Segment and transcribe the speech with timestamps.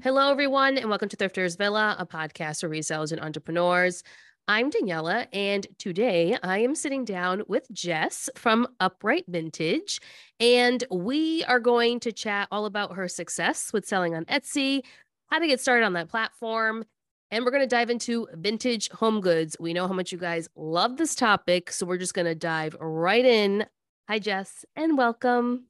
[0.00, 4.04] Hello, everyone, and welcome to Thrifters Villa, a podcast for resellers and entrepreneurs.
[4.46, 10.00] I'm Daniela, and today I am sitting down with Jess from Upright Vintage,
[10.38, 14.82] and we are going to chat all about her success with selling on Etsy,
[15.32, 16.84] how to get started on that platform,
[17.32, 19.56] and we're going to dive into vintage home goods.
[19.58, 22.76] We know how much you guys love this topic, so we're just going to dive
[22.78, 23.66] right in.
[24.08, 25.64] Hi, Jess, and welcome.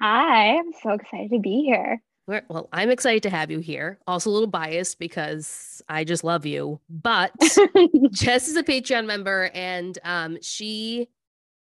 [0.00, 2.00] Hi, I'm so excited to be here.
[2.28, 3.98] Well, I'm excited to have you here.
[4.06, 6.80] Also, a little biased because I just love you.
[6.90, 7.32] But
[8.10, 11.08] Jess is a Patreon member, and um, she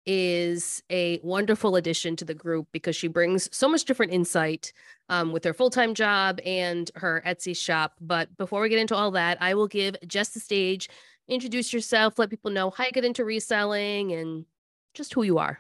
[0.05, 4.73] is a wonderful addition to the group because she brings so much different insight
[5.09, 7.95] um, with her full time job and her Etsy shop.
[7.99, 10.89] But before we get into all that, I will give Jess the stage.
[11.27, 14.45] Introduce yourself, let people know how you get into reselling and
[14.93, 15.59] just who you are.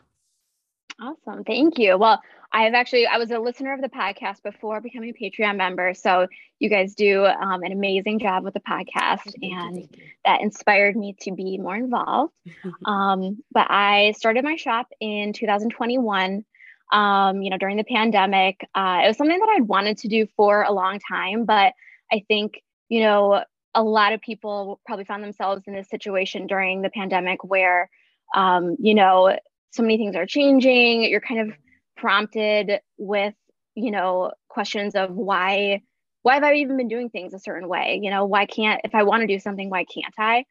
[1.01, 1.43] Awesome.
[1.43, 1.97] Thank you.
[1.97, 2.21] Well,
[2.53, 5.95] I've actually I was a listener of the podcast before becoming a Patreon member.
[5.95, 6.27] So
[6.59, 9.89] you guys do um, an amazing job with the podcast, and
[10.23, 12.31] that inspired me to be more involved.
[12.85, 16.45] um, but I started my shop in 2021.
[16.91, 20.27] Um, you know, during the pandemic, uh, it was something that I'd wanted to do
[20.37, 21.73] for a long time, but
[22.11, 26.83] I think you know a lot of people probably found themselves in this situation during
[26.83, 27.89] the pandemic where
[28.35, 29.35] um, you know
[29.71, 31.01] so many things are changing.
[31.03, 31.57] You're kind of
[31.95, 33.33] prompted with
[33.75, 35.81] you know questions of why
[36.21, 37.99] why have i even been doing things a certain way?
[38.01, 40.45] You know why can't if i want to do something why can't i?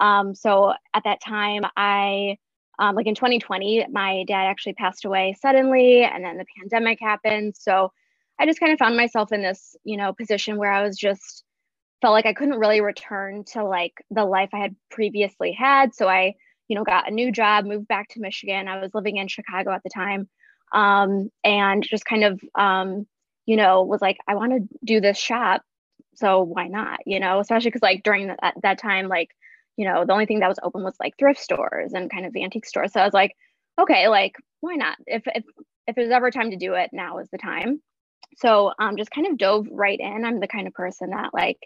[0.00, 2.36] Um, so at that time i
[2.78, 7.54] um, like in 2020 my dad actually passed away suddenly and then the pandemic happened.
[7.58, 7.92] So
[8.38, 11.44] i just kind of found myself in this you know position where i was just
[12.00, 15.94] felt like i couldn't really return to like the life i had previously had.
[15.94, 16.34] So i
[16.68, 18.68] you know got a new job moved back to michigan.
[18.68, 20.28] I was living in chicago at the time
[20.72, 23.06] um, and just kind of um,
[23.46, 25.62] you know was like i want to do this shop
[26.14, 27.40] so why not you know?
[27.40, 29.30] Especially because like during that, that time like
[29.76, 32.34] you know the only thing that was open was like thrift stores and kind of
[32.36, 32.92] antique stores.
[32.92, 33.34] So i was like
[33.80, 34.96] okay like why not?
[35.06, 35.44] If if
[35.86, 37.80] if there's ever time to do it now is the time.
[38.36, 40.24] So um just kind of dove right in.
[40.24, 41.58] I'm the kind of person that like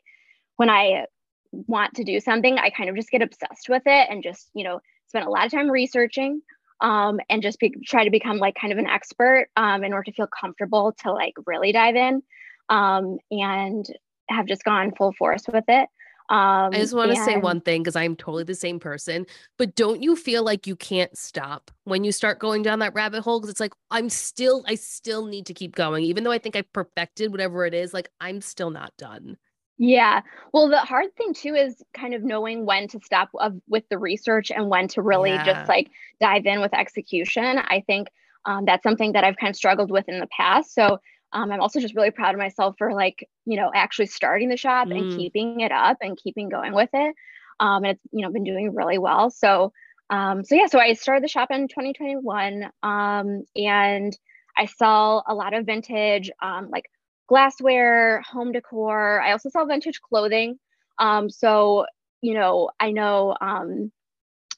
[0.57, 1.07] when i
[1.53, 4.65] want to do something i kind of just get obsessed with it and just you
[4.65, 6.41] know spend a lot of time researching
[6.83, 10.11] um, and just be, try to become like kind of an expert um, in order
[10.11, 12.23] to feel comfortable to like really dive in
[12.69, 13.87] um, and
[14.29, 15.89] have just gone full force with it.
[16.29, 17.25] Um, I just want to and...
[17.25, 19.27] say one thing because I'm totally the same person,
[19.59, 23.23] but don't you feel like you can't stop when you start going down that rabbit
[23.23, 23.39] hole?
[23.39, 26.05] Because it's like, I'm still, I still need to keep going.
[26.05, 29.37] Even though I think I perfected whatever it is, like, I'm still not done.
[29.85, 30.21] Yeah.
[30.53, 33.99] Well, the hard thing too is kind of knowing when to stop of, with the
[33.99, 35.45] research and when to really yeah.
[35.45, 37.59] just like dive in with execution.
[37.59, 38.07] I think
[38.45, 40.73] um, that's something that I've kind of struggled with in the past.
[40.73, 41.01] So
[41.33, 44.57] um, I'm also just really proud of myself for like, you know, actually starting the
[44.57, 44.97] shop mm.
[44.97, 47.17] and keeping it up and keeping going with it.
[47.59, 49.31] Um, and it's, you know, been doing really well.
[49.31, 49.73] So,
[50.11, 54.17] um, so yeah, so I started the shop in 2021 um, and
[54.57, 56.89] I sell a lot of vintage, um, like
[57.33, 59.19] glassware, home decor.
[59.23, 60.59] I also sell vintage clothing.
[60.99, 61.87] Um, so,
[62.21, 63.91] you know, I know um,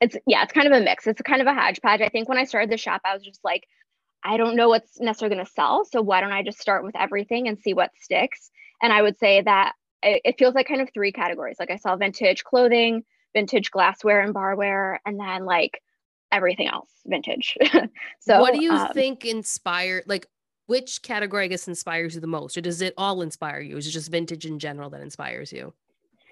[0.00, 1.06] it's, yeah, it's kind of a mix.
[1.06, 2.00] It's kind of a hodgepodge.
[2.00, 3.62] I think when I started the shop, I was just like,
[4.24, 5.84] I don't know what's necessarily going to sell.
[5.84, 8.50] So why don't I just start with everything and see what sticks?
[8.82, 11.58] And I would say that it, it feels like kind of three categories.
[11.60, 13.04] Like I sell vintage clothing,
[13.34, 15.80] vintage glassware and barware, and then like
[16.32, 17.56] everything else vintage.
[18.18, 20.26] so what do you um, think inspired like
[20.66, 23.76] which category I guess inspires you the most, or does it all inspire you?
[23.76, 25.72] Is it just vintage in general that inspires you?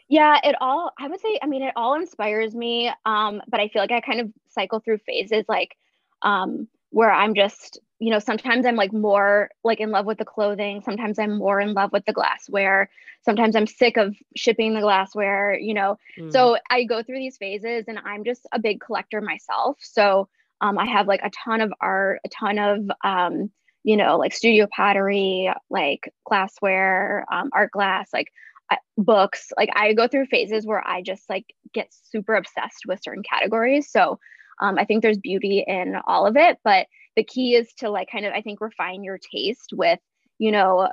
[0.08, 2.90] Yeah, it all I would say, I mean, it all inspires me.
[3.06, 5.76] Um, but I feel like I kind of cycle through phases like
[6.22, 10.26] um where I'm just, you know, sometimes I'm like more like in love with the
[10.26, 12.90] clothing, sometimes I'm more in love with the glassware,
[13.22, 15.96] sometimes I'm sick of shipping the glassware, you know.
[16.18, 16.30] Mm.
[16.30, 19.78] So I go through these phases and I'm just a big collector myself.
[19.80, 20.28] So
[20.60, 23.50] um, I have like a ton of art, a ton of um,
[23.84, 28.28] you know, like studio pottery, like glassware, um, art glass, like
[28.70, 29.52] uh, books.
[29.56, 33.90] Like I go through phases where I just like get super obsessed with certain categories.
[33.90, 34.18] So
[34.60, 36.86] um, I think there's beauty in all of it, but
[37.16, 39.98] the key is to like kind of, I think, refine your taste with,
[40.38, 40.88] you know,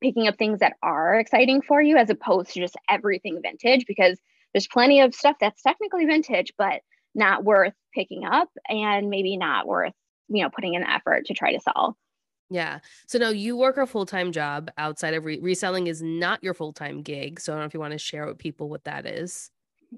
[0.00, 4.18] picking up things that are exciting for you as opposed to just everything vintage because
[4.52, 6.80] there's plenty of stuff that's technically vintage, but
[7.14, 9.92] not worth picking up and maybe not worth,
[10.28, 11.96] you know, putting in the effort to try to sell.
[12.50, 12.80] Yeah.
[13.06, 16.54] So now you work a full time job outside of re- reselling is not your
[16.54, 17.40] full time gig.
[17.40, 19.50] So I don't know if you want to share with people what that is.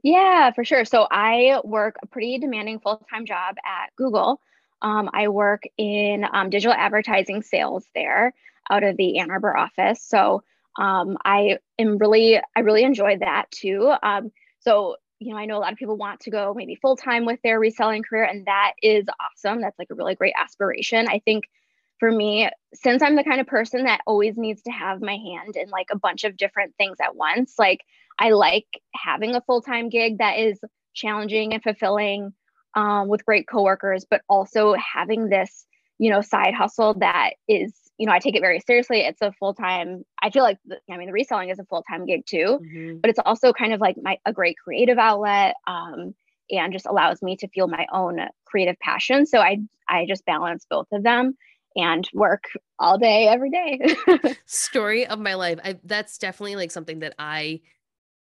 [0.03, 0.85] Yeah, for sure.
[0.85, 4.41] So I work a pretty demanding full time job at Google.
[4.83, 8.35] Um, I work in um, digital advertising sales there
[8.71, 10.03] out of the Ann Arbor office.
[10.03, 10.43] So
[10.81, 13.93] Um, I am really, I really enjoy that too.
[14.03, 16.97] Um, so, you know, I know a lot of people want to go maybe full
[16.97, 19.61] time with their reselling career, and that is awesome.
[19.61, 21.09] That's like a really great aspiration.
[21.09, 21.45] I think
[22.03, 25.55] for me, since I'm the kind of person that always needs to have my hand
[25.55, 27.79] in like a bunch of different things at once, like
[28.19, 30.59] I like having a full time gig that is
[30.95, 32.33] challenging and fulfilling
[32.75, 35.65] um, with great coworkers, but also having this,
[35.99, 39.03] you know, side hustle that is, you know, I take it very seriously.
[39.03, 40.03] It's a full time.
[40.21, 42.97] I feel like, the, I mean, the reselling is a full time gig too, mm-hmm.
[42.97, 45.55] but it's also kind of like my a great creative outlet.
[45.69, 46.17] Um,
[46.51, 49.25] and just allows me to feel my own creative passion.
[49.25, 49.59] So I
[49.89, 51.37] I just balance both of them
[51.77, 52.45] and work
[52.79, 53.97] all day every day.
[54.47, 55.59] Story of my life.
[55.65, 57.61] I, that's definitely like something that I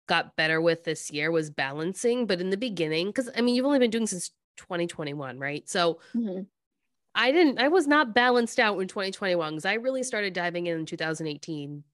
[0.06, 2.26] got better with this year was balancing.
[2.26, 5.69] But in the beginning, because I mean, you've only been doing since 2021, right?
[5.69, 6.43] So mm-hmm.
[7.14, 10.79] I didn't, I was not balanced out in 2021 because I really started diving in
[10.81, 11.85] in 2018.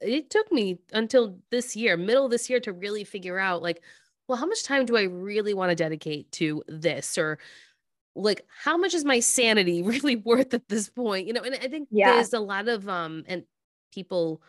[0.00, 3.82] It took me until this year, middle of this year, to really figure out like,
[4.28, 7.18] well, how much time do I really want to dedicate to this?
[7.18, 7.38] Or
[8.14, 11.26] like, how much is my sanity really worth at this point?
[11.26, 12.12] You know, and I think yeah.
[12.12, 13.44] there's a lot of, um, and
[13.92, 14.42] people,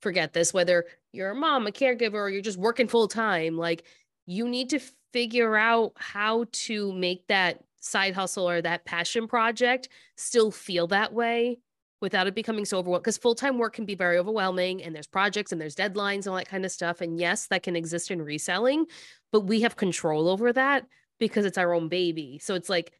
[0.00, 3.84] forget this whether you're a mom a caregiver or you're just working full time like
[4.26, 4.80] you need to
[5.12, 11.12] figure out how to make that side hustle or that passion project still feel that
[11.12, 11.58] way
[12.00, 15.52] without it becoming so overwhelming because full-time work can be very overwhelming and there's projects
[15.52, 18.22] and there's deadlines and all that kind of stuff and yes that can exist in
[18.22, 18.86] reselling
[19.32, 20.86] but we have control over that
[21.18, 22.92] because it's our own baby so it's like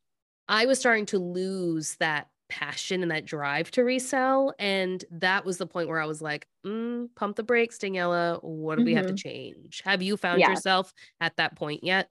[0.50, 4.52] i was starting to lose that passion and that drive to resell.
[4.58, 8.42] And that was the point where I was like, mm, pump the brakes, Daniela.
[8.44, 8.86] What do mm-hmm.
[8.86, 9.28] we have to mm-hmm.
[9.28, 9.80] change?
[9.84, 10.50] Have you found yeah.
[10.50, 12.10] yourself at that point yet?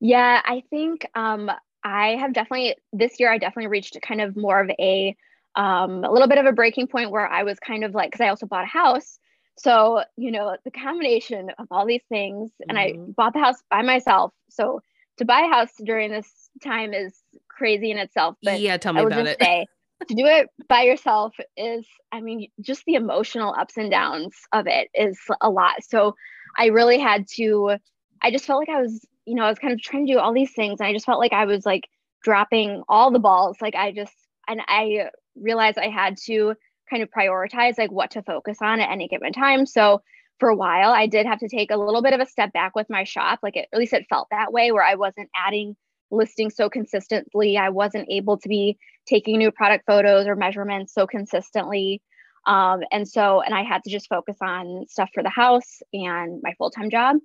[0.00, 1.50] Yeah, I think um,
[1.84, 5.14] I have definitely, this year, I definitely reached kind of more of a,
[5.54, 8.24] um, a little bit of a breaking point where I was kind of like, because
[8.24, 9.18] I also bought a house.
[9.58, 12.70] So, you know, the combination of all these things, mm-hmm.
[12.70, 13.10] and I mm-hmm.
[13.12, 14.32] bought the house by myself.
[14.48, 14.80] So,
[15.18, 17.14] to buy a house during this time is
[17.60, 18.36] crazy in itself.
[18.42, 19.38] But yeah, tell me about it.
[19.38, 19.66] Say,
[20.08, 24.66] to do it by yourself is, I mean, just the emotional ups and downs of
[24.66, 25.84] it is a lot.
[25.86, 26.14] So
[26.58, 27.76] I really had to,
[28.22, 30.18] I just felt like I was, you know, I was kind of trying to do
[30.18, 30.80] all these things.
[30.80, 31.84] And I just felt like I was like
[32.24, 33.58] dropping all the balls.
[33.60, 34.14] Like I just,
[34.48, 36.54] and I realized I had to
[36.88, 39.66] kind of prioritize like what to focus on at any given time.
[39.66, 40.00] So
[40.38, 42.74] for a while, I did have to take a little bit of a step back
[42.74, 43.40] with my shop.
[43.42, 45.76] Like it, at least it felt that way where I wasn't adding
[46.10, 47.56] listing so consistently.
[47.56, 52.02] I wasn't able to be taking new product photos or measurements so consistently.
[52.46, 56.40] Um, and so, and I had to just focus on stuff for the house and
[56.42, 57.16] my full time job.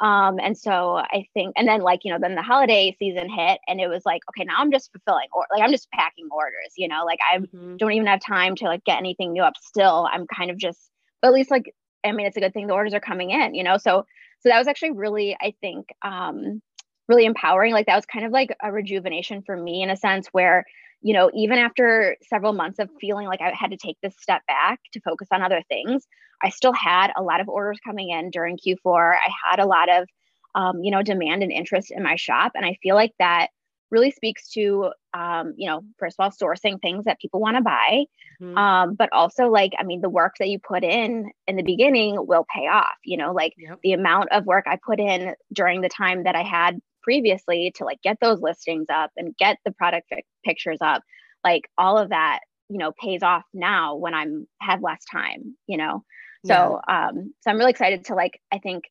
[0.00, 3.58] Um, and so I think, and then like, you know, then the holiday season hit
[3.66, 6.72] and it was like, okay, now I'm just fulfilling or like I'm just packing orders,
[6.76, 7.76] you know, like I mm-hmm.
[7.78, 10.08] don't even have time to like get anything new up still.
[10.12, 10.90] I'm kind of just,
[11.20, 11.74] but at least like,
[12.04, 13.76] I mean, it's a good thing the orders are coming in, you know?
[13.76, 14.04] So,
[14.40, 16.62] so that was actually really, I think, um,
[17.08, 17.72] really empowering.
[17.72, 20.64] Like that was kind of like a rejuvenation for me in a sense where,
[21.00, 24.42] you know, even after several months of feeling like I had to take this step
[24.46, 26.06] back to focus on other things,
[26.42, 29.14] I still had a lot of orders coming in during Q4.
[29.14, 30.08] I had a lot of,
[30.54, 32.52] um, you know, demand and interest in my shop.
[32.54, 33.48] And I feel like that
[33.90, 37.62] really speaks to, um, you know, first of all, sourcing things that people want to
[37.62, 38.04] buy.
[38.40, 38.56] Mm-hmm.
[38.56, 42.16] Um, but also like, I mean, the work that you put in in the beginning
[42.18, 43.78] will pay off, you know, like yep.
[43.82, 47.84] the amount of work I put in during the time that I had previously to
[47.84, 50.12] like get those listings up and get the product
[50.44, 51.02] pictures up
[51.42, 55.78] like all of that you know pays off now when i'm have less time you
[55.78, 56.04] know?
[56.44, 57.08] So yeah.
[57.08, 58.84] um so i'm really excited to like i think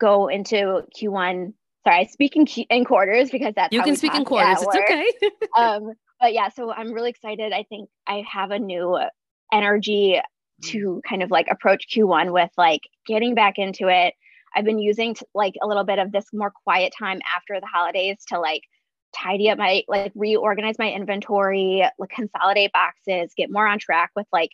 [0.00, 1.52] go into q1
[1.84, 4.58] sorry i speak in, in quarters because that's you can speak in quarters.
[4.60, 5.12] It's okay.
[5.56, 7.52] um but yeah so i'm really excited.
[7.52, 8.98] I think i have a new
[9.52, 10.20] energy
[10.64, 14.14] to kind of like approach q1 with like getting back into it
[14.54, 17.66] I've been using t- like a little bit of this more quiet time after the
[17.66, 18.62] holidays to like
[19.14, 24.26] tidy up my like reorganize my inventory, like consolidate boxes, get more on track with
[24.32, 24.50] like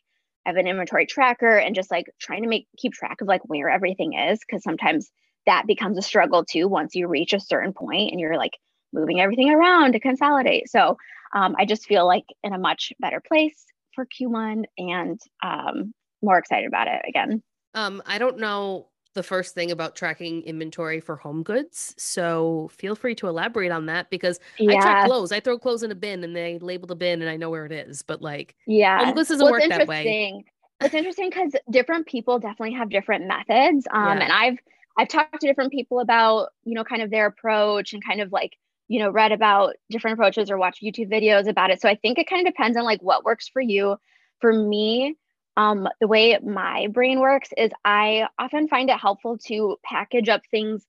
[0.47, 3.43] I have an inventory tracker and just like trying to make keep track of like
[3.45, 5.11] where everything is because sometimes
[5.47, 8.57] that becomes a struggle too once you reach a certain point and you're like
[8.93, 10.69] moving everything around to consolidate.
[10.69, 10.97] So
[11.35, 13.65] um, I just feel like in a much better place
[13.95, 15.93] for Q1 and um,
[16.23, 17.43] more excited about it again.
[17.75, 21.95] Um, I don't know the first thing about tracking inventory for home goods.
[21.99, 24.79] So feel free to elaborate on that because yeah.
[24.79, 25.33] I track clothes.
[25.33, 27.67] I throw clothes in a bin and they label the bin and I know where
[27.67, 28.03] it is.
[28.03, 30.45] But like, yeah, home goods doesn't well, work that way.
[30.81, 33.87] It's interesting because different people definitely have different methods.
[33.93, 34.25] Um, yeah.
[34.25, 34.59] and I've
[34.97, 38.33] I've talked to different people about you know kind of their approach and kind of
[38.33, 38.57] like
[38.89, 41.81] you know read about different approaches or watch YouTube videos about it.
[41.81, 43.97] So I think it kind of depends on like what works for you.
[44.41, 45.17] For me,
[45.61, 50.41] um, the way my brain works is I often find it helpful to package up
[50.51, 50.87] things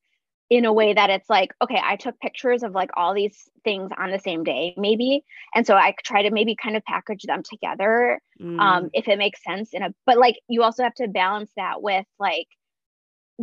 [0.49, 3.89] in a way that it's like, okay, I took pictures of like all these things
[3.97, 5.25] on the same day, maybe.
[5.53, 8.59] And so I try to maybe kind of package them together um, mm.
[8.61, 11.81] um, if it makes sense in a, but like you also have to balance that
[11.81, 12.47] with like,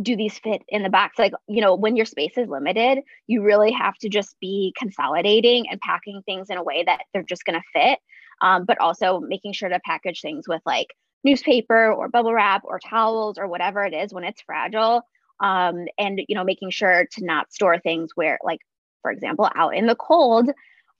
[0.01, 1.19] do these fit in the box?
[1.19, 5.69] Like, you know, when your space is limited, you really have to just be consolidating
[5.69, 7.99] and packing things in a way that they're just going to fit.
[8.41, 10.87] Um, but also making sure to package things with like
[11.23, 15.03] newspaper or bubble wrap or towels or whatever it is when it's fragile
[15.39, 18.59] um, and you know making sure to not store things where like
[19.01, 20.49] for example out in the cold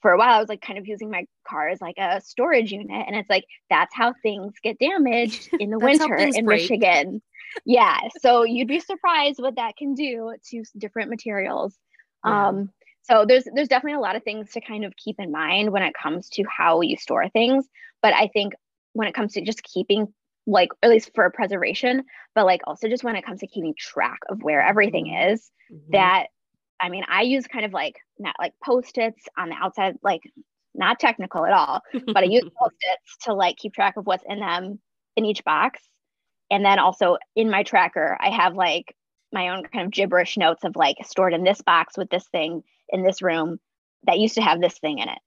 [0.02, 2.72] for a while i was like kind of using my car as like a storage
[2.72, 6.62] unit and it's like that's how things get damaged in the winter in break.
[6.62, 7.22] michigan
[7.66, 11.76] yeah so you'd be surprised what that can do to different materials
[12.26, 12.48] yeah.
[12.50, 12.70] um
[13.02, 15.82] so there's there's definitely a lot of things to kind of keep in mind when
[15.82, 17.68] it comes to how you store things
[18.02, 18.54] but i think
[18.94, 20.08] when it comes to just keeping
[20.48, 22.04] like at least for preservation
[22.36, 25.34] but like also just when it comes to keeping track of where everything mm-hmm.
[25.34, 25.92] is mm-hmm.
[25.92, 26.28] that
[26.80, 30.22] i mean i use kind of like not like post-its on the outside like
[30.74, 34.40] not technical at all but i use post-its to like keep track of what's in
[34.40, 34.80] them
[35.16, 35.82] in each box
[36.50, 38.96] and then also in my tracker i have like
[39.32, 42.64] my own kind of gibberish notes of like stored in this box with this thing
[42.90, 43.60] in this room
[44.04, 45.20] that used to have this thing in it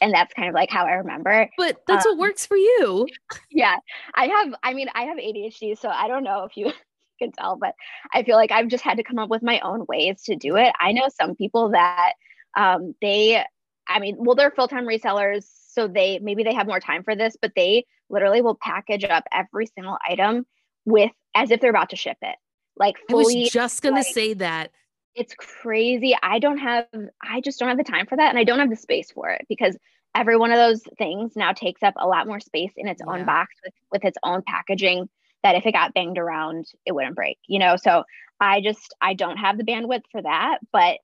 [0.00, 1.48] and that's kind of like how I remember.
[1.56, 3.06] But that's um, what works for you.
[3.50, 3.76] Yeah.
[4.14, 6.72] I have I mean I have ADHD so I don't know if you
[7.18, 7.74] can tell but
[8.12, 10.56] I feel like I've just had to come up with my own ways to do
[10.56, 10.72] it.
[10.80, 12.12] I know some people that
[12.56, 13.44] um they
[13.88, 17.36] I mean well they're full-time resellers so they maybe they have more time for this
[17.40, 20.46] but they literally will package up every single item
[20.84, 22.36] with as if they're about to ship it.
[22.76, 24.70] Like fully, I was just going like, to say that
[25.14, 26.16] it's crazy.
[26.22, 26.86] I don't have,
[27.22, 28.30] I just don't have the time for that.
[28.30, 29.76] And I don't have the space for it because
[30.14, 33.12] every one of those things now takes up a lot more space in its yeah.
[33.12, 35.08] own box with, with its own packaging
[35.42, 37.76] that if it got banged around, it wouldn't break, you know?
[37.76, 38.04] So
[38.40, 40.98] I just, I don't have the bandwidth for that, but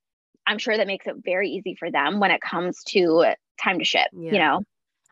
[0.46, 3.84] I'm sure that makes it very easy for them when it comes to time to
[3.84, 4.32] ship, yeah.
[4.32, 4.62] you know?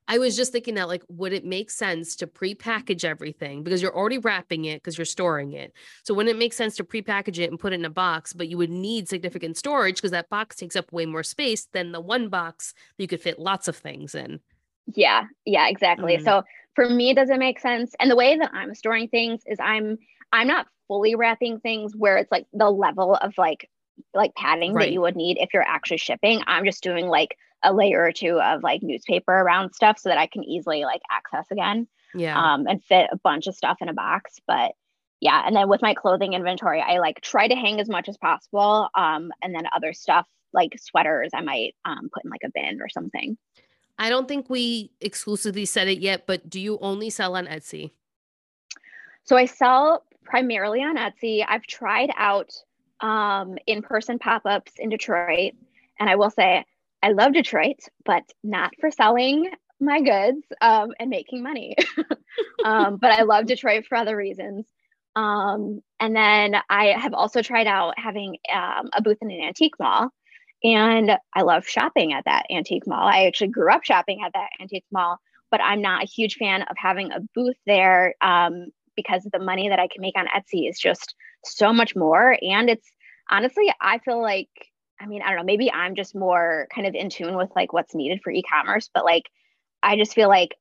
[0.08, 3.96] I was just thinking that, like, would it make sense to pre-package everything because you're
[3.96, 5.72] already wrapping it because you're storing it?
[6.04, 8.32] So wouldn't it make sense to pre-package it and put it in a box?
[8.32, 11.92] But you would need significant storage because that box takes up way more space than
[11.92, 14.40] the one box you could fit lots of things in.
[14.94, 16.16] Yeah, yeah, exactly.
[16.18, 16.24] Mm.
[16.24, 16.42] So
[16.74, 17.94] for me, it doesn't make sense.
[17.98, 19.98] And the way that I'm storing things is I'm
[20.32, 23.68] I'm not fully wrapping things where it's like the level of like
[24.14, 24.84] like padding right.
[24.84, 26.42] that you would need if you're actually shipping.
[26.46, 27.36] I'm just doing like
[27.66, 31.02] a layer or two of like newspaper around stuff so that I can easily like
[31.10, 31.88] access again.
[32.14, 32.40] Yeah.
[32.40, 34.40] Um, and fit a bunch of stuff in a box.
[34.46, 34.72] But
[35.20, 38.16] yeah, and then with my clothing inventory, I like try to hang as much as
[38.16, 38.88] possible.
[38.94, 42.80] Um, and then other stuff like sweaters, I might um put in like a bin
[42.80, 43.36] or something.
[43.98, 47.90] I don't think we exclusively said it yet, but do you only sell on Etsy?
[49.24, 51.44] So I sell primarily on Etsy.
[51.46, 52.52] I've tried out
[53.00, 55.52] um, in-person pop-ups in Detroit,
[55.98, 56.64] and I will say
[57.06, 59.48] I love Detroit, but not for selling
[59.78, 61.76] my goods um, and making money.
[62.64, 64.66] um, but I love Detroit for other reasons.
[65.14, 69.78] Um, and then I have also tried out having um, a booth in an antique
[69.78, 70.10] mall.
[70.64, 73.06] And I love shopping at that antique mall.
[73.06, 75.18] I actually grew up shopping at that antique mall,
[75.52, 79.68] but I'm not a huge fan of having a booth there um, because the money
[79.68, 82.36] that I can make on Etsy is just so much more.
[82.42, 82.90] And it's
[83.30, 84.48] honestly, I feel like
[85.00, 87.72] I mean, I don't know, maybe I'm just more kind of in tune with like
[87.72, 89.24] what's needed for e-commerce, but like
[89.82, 90.56] I just feel like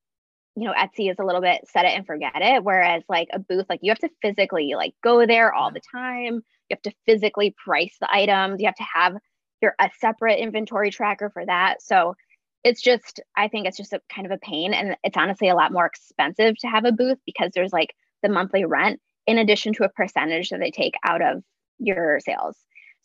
[0.55, 2.63] you know, Etsy is a little bit set it and forget it.
[2.63, 6.35] Whereas like a booth, like you have to physically like go there all the time.
[6.69, 8.61] You have to physically price the items.
[8.61, 9.17] You have to have
[9.61, 11.81] your a separate inventory tracker for that.
[11.81, 12.15] So
[12.63, 14.73] it's just, I think it's just a kind of a pain.
[14.73, 18.29] And it's honestly a lot more expensive to have a booth because there's like the
[18.29, 21.43] monthly rent in addition to a percentage that they take out of
[21.79, 22.55] your sales.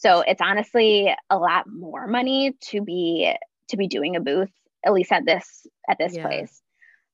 [0.01, 3.35] So it's honestly a lot more money to be
[3.69, 4.51] to be doing a booth,
[4.85, 6.27] at least at this at this yeah.
[6.27, 6.63] place.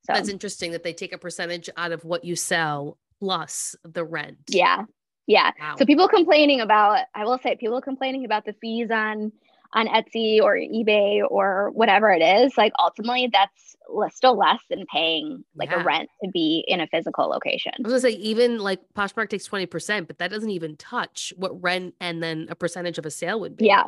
[0.04, 4.04] So that's interesting that they take a percentage out of what you sell plus the
[4.04, 4.38] rent.
[4.48, 4.84] Yeah.
[5.26, 5.50] Yeah.
[5.58, 5.74] Wow.
[5.78, 9.32] So people complaining about I will say people complaining about the fees on
[9.72, 13.76] on Etsy or eBay or whatever it is, like ultimately that's
[14.14, 15.80] still less than paying like yeah.
[15.80, 17.72] a rent to be in a physical location.
[17.78, 21.62] I was gonna say even like Poshmark takes 20%, but that doesn't even touch what
[21.62, 23.66] rent and then a percentage of a sale would be.
[23.66, 23.84] Yeah.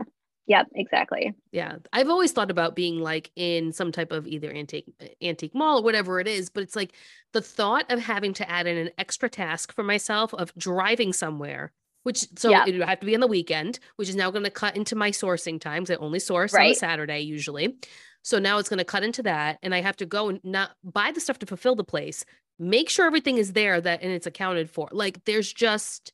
[0.47, 1.35] Yep, exactly.
[1.53, 1.77] Yeah.
[1.93, 4.87] I've always thought about being like in some type of either antique
[5.21, 6.95] antique mall or whatever it is, but it's like
[7.35, 11.73] the thought of having to add in an extra task for myself of driving somewhere
[12.03, 12.65] which so yeah.
[12.67, 14.97] it would have to be on the weekend, which is now going to cut into
[14.97, 15.91] my sourcing times.
[15.91, 16.71] I only source right.
[16.71, 17.77] on Saturday usually.
[18.23, 19.59] So now it's going to cut into that.
[19.63, 22.25] And I have to go and not buy the stuff to fulfill the place,
[22.59, 24.89] make sure everything is there that and it's accounted for.
[24.93, 26.13] Like there's just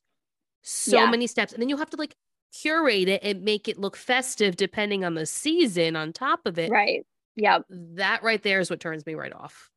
[0.61, 1.09] so Yeah.
[1.09, 1.53] many steps.
[1.53, 2.15] And then you have to like
[2.61, 6.71] curate it and make it look festive depending on the season on top of it.
[6.71, 7.05] Right.
[7.35, 9.69] Yeah, That right there is what turns me right off.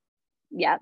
[0.51, 0.79] Yeah,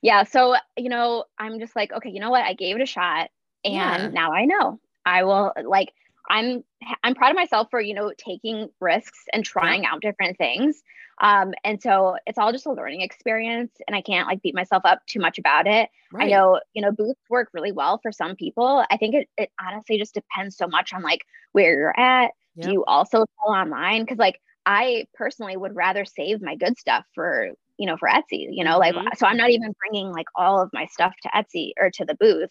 [0.00, 0.24] Yeah.
[0.24, 2.44] So, you know, I'm just like, okay, you know what?
[2.44, 3.28] I gave it a shot
[3.64, 4.12] and Yeah.
[4.12, 4.80] now I know.
[5.06, 5.92] I will like
[6.30, 6.64] I'm
[7.02, 10.82] I'm proud of myself for, you know, taking risks and trying out different things.
[11.20, 14.82] Um, and so it's all just a learning experience and I can't like beat myself
[14.84, 15.88] up too much about it.
[16.12, 16.24] Right.
[16.24, 18.84] I know, you know, booths work really well for some people.
[18.90, 21.20] I think it, it honestly just depends so much on like
[21.52, 22.32] where you're at.
[22.60, 24.02] Do you also sell online?
[24.02, 28.46] Because like I personally would rather save my good stuff for, you know, for Etsy,
[28.50, 28.78] you know, Mhm.
[28.78, 32.04] like, so I'm not even bringing like all of my stuff to Etsy or to
[32.04, 32.50] the booth.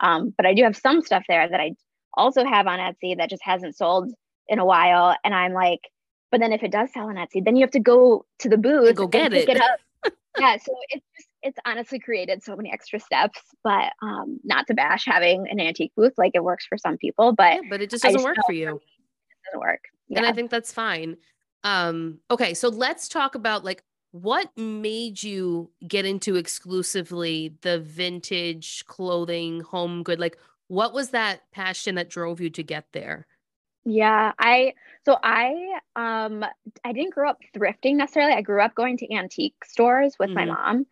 [0.00, 1.72] Um, but I do have some stuff there that I
[2.14, 4.12] also have on Etsy that just hasn't sold
[4.48, 5.16] in a while.
[5.24, 5.80] And I'm like,
[6.30, 8.56] but then if it does sell on Etsy, then you have to go to the
[8.56, 9.48] booth go get it.
[9.48, 9.62] it
[10.38, 10.56] yeah.
[10.56, 15.04] So it's just, it's honestly created so many extra steps, but um, not to bash
[15.06, 16.14] having an antique booth.
[16.18, 18.42] Like it works for some people, but Yeah, but it just doesn't just work for
[18.48, 18.66] for you.
[18.66, 19.80] me, it doesn't work.
[20.08, 20.18] Yeah.
[20.18, 21.16] And I think that's fine.
[21.64, 23.82] Um, okay, so let's talk about like
[24.22, 30.20] what made you get into exclusively the vintage clothing, home good?
[30.20, 33.26] Like, what was that passion that drove you to get there?
[33.84, 36.44] Yeah, I so I um
[36.84, 38.32] I didn't grow up thrifting necessarily.
[38.34, 40.46] I grew up going to antique stores with my Mhm.
[40.46, 40.86] mom.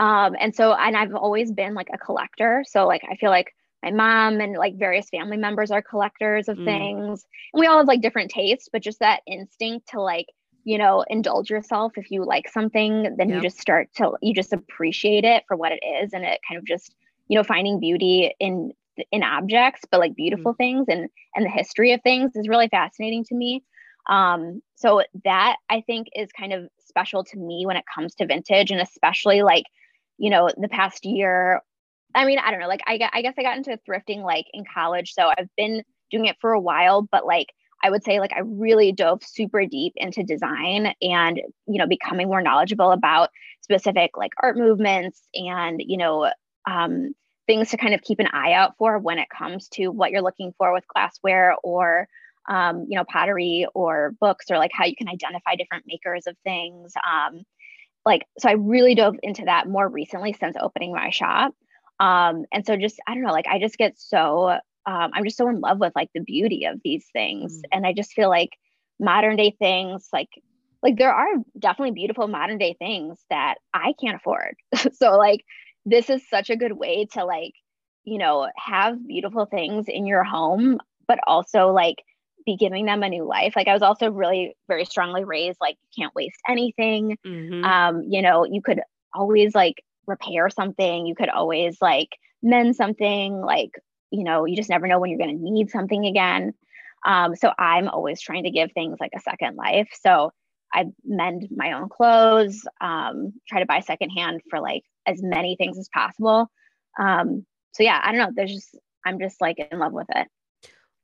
[0.00, 2.64] Um and so and I've always been like a collector.
[2.66, 6.58] So like I feel like my mom and like various family members are collectors of
[6.58, 6.60] Mm.
[6.62, 7.24] things.
[7.54, 10.26] And we all have like different tastes, but just that instinct to like,
[10.64, 14.52] you know, indulge yourself if you like something, then you just start to you just
[14.52, 16.94] appreciate it for what it is and it kind of just,
[17.28, 18.72] you know, finding beauty in
[19.10, 23.24] in objects, but like beautiful things and and the history of things is really fascinating
[23.24, 23.62] to me.
[24.08, 28.26] Um, so that I think is kind of special to me when it comes to
[28.26, 29.64] vintage, and especially like,
[30.18, 31.62] you know, the past year.
[32.14, 32.66] I mean, I don't know.
[32.66, 36.26] Like, I, I guess I got into thrifting like in college, so I've been doing
[36.26, 37.02] it for a while.
[37.02, 37.46] But like,
[37.82, 42.28] I would say like I really dove super deep into design and you know becoming
[42.28, 43.30] more knowledgeable about
[43.62, 46.30] specific like art movements and you know
[46.66, 47.14] um,
[47.46, 50.22] things to kind of keep an eye out for when it comes to what you're
[50.22, 52.08] looking for with glassware or
[52.48, 56.36] um, you know pottery or books or like how you can identify different makers of
[56.44, 57.42] things um,
[58.04, 61.54] like so i really dove into that more recently since opening my shop.
[61.98, 64.58] Um, and so just i don't know like i just get so
[64.90, 67.58] um, i'm just so in love with like the beauty of these things.
[67.58, 67.62] Mm.
[67.72, 68.50] and i just feel like
[68.98, 70.28] modern day things like
[70.82, 74.54] like there are definitely beautiful modern day things that i can't afford.
[75.00, 75.44] So like
[75.86, 77.54] this is such a good way to like
[78.04, 81.96] you know have beautiful things in your home but also like
[82.46, 83.52] be giving them a new life.
[83.56, 87.16] Like i was also really very strongly raised like you can't waste anything.
[87.26, 87.64] Mhm.
[87.64, 88.80] um you know you could
[89.14, 91.06] always like repair something.
[91.06, 92.08] You could always like
[92.42, 93.40] mend something.
[93.40, 93.72] Like
[94.10, 96.52] you know you just never know when you're going to need something again.
[97.06, 99.88] Um so i'm always trying to give things like a second life.
[100.02, 100.32] So
[100.72, 105.78] i mend my own clothes um try to buy secondhand for like as many things
[105.78, 106.50] as possible.
[106.98, 108.32] Um so yeah i don't know.
[108.34, 110.28] There's just i'm just like in love with it.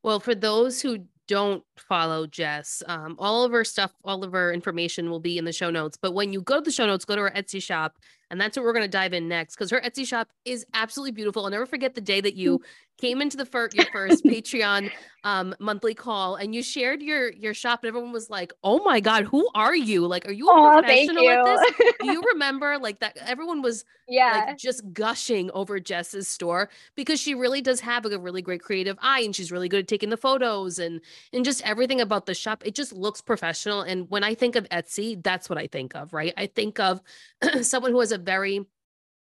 [0.03, 4.53] Well, for those who don't follow Jess, um, all of her stuff, all of her
[4.53, 5.99] information will be in the show notes.
[6.01, 7.99] But when you go to the show notes, go to her Etsy shop,
[8.31, 11.12] and that's what we're going to dive in next because her Etsy shop is absolutely
[11.12, 11.45] beautiful.
[11.45, 12.61] I'll never forget the day that you
[12.99, 14.91] came into the fir- your first Patreon
[15.25, 19.01] um, monthly call and you shared your your shop, and everyone was like, "Oh my
[19.01, 20.07] god, who are you?
[20.07, 23.17] Like, are you a oh professional at this?" you Do you remember like that?
[23.21, 28.19] Everyone was yeah like just gushing over Jess's store because she really does have a
[28.19, 31.01] really great creative eye and she's really good at taking the photos and
[31.33, 34.69] and just everything about the shop it just looks professional and when I think of
[34.69, 37.01] Etsy that's what I think of right I think of
[37.63, 38.65] someone who has a very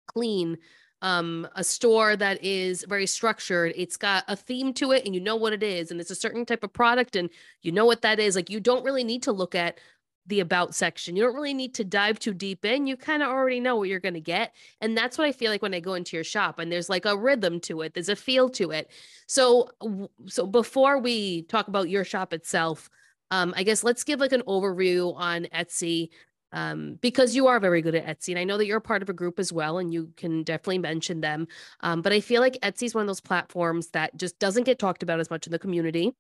[0.08, 0.58] clean
[1.02, 3.74] um a store that is very structured.
[3.76, 6.16] It's got a theme to it and you know what it is and it's a
[6.16, 7.30] certain type of product and
[7.62, 8.36] you know what that is.
[8.36, 9.80] Like you don't really need to look at
[10.26, 11.16] the about section.
[11.16, 12.86] You don't really need to dive too deep in.
[12.86, 15.52] You kind of already know what you're going to get and that's what i feel
[15.52, 17.94] like when i go into your shop and there's like a rhythm to it.
[17.94, 18.92] There's a feel to it.
[19.28, 19.70] So
[20.26, 22.90] so before we talk about your shop itself
[23.32, 26.10] um i guess let's give like an overview on etsy
[26.58, 29.10] um, because you are very good at Etsy, and I know that you're part of
[29.10, 31.48] a group as well, and you can definitely mention them.
[31.82, 34.80] Um, but I feel like Etsy is one of those platforms that just doesn't get
[34.80, 36.14] talked about as much in the community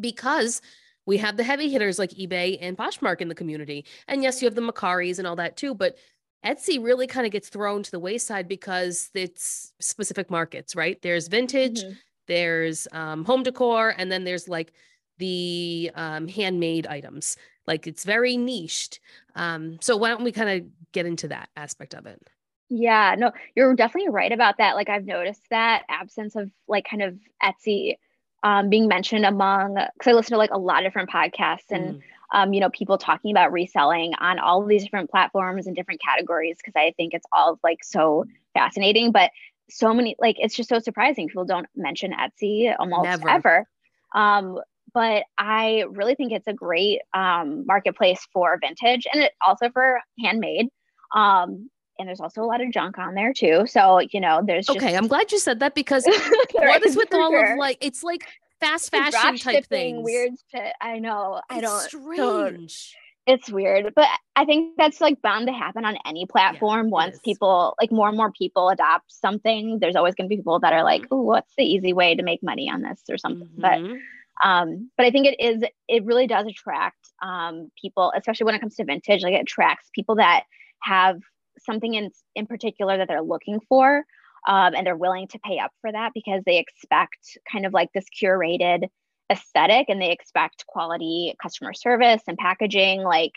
[0.00, 0.62] because
[1.06, 4.46] we have the heavy hitters like eBay and Poshmark in the community, and yes, you
[4.46, 5.96] have the Mercaris and all that too, but
[6.46, 11.00] Etsy really kind of gets thrown to the wayside because it's specific markets, right?
[11.02, 11.96] There's vintage, Mhm.
[12.26, 14.72] there's um, home decor, and then there's like
[15.18, 17.36] the um, handmade items.
[17.66, 19.00] Like it's very niched.
[19.34, 22.20] Um, so why don't we kind of get into that aspect of it?
[22.70, 24.74] Yeah, no, you're definitely right about that.
[24.74, 27.96] Like I've noticed that absence of like kind of Etsy
[28.42, 31.96] um, being mentioned among because I listen to like a lot of different podcasts and
[31.96, 32.02] mm.
[32.32, 36.00] um, you know people talking about reselling on all of these different platforms and different
[36.00, 39.12] categories because I think it's all like so fascinating.
[39.12, 39.30] But
[39.70, 43.28] so many like it's just so surprising people don't mention Etsy almost Never.
[43.28, 43.64] ever.
[44.14, 44.58] Um,
[44.94, 50.00] but I really think it's a great um, marketplace for vintage and it also for
[50.22, 50.68] handmade.
[51.14, 53.64] Um, and there's also a lot of junk on there too.
[53.66, 54.78] So, you know, there's just...
[54.78, 56.04] Okay, I'm glad you said that because
[56.52, 57.54] what is with all sure.
[57.54, 58.24] of like it's like
[58.60, 60.04] fast fashion type things.
[60.04, 60.72] Weird shit.
[60.80, 61.40] I know.
[61.50, 62.16] I don't strange.
[62.16, 62.72] Don't,
[63.26, 63.92] it's weird.
[63.94, 67.92] But I think that's like bound to happen on any platform yeah, once people like
[67.92, 69.78] more and more people adopt something.
[69.80, 72.42] There's always gonna be people that are like, oh, what's the easy way to make
[72.42, 73.48] money on this or something.
[73.48, 73.60] Mm-hmm.
[73.60, 74.00] But
[74.42, 78.60] um, but I think it is it really does attract um people, especially when it
[78.60, 80.44] comes to vintage, like it attracts people that
[80.82, 81.18] have
[81.60, 84.04] something in in particular that they're looking for
[84.46, 87.90] um, and they're willing to pay up for that because they expect kind of like
[87.92, 88.88] this curated
[89.30, 93.02] aesthetic and they expect quality customer service and packaging.
[93.02, 93.32] Like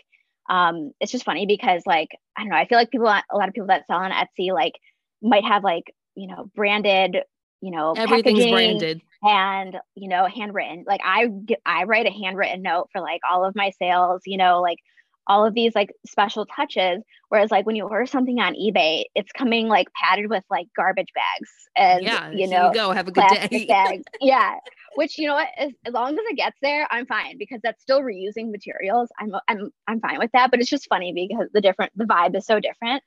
[0.49, 3.47] um, it's just funny because like i don't know i feel like people a lot
[3.47, 4.73] of people that sell on etsy like
[5.21, 7.17] might have like you know branded
[7.61, 11.27] you know everything's branded and you know handwritten like i
[11.65, 14.79] i write a handwritten note for like all of my sales you know like
[15.27, 17.03] all of these like special touches.
[17.29, 21.07] Whereas like when you order something on eBay, it's coming like padded with like garbage
[21.15, 23.65] bags and yeah, you know, you go have a good day.
[23.65, 24.03] bags.
[24.21, 24.55] Yeah.
[24.95, 27.81] Which you know what, as, as long as it gets there, I'm fine because that's
[27.81, 29.09] still reusing materials.
[29.19, 30.51] I'm I'm I'm fine with that.
[30.51, 33.01] But it's just funny because the different the vibe is so different.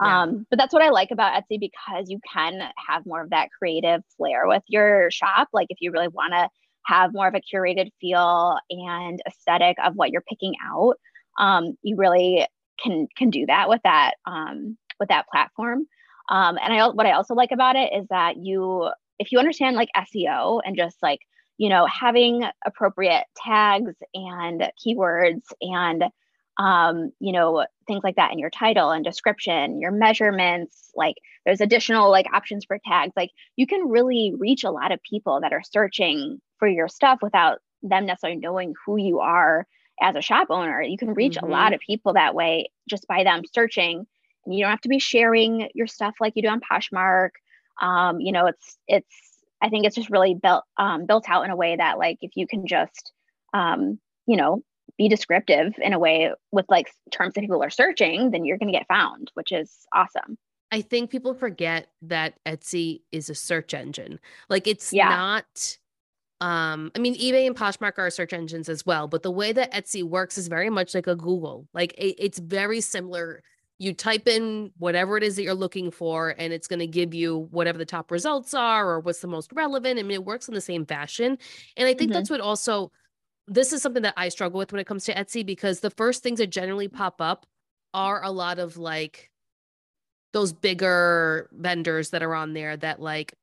[0.00, 0.22] Yeah.
[0.22, 3.48] Um, but that's what I like about Etsy because you can have more of that
[3.56, 5.48] creative flair with your shop.
[5.52, 6.48] Like if you really want to
[6.86, 10.96] have more of a curated feel and aesthetic of what you're picking out
[11.38, 12.46] um, you really
[12.82, 15.86] can can do that with that um, with that platform.
[16.28, 19.76] Um, and I what I also like about it is that you if you understand
[19.76, 21.20] like SEO and just like
[21.58, 26.04] you know having appropriate tags and keywords and
[26.60, 31.60] um, you know things like that in your title and description your measurements like there's
[31.60, 35.52] additional like options for tags like you can really reach a lot of people that
[35.52, 39.66] are searching for your stuff without them necessarily knowing who you are
[40.00, 40.82] as a shop owner.
[40.82, 41.46] You can reach mm-hmm.
[41.46, 44.06] a lot of people that way just by them searching.
[44.44, 47.30] And you don't have to be sharing your stuff like you do on Poshmark.
[47.80, 49.14] Um, you know, it's it's
[49.62, 52.32] I think it's just really built um, built out in a way that like if
[52.34, 53.12] you can just
[53.52, 54.62] um, you know
[55.00, 58.70] be descriptive in a way with like terms that people are searching, then you're going
[58.70, 60.36] to get found, which is awesome.
[60.70, 64.20] I think people forget that Etsy is a search engine.
[64.50, 65.08] Like it's yeah.
[65.08, 65.78] not
[66.42, 69.70] um i mean ebay and poshmark are search engines as well but the way that
[69.74, 73.42] etsy works is very much like a google like it, it's very similar
[73.76, 77.12] you type in whatever it is that you're looking for and it's going to give
[77.12, 80.48] you whatever the top results are or what's the most relevant i mean it works
[80.48, 81.36] in the same fashion
[81.76, 82.12] and i think mm-hmm.
[82.12, 82.90] that's what also
[83.50, 86.22] this is something that i struggle with when it comes to etsy because the first
[86.22, 87.44] things that generally pop up
[87.92, 89.30] are a lot of like
[90.32, 93.34] those bigger vendors that are on there that like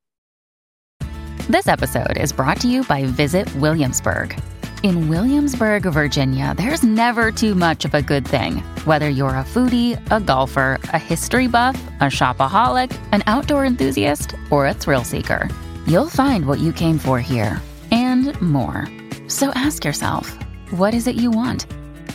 [1.48, 4.38] this episode is brought to you by Visit Williamsburg.
[4.82, 8.56] In Williamsburg, Virginia, there's never too much of a good thing.
[8.84, 14.66] Whether you're a foodie, a golfer, a history buff, a shopaholic, an outdoor enthusiast, or
[14.66, 15.48] a thrill seeker,
[15.86, 18.86] you'll find what you came for here and more.
[19.28, 20.36] So ask yourself,
[20.70, 21.66] what is it you want?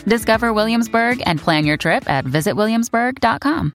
[0.06, 3.72] Discover Williamsburg and plan your trip at visitwilliamsburg.com.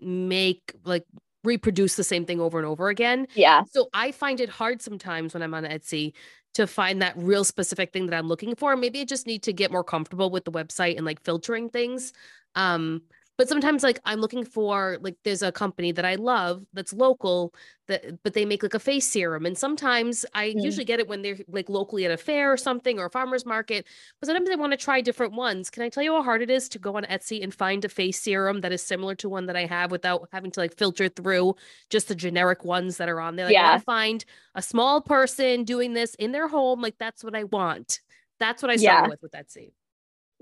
[0.00, 1.04] Make like
[1.44, 3.26] reproduce the same thing over and over again.
[3.34, 3.62] Yeah.
[3.70, 6.12] So I find it hard sometimes when I'm on Etsy
[6.54, 8.76] to find that real specific thing that I'm looking for.
[8.76, 12.12] Maybe I just need to get more comfortable with the website and like filtering things.
[12.54, 13.02] Um,
[13.40, 17.54] but sometimes like i'm looking for like there's a company that i love that's local
[17.88, 21.22] that but they make like a face serum and sometimes i usually get it when
[21.22, 23.86] they're like locally at a fair or something or a farmer's market
[24.20, 26.50] but sometimes i want to try different ones can i tell you how hard it
[26.50, 29.46] is to go on etsy and find a face serum that is similar to one
[29.46, 31.56] that i have without having to like filter through
[31.88, 33.68] just the generic ones that are on there like, yeah.
[33.68, 34.24] i want to find
[34.54, 38.00] a small person doing this in their home like that's what i want
[38.38, 39.08] that's what i struggle yeah.
[39.08, 39.72] with with etsy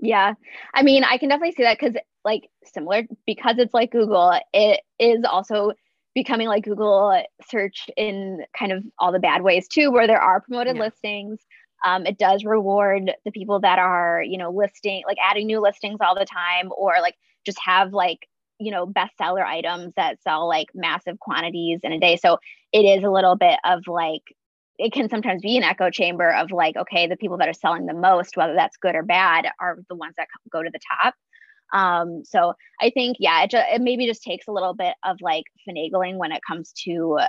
[0.01, 0.33] yeah.
[0.73, 4.81] I mean, I can definitely see that because, like, similar because it's like Google, it
[4.99, 5.73] is also
[6.15, 10.41] becoming like Google search in kind of all the bad ways too, where there are
[10.41, 10.83] promoted yeah.
[10.83, 11.39] listings.
[11.85, 15.99] Um, it does reward the people that are, you know, listing, like adding new listings
[16.01, 18.27] all the time, or like just have like,
[18.59, 22.17] you know, bestseller items that sell like massive quantities in a day.
[22.17, 22.39] So
[22.73, 24.23] it is a little bit of like
[24.77, 27.85] it can sometimes be an echo chamber of like, okay, the people that are selling
[27.85, 31.13] the most, whether that's good or bad, are the ones that go to the top.
[31.73, 35.17] Um, so I think, yeah, it, just, it maybe just takes a little bit of
[35.21, 37.19] like finagling when it comes to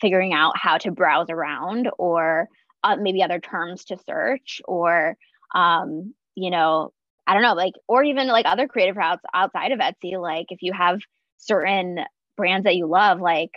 [0.00, 2.48] figuring out how to browse around or
[2.84, 5.16] uh, maybe other terms to search or,
[5.54, 6.92] um, you know,
[7.26, 10.20] I don't know, like, or even like other creative routes outside of Etsy.
[10.20, 11.00] Like if you have
[11.38, 12.00] certain
[12.36, 13.50] brands that you love, like,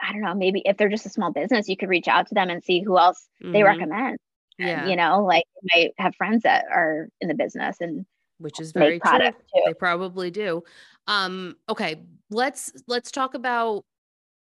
[0.00, 2.34] I don't know, maybe if they're just a small business, you could reach out to
[2.34, 3.52] them and see who else mm-hmm.
[3.52, 4.18] they recommend.
[4.58, 4.86] Yeah.
[4.86, 8.04] you know, like you might have friends that are in the business and
[8.40, 9.18] which is very true.
[9.18, 9.62] Too.
[9.66, 10.62] They probably do.
[11.06, 13.84] Um, okay, let's let's talk about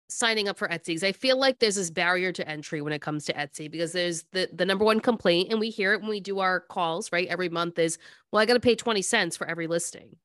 [0.08, 3.00] signing up for Etsy because I feel like there's this barrier to entry when it
[3.00, 6.10] comes to Etsy because there's the the number one complaint and we hear it when
[6.10, 7.98] we do our calls right every month is
[8.30, 10.16] well I got to pay 20 cents for every listing.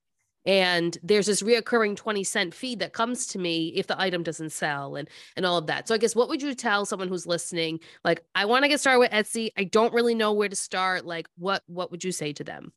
[0.45, 4.51] And there's this reoccurring 20 cent fee that comes to me if the item doesn't
[4.51, 5.87] sell and and all of that.
[5.87, 8.79] So I guess what would you tell someone who's listening like I want to get
[8.79, 12.11] started with Etsy, I don't really know where to start, like what what would you
[12.11, 12.71] say to them?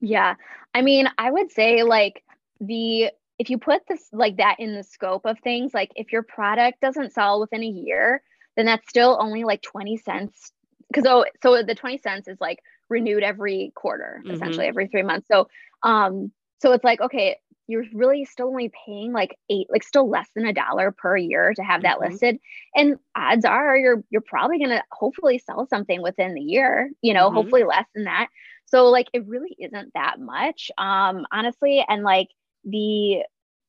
[0.00, 0.34] Yeah.
[0.74, 2.22] I mean, I would say like
[2.60, 6.22] the if you put this like that in the scope of things, like if your
[6.22, 8.22] product doesn't sell within a year,
[8.56, 10.52] then that's still only like 20 cents.
[10.94, 12.58] Cause oh, so the 20 cents is like
[12.88, 14.34] renewed every quarter, mm-hmm.
[14.34, 15.28] essentially every three months.
[15.28, 15.48] So
[15.82, 17.36] um, so it's like, okay,
[17.68, 21.52] you're really still only paying like eight, like still less than a dollar per year
[21.54, 22.10] to have that mm-hmm.
[22.10, 22.38] listed.
[22.74, 27.26] And odds are you're you're probably gonna hopefully sell something within the year, you know,
[27.26, 27.36] mm-hmm.
[27.36, 28.28] hopefully less than that.
[28.70, 31.84] So like it really isn't that much, um, honestly.
[31.88, 32.28] And like
[32.64, 33.22] the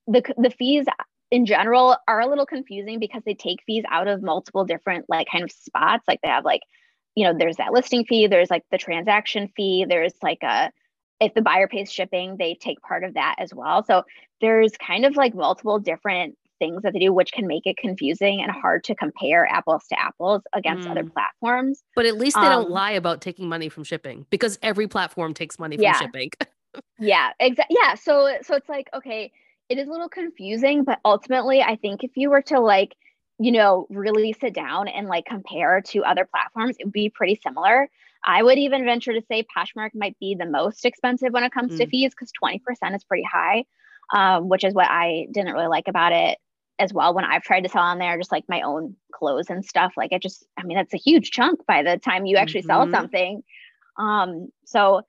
[0.08, 0.86] the the fees
[1.32, 5.28] in general are a little confusing because they take fees out of multiple different like
[5.32, 6.04] kind of spots.
[6.08, 6.62] Like they have like,
[7.16, 10.72] you know, there's that listing fee, there's like the transaction fee, there's like a
[11.20, 13.84] if the buyer pays shipping, they take part of that as well.
[13.84, 14.04] So
[14.42, 18.42] there's kind of like multiple different things that they do, which can make it confusing
[18.42, 20.92] and hard to compare apples to apples against mm.
[20.92, 21.84] other platforms.
[21.96, 25.34] But at least they um, don't lie about taking money from shipping because every platform
[25.34, 26.00] takes money from yeah.
[26.00, 26.32] shipping.
[27.00, 27.78] yeah, exactly.
[27.80, 27.96] Yeah.
[27.96, 29.32] So so it's like, okay,
[29.70, 32.96] it is a little confusing, but ultimately I think if you were to like,
[33.40, 37.40] you know, really sit down and like compare to other platforms, it would be pretty
[37.42, 37.90] similar.
[38.26, 41.74] I would even venture to say Poshmark might be the most expensive when it comes
[41.74, 41.78] mm.
[41.78, 42.60] to fees because 20%
[42.96, 43.64] is pretty high,
[44.14, 46.38] um, which is what I didn't really like about it
[46.80, 49.64] as well when I've tried to sell on there, just like my own clothes and
[49.66, 49.94] stuff.
[49.98, 52.70] Like it just, I mean, that's a huge chunk by the time you actually mm-hmm.
[52.70, 53.44] sell something.
[53.98, 55.02] Um, so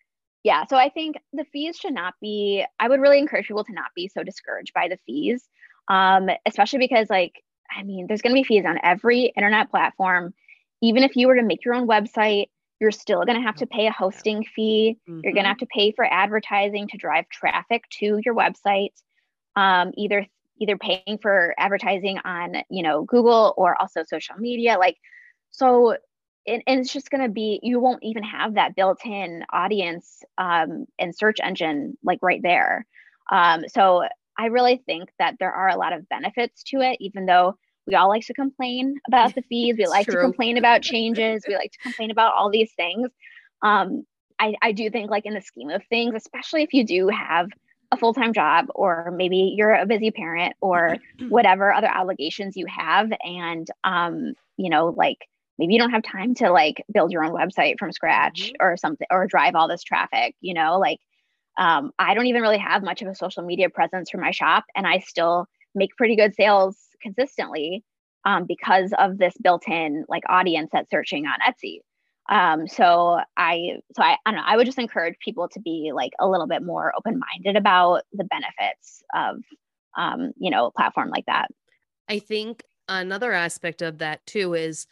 [0.43, 3.73] yeah, so I think the fees should not be, I would really encourage people to
[3.73, 5.49] not be so discouraged by the fees.
[5.89, 10.35] Um, especially because like, I mean, there's going to be fees on every internet platform.
[10.83, 12.47] Even if you were to make your own website,
[12.81, 14.97] you're still going to have to pay a hosting fee.
[15.09, 15.21] Mm-hmm.
[15.23, 18.93] You're going to have to pay for advertising to drive traffic to your website.
[19.57, 20.27] Um, either
[20.61, 24.97] either paying for advertising on you know google or also social media like
[25.51, 25.97] so
[26.47, 30.87] and, and it's just going to be you won't even have that built-in audience um,
[30.99, 32.87] and search engine like right there
[33.33, 34.05] um, so
[34.39, 37.55] i really think that there are a lot of benefits to it even though
[37.87, 40.17] we all like to complain about the fees we like true.
[40.17, 43.09] to complain about changes we like to complain about all these things
[43.63, 44.05] um,
[44.39, 47.49] I, I do think like in the scheme of things especially if you do have
[47.93, 50.97] a full time job, or maybe you're a busy parent, or
[51.29, 53.11] whatever other obligations you have.
[53.23, 55.27] And, um, you know, like
[55.59, 58.65] maybe you don't have time to like build your own website from scratch mm-hmm.
[58.65, 60.99] or something, or drive all this traffic, you know, like
[61.59, 64.65] um, I don't even really have much of a social media presence for my shop,
[64.75, 67.85] and I still make pretty good sales consistently
[68.25, 71.81] um, because of this built-in like audience that's searching on Etsy.
[72.31, 75.91] Um, so I, so I, I don't know, I would just encourage people to be
[75.93, 79.43] like a little bit more open-minded about the benefits of,
[79.99, 81.49] um, you know, a platform like that.
[82.09, 84.87] I think another aspect of that too is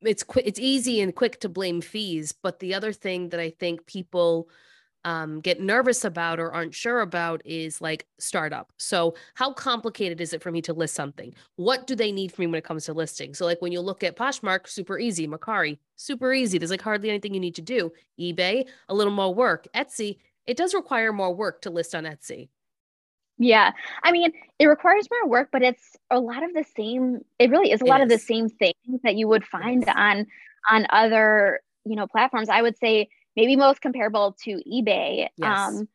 [0.00, 3.50] it's quick, it's easy and quick to blame fees, but the other thing that I
[3.50, 4.48] think people
[5.04, 8.72] um, get nervous about or aren't sure about is like startup.
[8.76, 11.34] So, how complicated is it for me to list something?
[11.56, 13.34] What do they need from me when it comes to listing?
[13.34, 15.26] So, like when you look at Poshmark, super easy.
[15.26, 16.58] Mercari, super easy.
[16.58, 17.92] There's like hardly anything you need to do.
[18.20, 19.66] eBay, a little more work.
[19.74, 22.48] Etsy, it does require more work to list on Etsy.
[23.38, 23.70] Yeah.
[24.02, 27.20] I mean, it requires more work, but it's a lot of the same.
[27.38, 28.04] It really is a it lot is.
[28.04, 30.26] of the same things that you would find on
[30.68, 32.48] on other, you know, platforms.
[32.48, 35.28] I would say maybe most comparable to eBay.
[35.36, 35.68] Yes.
[35.68, 35.88] Um,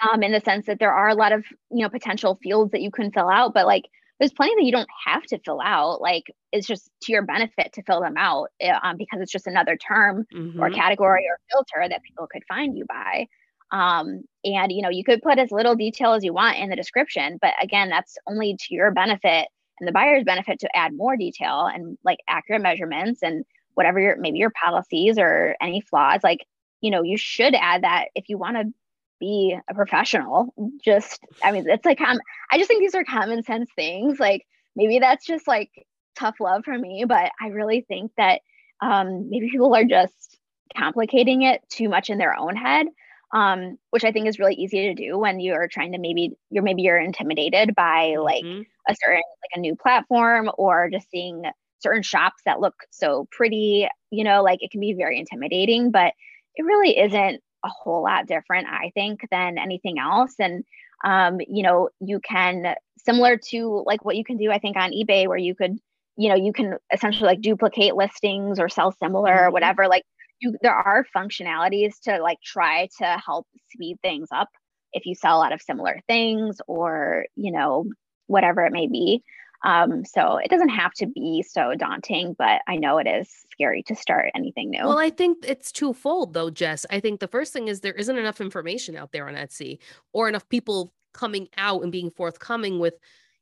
[0.00, 2.82] um, in the sense that there are a lot of you know potential fields that
[2.82, 3.84] you can fill out, but like
[4.18, 6.00] there's plenty that you don't have to fill out.
[6.00, 9.46] Like it's just to your benefit to fill them out eh, um, because it's just
[9.46, 10.60] another term mm-hmm.
[10.60, 13.26] or category or filter that people could find you by.
[13.70, 16.76] Um, and you know you could put as little detail as you want in the
[16.76, 19.48] description, but again, that's only to your benefit
[19.80, 24.16] and the buyer's benefit to add more detail and like accurate measurements and whatever your
[24.16, 26.44] maybe your policies or any flaws like
[26.80, 28.72] you know you should add that if you want to
[29.18, 30.54] be a professional.
[30.84, 32.18] Just, I mean, it's like, um,
[32.50, 34.18] I just think these are common sense things.
[34.18, 35.70] Like maybe that's just like
[36.16, 38.40] tough love for me, but I really think that
[38.80, 40.38] um, maybe people are just
[40.76, 42.86] complicating it too much in their own head.
[43.30, 46.62] Um, which I think is really easy to do when you're trying to maybe you're
[46.62, 48.62] maybe you're intimidated by like mm-hmm.
[48.88, 51.42] a certain like a new platform or just seeing
[51.80, 56.14] certain shops that look so pretty, you know, like it can be very intimidating, but
[56.58, 60.34] it really isn't a whole lot different, I think, than anything else.
[60.38, 60.64] And
[61.04, 64.90] um, you know, you can similar to like what you can do, I think, on
[64.90, 65.78] eBay, where you could,
[66.16, 69.52] you know, you can essentially like duplicate listings or sell similar or mm-hmm.
[69.52, 69.88] whatever.
[69.88, 70.02] Like
[70.40, 74.48] you, there are functionalities to like try to help speed things up
[74.92, 77.84] if you sell a lot of similar things or you know
[78.26, 79.22] whatever it may be
[79.64, 83.82] um, so it doesn't have to be so daunting, but I know it is scary
[83.84, 84.84] to start anything new.
[84.84, 86.86] Well, I think it's twofold though, Jess.
[86.90, 89.78] I think the first thing is there isn't enough information out there on Etsy
[90.12, 92.94] or enough people coming out and being forthcoming with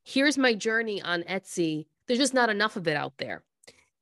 [0.04, 1.86] here's my journey on Etsy.
[2.06, 3.42] There's just not enough of it out there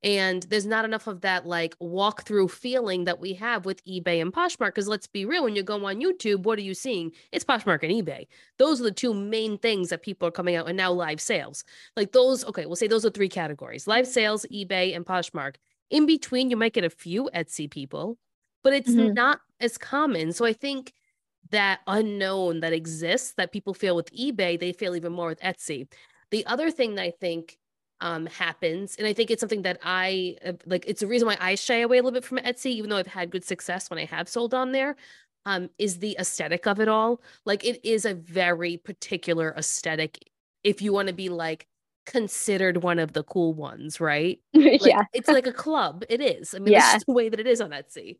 [0.04, 4.20] and there's not enough of that like walk through feeling that we have with ebay
[4.20, 7.10] and poshmark because let's be real when you go on youtube what are you seeing?
[7.32, 8.26] It's poshmark and ebay.
[8.58, 11.64] Those are the two main things that people are coming out and now live sales.
[11.96, 15.56] Like those okay we'll say those are three categories live sales ebay and poshmark.
[15.90, 18.18] In between you might get a few etsy people
[18.62, 19.14] but it's mm-hmm.
[19.14, 20.32] not as common.
[20.32, 20.92] So i think
[21.50, 25.90] that unknown that exists that people feel with ebay they feel even more with etsy.
[26.30, 27.58] The other thing that i think
[28.00, 28.96] um, happens.
[28.96, 31.78] And I think it's something that I uh, like, it's a reason why I shy
[31.80, 34.28] away a little bit from Etsy, even though I've had good success when I have
[34.28, 34.96] sold on there.
[35.46, 37.20] Um, is the aesthetic of it all.
[37.44, 40.30] Like, it is a very particular aesthetic
[40.62, 41.66] if you want to be like,
[42.06, 44.40] considered one of the cool ones, right?
[44.54, 45.02] Like, yeah.
[45.12, 46.04] it's like a club.
[46.08, 46.54] It is.
[46.54, 46.92] I mean, yeah.
[46.92, 48.18] that's the way that it is on Etsy.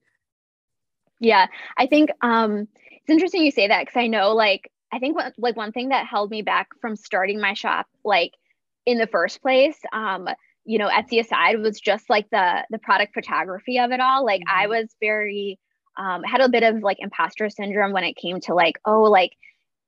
[1.21, 1.47] Yeah.
[1.79, 5.35] I think um it's interesting you say that because I know like I think what,
[5.39, 8.33] like one thing that held me back from starting my shop, like
[8.87, 10.29] in the first place um
[10.65, 14.25] you know etsy aside was just like the the product photography of it all.
[14.25, 14.61] Like mm-hmm.
[14.61, 15.59] i was very
[15.97, 19.33] um had a bit of like imposter syndrome when it came to like oh like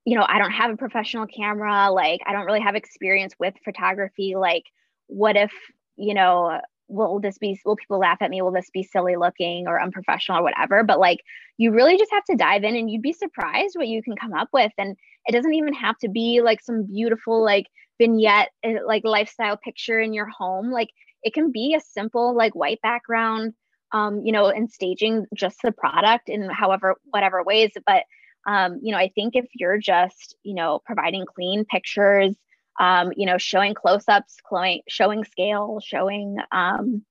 [0.05, 1.91] you know i don't have a professional camera.
[1.91, 4.35] Like i don't really have experience with photography.
[4.37, 4.65] Like
[5.07, 5.53] what if
[5.97, 8.43] you know will this be will people laugh at me?
[8.43, 10.85] Will this be silly looking or unprofessional or whatever?
[10.85, 11.21] But like
[11.57, 14.35] you really just have to dive in and you'd be surprised what you can come
[14.35, 14.73] up with.
[14.79, 17.67] And it doesn't even have to be like some beautiful like
[17.99, 20.91] vignette eh, like lifestyle picture in your home like
[21.23, 23.53] it can be a simple like white background
[23.93, 28.05] um you know and staging just the product in however whatever ways but
[28.47, 32.35] um you know i think if you're just you know providing clean pictures
[32.81, 37.03] um you know showing close-ups showing showing scale showing um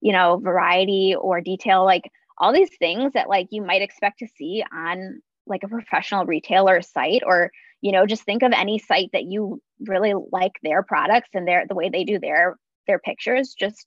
[0.00, 4.28] you know variety or detail like all these things that like you might expect to
[4.36, 9.10] see on like a professional retailer site or you know just think of any site
[9.12, 13.54] that you really like their products and their the way they do their their pictures
[13.58, 13.86] just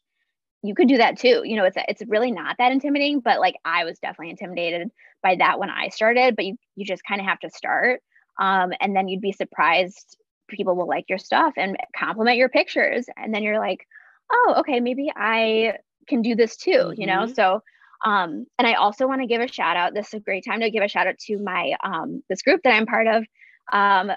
[0.62, 3.56] you could do that too you know it's it's really not that intimidating but like
[3.66, 4.90] i was definitely intimidated
[5.24, 8.02] by that when i started but you you just kind of have to start
[8.40, 13.06] um, and then you'd be surprised people will like your stuff and compliment your pictures
[13.18, 13.86] and then you're like
[14.32, 15.74] oh okay maybe i
[16.08, 17.02] can do this too mm-hmm.
[17.02, 17.34] you know mm-hmm.
[17.34, 17.62] so
[18.06, 20.62] um, and i also want to give a shout out this is a great time
[20.62, 23.24] to give a shout out to my um, this group that i'm part of
[23.72, 24.12] um,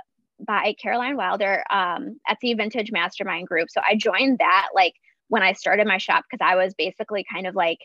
[0.47, 3.71] by Caroline Wilder um, Etsy Vintage Mastermind Group.
[3.71, 4.95] So I joined that like
[5.29, 7.79] when I started my shop because I was basically kind of like,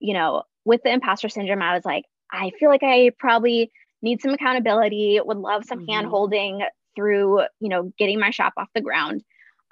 [0.00, 3.70] you know, with the imposter syndrome, I was like, I feel like I probably
[4.02, 5.92] need some accountability, would love some mm-hmm.
[5.92, 6.62] hand holding
[6.94, 9.22] through, you know, getting my shop off the ground.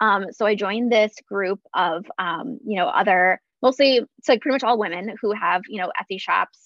[0.01, 4.55] Um, so I joined this group of, um, you know, other mostly it's like pretty
[4.55, 6.66] much all women who have, you know, Etsy shops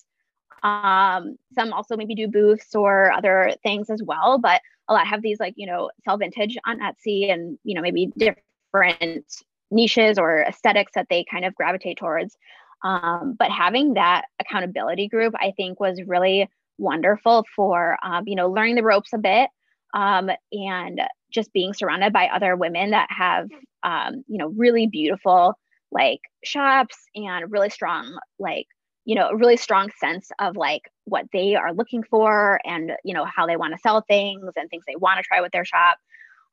[0.63, 5.23] um, some also maybe do booths or other things as well, but a lot have
[5.23, 9.25] these like, you know, sell vintage on Etsy and, you know, maybe different
[9.71, 12.37] niches or aesthetics that they kind of gravitate towards.
[12.83, 18.49] Um, but having that accountability group, I think was really wonderful for, um, you know,
[18.49, 19.51] learning the ropes a bit
[19.95, 21.01] um, and
[21.33, 23.49] just being surrounded by other women that have,
[23.83, 25.55] um, you know, really beautiful
[25.93, 28.67] like shops and really strong like
[29.05, 33.15] you know a really strong sense of like what they are looking for and you
[33.15, 35.65] know how they want to sell things and things they want to try with their
[35.65, 35.99] shop.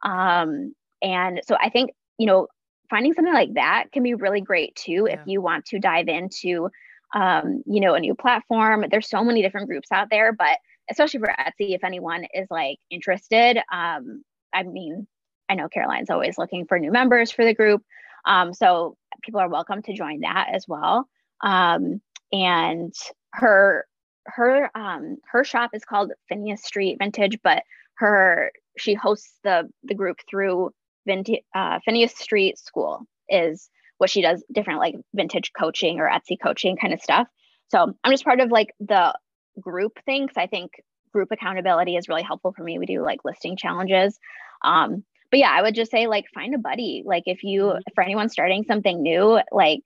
[0.04, 2.48] Um and so i think you know
[2.90, 5.14] finding something like that can be really great too yeah.
[5.14, 6.70] if you want to dive into
[7.14, 8.86] um you know a new platform.
[8.90, 10.58] There's so many different groups out there but
[10.90, 14.24] especially for etsy if anyone is like interested um
[14.54, 15.06] i mean
[15.50, 17.84] i know caroline's always looking for new members for the group
[18.26, 21.08] um so people are welcome to join that as well.
[21.44, 22.02] Um
[22.32, 22.94] and
[23.34, 23.86] her
[24.26, 27.64] her um her shop is called Phineas Street Vintage, but
[27.96, 30.72] her she hosts the the group through
[31.06, 36.38] vintage uh, Phineas Street School is what she does different like vintage coaching or Etsy
[36.42, 37.28] coaching kind of stuff.
[37.70, 39.14] So I'm just part of like the
[39.60, 40.72] group thing because I think
[41.12, 42.78] group accountability is really helpful for me.
[42.78, 44.20] We do like listing challenges.
[44.64, 47.04] Um, but yeah, I would just say like find a buddy.
[47.06, 47.80] Like if you mm-hmm.
[47.96, 49.82] for anyone starting something new, like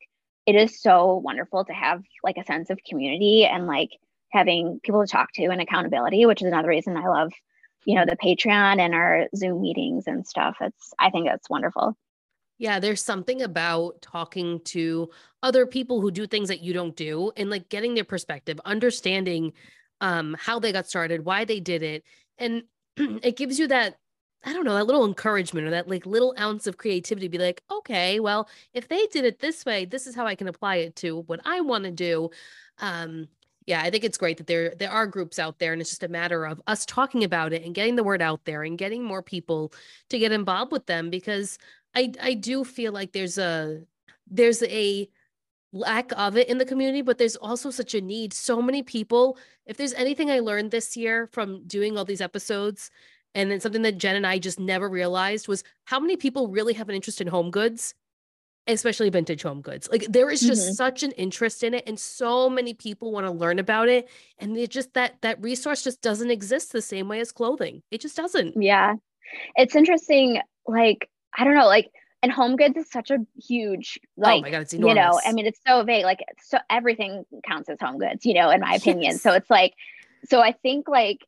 [0.45, 3.91] it is so wonderful to have like a sense of community and like
[4.31, 7.31] having people to talk to and accountability, which is another reason I love,
[7.85, 10.57] you know, the Patreon and our Zoom meetings and stuff.
[10.61, 11.95] It's I think it's wonderful.
[12.57, 15.09] Yeah, there's something about talking to
[15.41, 19.53] other people who do things that you don't do and like getting their perspective, understanding
[19.99, 22.03] um how they got started, why they did it.
[22.37, 22.63] And
[22.97, 23.97] it gives you that
[24.43, 27.61] I don't know, that little encouragement or that like little ounce of creativity be like,
[27.69, 30.95] okay, well, if they did it this way, this is how I can apply it
[30.97, 32.29] to what I want to do.
[32.79, 33.27] Um,
[33.67, 36.03] yeah, I think it's great that there there are groups out there and it's just
[36.03, 39.03] a matter of us talking about it and getting the word out there and getting
[39.03, 39.71] more people
[40.09, 41.59] to get involved with them because
[41.93, 43.83] I I do feel like there's a
[44.27, 45.07] there's a
[45.73, 48.33] lack of it in the community, but there's also such a need.
[48.33, 52.91] So many people, if there's anything I learned this year from doing all these episodes,
[53.33, 56.73] and then something that Jen and I just never realized was how many people really
[56.73, 57.93] have an interest in home goods,
[58.67, 59.87] especially vintage home goods.
[59.91, 60.73] Like there is just mm-hmm.
[60.73, 64.57] such an interest in it and so many people want to learn about it and
[64.57, 67.81] it just that that resource just doesn't exist the same way as clothing.
[67.91, 68.61] It just doesn't.
[68.61, 68.95] Yeah.
[69.55, 71.89] It's interesting like I don't know like
[72.23, 74.95] and home goods is such a huge like oh my God, it's enormous.
[74.95, 78.33] you know i mean it's so vague like so everything counts as home goods you
[78.33, 79.21] know in my opinion yes.
[79.21, 79.73] so it's like
[80.29, 81.25] so i think like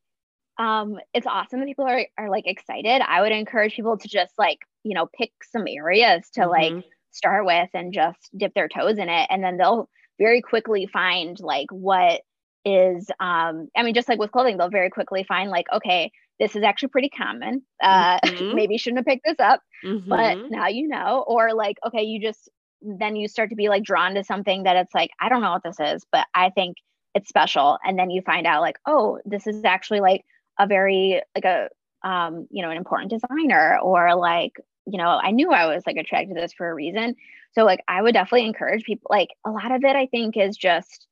[0.58, 4.34] um it's awesome that people are, are like excited i would encourage people to just
[4.38, 6.76] like you know pick some areas to mm-hmm.
[6.76, 9.90] like start with and just dip their toes in it and then they'll
[10.20, 12.22] very quickly find like what
[12.66, 16.56] is um i mean just like with clothing they'll very quickly find like okay this
[16.56, 18.56] is actually pretty common uh mm-hmm.
[18.56, 20.08] maybe shouldn't have picked this up mm-hmm.
[20.08, 22.50] but now you know or like okay you just
[22.82, 25.52] then you start to be like drawn to something that it's like i don't know
[25.52, 26.78] what this is but i think
[27.14, 30.24] it's special and then you find out like oh this is actually like
[30.60, 31.70] a very like a
[32.08, 34.54] um you know an important designer or like
[34.86, 37.16] you know i knew i was like attracted to this for a reason
[37.54, 40.58] so like i would definitely encourage people like a lot of it i think is
[40.58, 41.08] just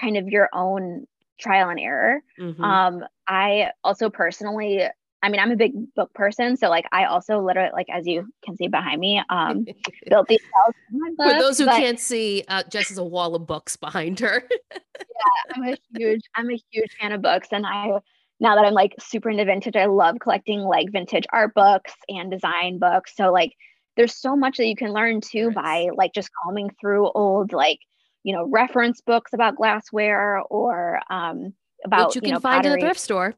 [0.00, 1.06] kind of your own
[1.38, 2.62] trial and error mm-hmm.
[2.62, 4.86] um i also personally
[5.22, 8.28] I mean, I'm a big book person, so like I also literally like as you
[8.44, 9.66] can see behind me, um,
[10.08, 10.38] built these
[11.16, 14.44] For those who but, can't see, uh, Jess is a wall of books behind her.
[14.72, 17.98] yeah, I'm a huge, I'm a huge fan of books, and I
[18.40, 22.30] now that I'm like super into vintage, I love collecting like vintage art books and
[22.30, 23.14] design books.
[23.16, 23.52] So like
[23.96, 27.78] there's so much that you can learn too by like just combing through old like,
[28.24, 32.80] you know, reference books about glassware or um about Which you can know, find pottery.
[32.80, 33.34] in a thrift store.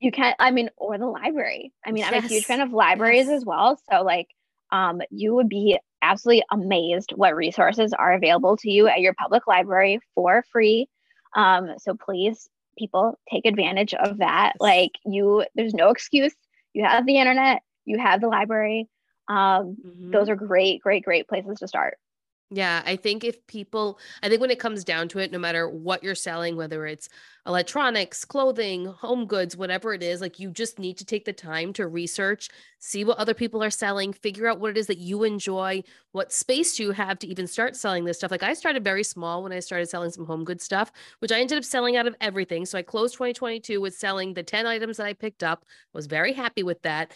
[0.00, 1.72] You can I mean or the library.
[1.84, 2.12] I mean, yes.
[2.12, 3.38] I'm a huge fan of libraries yes.
[3.38, 3.80] as well.
[3.90, 4.28] So like
[4.70, 9.48] um you would be absolutely amazed what resources are available to you at your public
[9.48, 10.88] library for free.
[11.34, 12.48] Um, so please
[12.78, 14.54] people take advantage of that.
[14.60, 16.34] Like you there's no excuse.
[16.72, 18.88] You have the internet you have the library.
[19.28, 20.10] Um, mm-hmm.
[20.10, 21.98] those are great great great places to start
[22.50, 25.68] yeah, I think if people, I think when it comes down to it, no matter
[25.68, 27.10] what you're selling, whether it's
[27.46, 31.74] electronics, clothing, home goods, whatever it is, like you just need to take the time
[31.74, 35.24] to research, see what other people are selling, figure out what it is that you
[35.24, 35.82] enjoy,
[36.12, 38.30] what space you have to even start selling this stuff.
[38.30, 41.40] Like I started very small when I started selling some home good stuff, which I
[41.40, 42.64] ended up selling out of everything.
[42.64, 45.66] So I closed 2022 with selling the 10 items that I picked up.
[45.92, 47.12] was very happy with that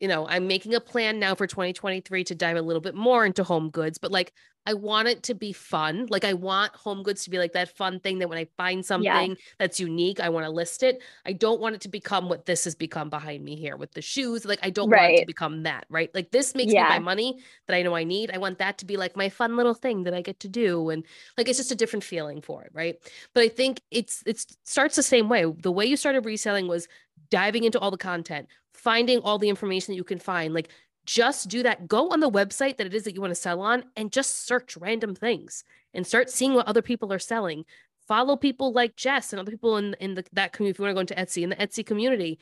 [0.00, 3.26] you know, I'm making a plan now for 2023 to dive a little bit more
[3.26, 4.32] into home goods, but like
[4.68, 6.08] I want it to be fun.
[6.10, 8.84] Like I want home goods to be like that fun thing that when I find
[8.84, 9.34] something yeah.
[9.58, 11.02] that's unique, I want to list it.
[11.24, 14.02] I don't want it to become what this has become behind me here with the
[14.02, 14.44] shoes.
[14.44, 15.00] Like I don't right.
[15.00, 16.14] want it to become that, right?
[16.14, 16.82] Like this makes yeah.
[16.82, 18.30] me my money that I know I need.
[18.30, 20.90] I want that to be like my fun little thing that I get to do.
[20.90, 21.02] And
[21.38, 22.96] like it's just a different feeling for it, right?
[23.32, 25.46] But I think it's it starts the same way.
[25.46, 26.88] The way you started reselling was
[27.30, 30.68] diving into all the content, finding all the information that you can find, like
[31.08, 31.88] just do that.
[31.88, 34.46] Go on the website that it is that you want to sell on and just
[34.46, 37.64] search random things and start seeing what other people are selling.
[38.06, 40.72] Follow people like Jess and other people in, in the, that community.
[40.72, 42.38] If you want to go into Etsy, in the Etsy community,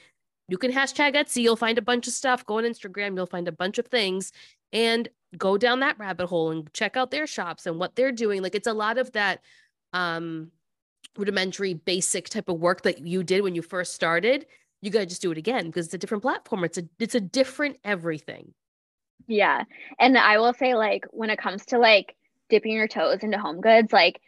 [0.48, 1.42] you can hashtag Etsy.
[1.42, 2.44] You'll find a bunch of stuff.
[2.44, 4.32] Go on Instagram, you'll find a bunch of things
[4.72, 5.08] and
[5.38, 8.42] go down that rabbit hole and check out their shops and what they're doing.
[8.42, 9.42] Like it's a lot of that
[9.92, 10.50] um,
[11.16, 14.44] rudimentary, basic type of work that you did when you first started
[14.82, 16.64] you got to just do it again because it's a different platform.
[16.64, 18.54] It's a it's a different everything.
[19.26, 19.64] Yeah.
[19.98, 22.14] And I will say like when it comes to like
[22.48, 24.20] dipping your toes into home goods, like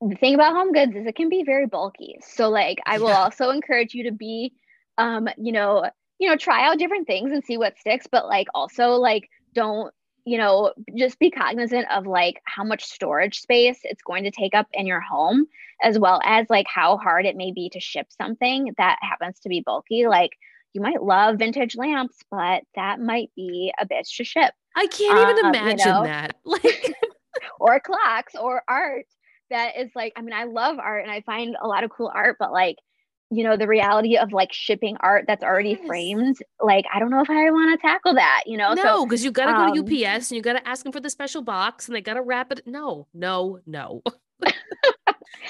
[0.00, 2.16] the thing about home goods is it can be very bulky.
[2.20, 3.20] So like I will yeah.
[3.20, 4.52] also encourage you to be
[4.98, 8.48] um, you know, you know, try out different things and see what sticks, but like
[8.54, 9.92] also like don't
[10.24, 14.54] you know, just be cognizant of like how much storage space it's going to take
[14.54, 15.46] up in your home,
[15.82, 19.48] as well as like how hard it may be to ship something that happens to
[19.48, 20.06] be bulky.
[20.06, 20.32] Like
[20.72, 24.52] you might love vintage lamps, but that might be a bitch to ship.
[24.76, 26.04] I can't even um, imagine you know?
[26.04, 26.36] that.
[26.44, 26.94] Like
[27.60, 29.06] or clocks or art
[29.50, 32.10] that is like, I mean, I love art and I find a lot of cool
[32.12, 32.76] art, but like
[33.30, 35.86] you know the reality of like shipping art that's already yes.
[35.86, 39.20] framed like i don't know if i want to tackle that you know no because
[39.20, 41.40] so, you gotta um, go to ups and you gotta ask them for the special
[41.40, 44.02] box and they gotta wrap it no no no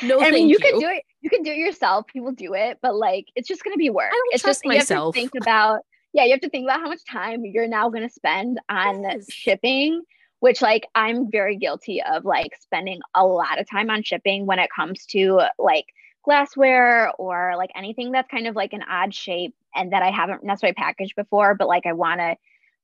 [0.02, 2.54] no i mean you, you can do it you can do it yourself people do
[2.54, 5.16] it but like it's just gonna be work it's just myself.
[5.16, 5.80] you have to think about
[6.12, 9.26] yeah you have to think about how much time you're now gonna spend on yes.
[9.30, 10.02] shipping
[10.40, 14.58] which like i'm very guilty of like spending a lot of time on shipping when
[14.58, 15.86] it comes to like
[16.24, 20.44] glassware or like anything that's kind of like an odd shape and that I haven't
[20.44, 22.36] necessarily packaged before, but like I want to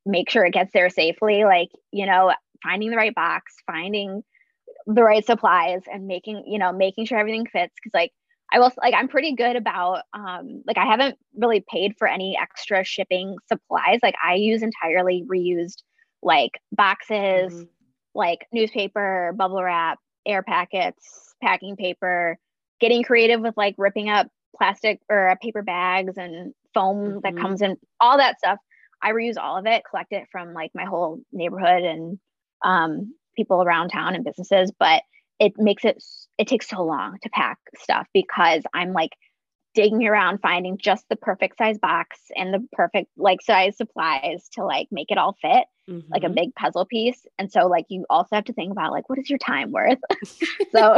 [0.04, 1.44] make sure it gets there safely.
[1.44, 2.32] Like, you know,
[2.62, 4.22] finding the right box, finding
[4.86, 7.74] the right supplies and making, you know, making sure everything fits.
[7.82, 8.12] Cause like
[8.52, 12.38] I will like I'm pretty good about um like I haven't really paid for any
[12.40, 13.98] extra shipping supplies.
[14.02, 15.82] Like I use entirely reused
[16.22, 17.64] like boxes, mm-hmm.
[18.14, 22.38] like newspaper, bubble wrap, air packets, packing paper,
[22.80, 27.18] getting creative with like ripping up plastic or uh, paper bags and foam mm-hmm.
[27.22, 28.58] that comes in all that stuff
[29.02, 32.18] i reuse all of it collect it from like my whole neighborhood and
[32.64, 35.02] um, people around town and businesses but
[35.38, 36.02] it makes it
[36.38, 39.10] it takes so long to pack stuff because i'm like
[39.76, 44.64] digging around finding just the perfect size box and the perfect like size supplies to
[44.64, 46.00] like make it all fit mm-hmm.
[46.10, 46.34] like a mm-hmm.
[46.34, 49.28] big puzzle piece and so like you also have to think about like what is
[49.28, 49.98] your time worth
[50.72, 50.96] so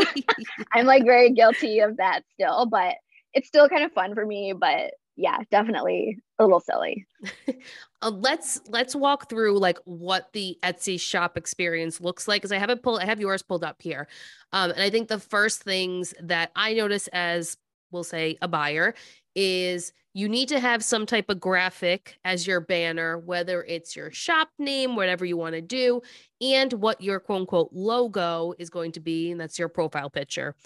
[0.72, 2.94] i'm like very guilty of that still but
[3.34, 7.04] it's still kind of fun for me but yeah definitely a little silly
[8.02, 12.58] uh, let's let's walk through like what the etsy shop experience looks like because i
[12.58, 14.06] have it pulled i have yours pulled up here
[14.52, 17.56] um, and i think the first things that i notice as
[17.90, 18.94] we'll say a buyer
[19.34, 24.10] is you need to have some type of graphic as your banner, whether it's your
[24.10, 26.02] shop name, whatever you want to do,
[26.40, 29.30] and what your quote unquote logo is going to be.
[29.30, 30.56] And that's your profile picture.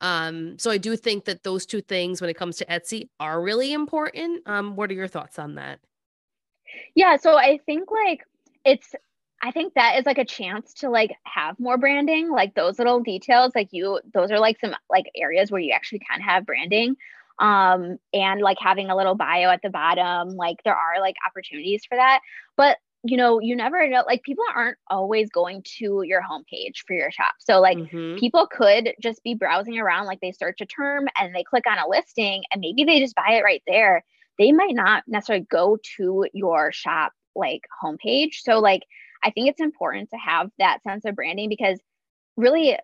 [0.00, 3.40] Um, so I do think that those two things when it comes to Etsy are
[3.40, 4.42] really important.
[4.46, 5.78] Um, what are your thoughts on that?
[6.94, 8.24] Yeah, so I think like
[8.64, 8.94] it's
[9.42, 13.00] I think that is like a chance to like have more branding, like those little
[13.00, 16.96] details, like you, those are like some like areas where you actually can have branding.
[17.38, 21.84] Um, and like having a little bio at the bottom, like there are like opportunities
[21.84, 22.20] for that.
[22.56, 26.94] But you know, you never know, like people aren't always going to your homepage for
[26.94, 27.34] your shop.
[27.38, 28.16] So like mm-hmm.
[28.16, 31.78] people could just be browsing around, like they search a term and they click on
[31.78, 34.02] a listing and maybe they just buy it right there.
[34.38, 38.36] They might not necessarily go to your shop like homepage.
[38.42, 38.82] So like
[39.22, 41.80] I think it's important to have that sense of branding because
[42.36, 42.76] really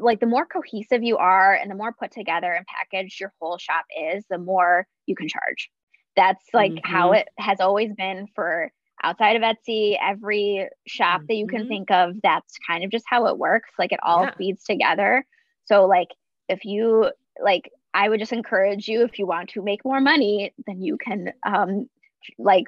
[0.00, 3.58] like the more cohesive you are and the more put together and packaged your whole
[3.58, 3.84] shop
[4.14, 5.70] is, the more you can charge.
[6.16, 6.92] That's like mm-hmm.
[6.92, 8.70] how it has always been for
[9.02, 11.26] outside of Etsy, every shop mm-hmm.
[11.28, 11.68] that you can mm-hmm.
[11.68, 13.70] think of, that's kind of just how it works.
[13.78, 14.34] Like it all yeah.
[14.36, 15.24] feeds together.
[15.66, 16.08] So like
[16.48, 17.10] if you
[17.42, 20.98] like I would just encourage you if you want to make more money, then you
[20.98, 21.88] can um
[22.38, 22.64] like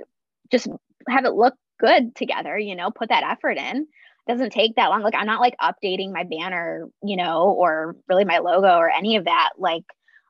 [0.50, 0.68] just
[1.08, 3.86] have it look good together, you know, put that effort in.
[4.26, 5.02] It doesn't take that long.
[5.02, 9.16] Like I'm not like updating my banner, you know, or really my logo or any
[9.16, 9.50] of that.
[9.58, 9.84] Like,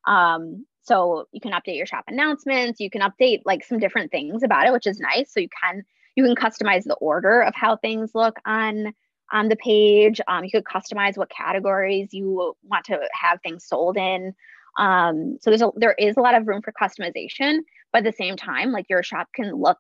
[0.07, 4.43] um, so you can update your shop announcements, you can update like some different things
[4.43, 5.33] about it, which is nice.
[5.33, 5.83] So you can
[6.17, 8.93] you can customize the order of how things look on
[9.33, 10.21] on the page.
[10.27, 14.35] Um, you could customize what categories you want to have things sold in.
[14.79, 17.59] Um, so there's a there is a lot of room for customization,
[17.93, 19.79] but at the same time, like your shop can look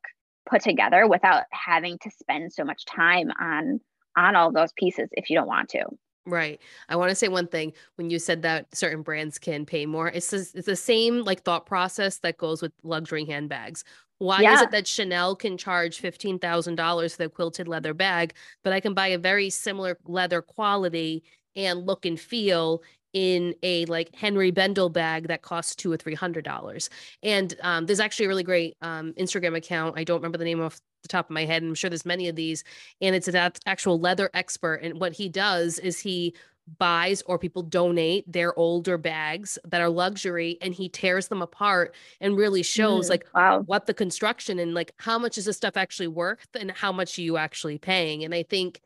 [0.49, 3.81] put together without having to spend so much time on
[4.17, 5.85] on all those pieces if you don't want to.
[6.27, 6.61] Right.
[6.89, 10.09] I want to say one thing when you said that certain brands can pay more.
[10.09, 13.85] It's the, it's the same like thought process that goes with luxury handbags.
[14.19, 14.55] Why yeah.
[14.55, 18.93] is it that Chanel can charge $15,000 for the quilted leather bag, but I can
[18.93, 21.25] buy a very similar leather quality
[21.57, 22.83] and look and feel
[23.13, 26.91] in a like Henri Bendel bag that costs two or three hundred dollars.
[27.23, 29.99] And um, there's actually a really great um, Instagram account.
[29.99, 31.63] I don't remember the name off the top of my head.
[31.63, 32.65] And I'm sure there's many of these,
[33.01, 34.77] and it's an actual leather expert.
[34.77, 36.35] And what he does is he
[36.79, 41.95] buys or people donate their older bags that are luxury and he tears them apart
[42.21, 43.61] and really shows mm, like wow.
[43.67, 47.19] what the construction and like how much is this stuff actually worth and how much
[47.19, 48.81] are you actually paying and i think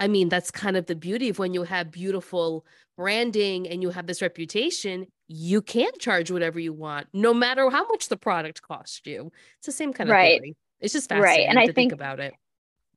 [0.00, 2.64] I mean, that's kind of the beauty of when you have beautiful
[2.96, 7.86] branding and you have this reputation, you can charge whatever you want, no matter how
[7.86, 9.30] much the product costs you.
[9.58, 10.40] It's the same kind of right.
[10.40, 10.56] Theory.
[10.80, 11.48] It's just fascinating right.
[11.50, 12.32] and I think, think about it.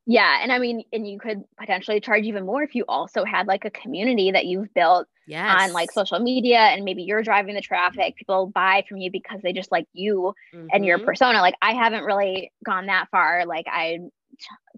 [0.05, 0.39] Yeah.
[0.41, 3.65] And I mean, and you could potentially charge even more if you also had like
[3.65, 5.61] a community that you've built yes.
[5.61, 8.15] on like social media and maybe you're driving the traffic.
[8.15, 10.67] People buy from you because they just like you mm-hmm.
[10.71, 11.05] and your mm-hmm.
[11.05, 11.41] persona.
[11.41, 13.45] Like I haven't really gone that far.
[13.45, 13.99] Like I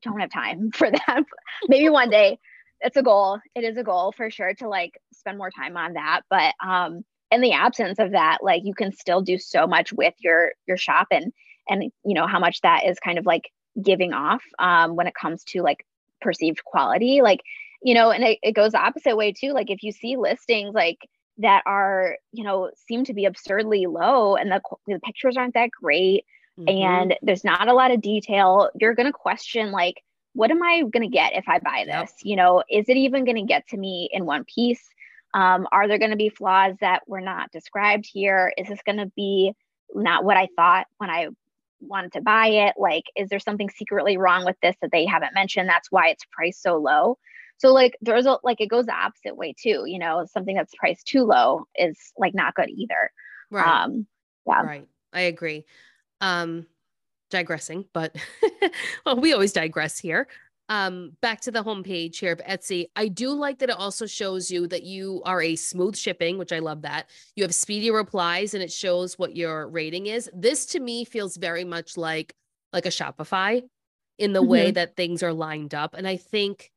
[0.01, 1.23] don't have time for that.
[1.67, 2.39] maybe one day.
[2.81, 3.39] It's a goal.
[3.55, 6.21] It is a goal for sure to like spend more time on that.
[6.29, 10.13] But um in the absence of that, like you can still do so much with
[10.19, 11.33] your your shop and
[11.67, 13.49] and you know how much that is kind of like
[13.81, 15.85] giving off um, when it comes to like
[16.21, 17.41] perceived quality like
[17.83, 20.73] you know and it, it goes the opposite way too like if you see listings
[20.73, 20.97] like
[21.37, 25.69] that are you know seem to be absurdly low and the, the pictures aren't that
[25.69, 26.25] great
[26.59, 26.67] mm-hmm.
[26.67, 28.69] and there's not a lot of detail.
[28.79, 30.01] You're going to question like
[30.35, 31.93] what am i going to get if i buy this?
[31.93, 32.09] Yep.
[32.23, 34.83] you know is it even going to get to me in one piece?
[35.33, 38.53] Um, are there going to be flaws that were not described here?
[38.57, 39.53] Is this going to be
[39.93, 41.27] not what i thought when i
[41.79, 42.75] wanted to buy it?
[42.77, 45.69] Like is there something secretly wrong with this that they haven't mentioned?
[45.69, 47.17] That's why it's priced so low.
[47.57, 50.75] So like there's a like it goes the opposite way too you know something that's
[50.75, 53.11] priced too low is like not good either.
[53.49, 53.83] Right.
[53.83, 54.07] Um
[54.47, 54.61] yeah.
[54.61, 54.87] Right.
[55.13, 55.65] I agree
[56.21, 56.65] um
[57.29, 58.15] digressing but
[59.05, 60.27] well we always digress here
[60.69, 62.87] um back to the homepage here of Etsy.
[62.95, 66.51] I do like that it also shows you that you are a smooth shipping, which
[66.51, 67.09] I love that.
[67.35, 70.29] You have speedy replies and it shows what your rating is.
[70.33, 72.33] This to me feels very much like
[72.73, 73.61] like a Shopify
[74.17, 74.49] in the mm-hmm.
[74.49, 76.71] way that things are lined up and I think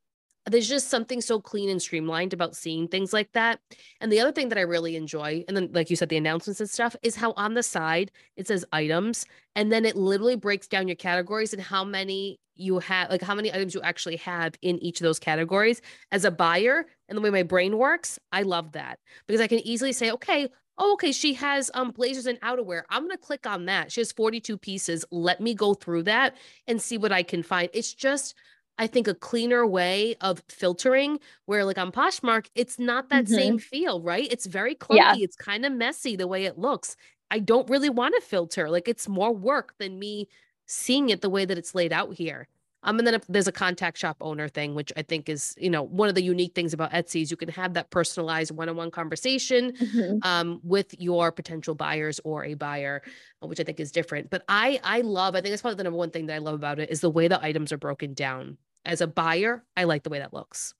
[0.48, 3.60] there's just something so clean and streamlined about seeing things like that.
[4.00, 6.60] And the other thing that I really enjoy, and then like you said, the announcements
[6.60, 10.68] and stuff, is how on the side it says items, and then it literally breaks
[10.68, 14.54] down your categories and how many you have like how many items you actually have
[14.62, 15.80] in each of those categories.
[16.10, 19.60] As a buyer and the way my brain works i love that because i can
[19.60, 22.82] easily say okay oh okay she has um blazers and outerwear.
[22.90, 23.92] I'm to click on that.
[23.92, 25.04] She has 42 pieces.
[25.10, 26.36] Let me go through that
[26.66, 27.68] and see what i can find.
[27.72, 28.34] It's just
[28.78, 33.34] i think a cleaner way of filtering where like on poshmark it's not that mm-hmm.
[33.34, 35.14] same feel right it's very clunky yeah.
[35.16, 36.96] it's kind of messy the way it looks
[37.30, 40.28] i don't really want to filter like it's more work than me
[40.68, 42.46] seeing it the way that it's laid out here.
[42.84, 45.82] Um, and then there's a contact shop owner thing, which I think is, you know,
[45.82, 49.72] one of the unique things about Etsy is you can have that personalized one-on-one conversation
[49.72, 50.18] mm-hmm.
[50.22, 53.02] um, with your potential buyers or a buyer,
[53.40, 54.30] which I think is different.
[54.30, 56.54] But I, I love, I think that's probably the number one thing that I love
[56.54, 58.58] about it is the way the items are broken down.
[58.88, 60.74] As a buyer, I like the way that looks.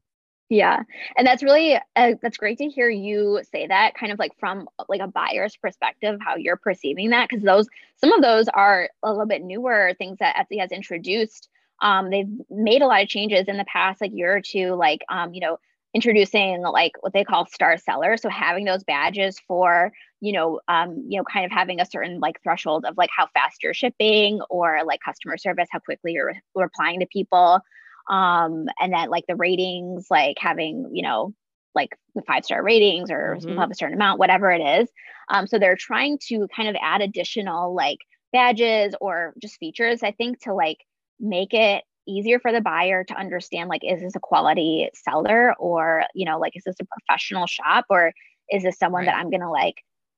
[0.49, 0.83] Yeah.
[1.17, 4.67] And that's really uh, that's great to hear you say that kind of like from
[4.89, 9.11] like a buyer's perspective how you're perceiving that because those some of those are a
[9.11, 11.51] little bit newer things that Etsy has introduced.
[11.83, 15.05] Um they've made a lot of changes in the past like year or two like
[15.11, 15.59] um you know
[15.95, 19.91] introducing like what they call star sellers so having those badges for
[20.21, 23.27] you know um you know kind of having a certain like threshold of like how
[23.35, 27.61] fast you're shipping or like customer service how quickly you're re- replying to people
[28.09, 31.33] um and then like the ratings like having you know
[31.75, 33.59] like the five star ratings or mm-hmm.
[33.59, 34.89] have a certain amount whatever it is
[35.31, 37.99] um so they're trying to kind of add additional like
[38.33, 40.79] badges or just features i think to like
[41.21, 46.05] make it easier for the buyer to understand like is this a quality seller or
[46.15, 48.13] you know like is this a professional shop or
[48.51, 49.13] is this someone right.
[49.13, 49.77] that i'm gonna like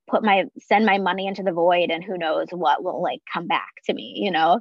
[0.09, 3.47] put my send my money into the void and who knows what will like come
[3.47, 4.61] back to me you know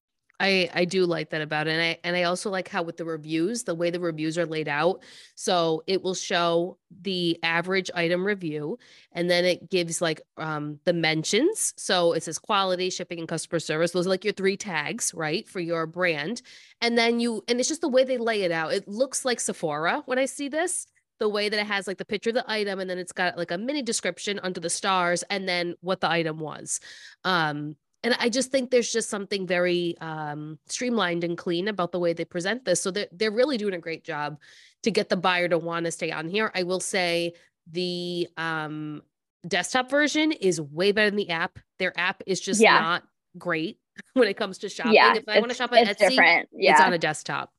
[0.41, 1.71] I I do like that about it.
[1.71, 4.45] And I and I also like how with the reviews, the way the reviews are
[4.45, 5.03] laid out.
[5.35, 8.79] So it will show the average item review
[9.11, 11.73] and then it gives like um the mentions.
[11.77, 13.91] So it says quality, shipping and customer service.
[13.91, 15.47] Those are like your three tags, right?
[15.47, 16.41] For your brand.
[16.81, 18.73] And then you and it's just the way they lay it out.
[18.73, 20.87] It looks like Sephora when I see this
[21.19, 23.37] the way that it has like the picture of the item and then it's got
[23.37, 26.79] like a mini description under the stars and then what the item was.
[27.23, 31.99] Um and I just think there's just something very um, streamlined and clean about the
[31.99, 32.81] way they present this.
[32.81, 34.39] So they're, they're really doing a great job
[34.83, 36.51] to get the buyer to want to stay on here.
[36.55, 37.33] I will say
[37.71, 39.03] the um,
[39.47, 41.59] desktop version is way better than the app.
[41.77, 42.79] Their app is just yeah.
[42.79, 43.03] not
[43.37, 43.77] great
[44.13, 44.93] when it comes to shopping.
[44.93, 46.49] Yeah, if I want to shop on Etsy, different.
[46.51, 46.71] Yeah.
[46.71, 47.51] it's on a desktop.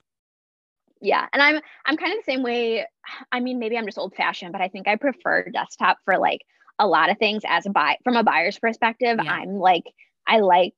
[1.01, 2.87] Yeah, and I'm I'm kind of the same way.
[3.33, 6.41] I mean, maybe I'm just old fashioned, but I think I prefer desktop for like
[6.79, 9.21] a lot of things as a buy from a buyer's perspective.
[9.23, 9.33] Yeah.
[9.33, 9.85] I'm like
[10.27, 10.75] I like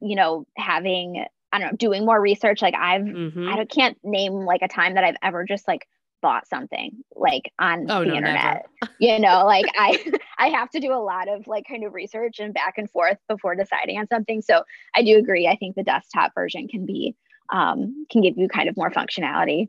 [0.00, 2.62] you know having I don't know doing more research.
[2.62, 3.48] Like I've mm-hmm.
[3.48, 5.86] I can't name like a time that I've ever just like
[6.22, 8.66] bought something like on oh, the no, internet.
[8.98, 10.02] you know, like I
[10.38, 13.18] I have to do a lot of like kind of research and back and forth
[13.28, 14.40] before deciding on something.
[14.40, 14.62] So
[14.94, 15.46] I do agree.
[15.46, 17.14] I think the desktop version can be
[17.52, 19.68] um, can give you kind of more functionality.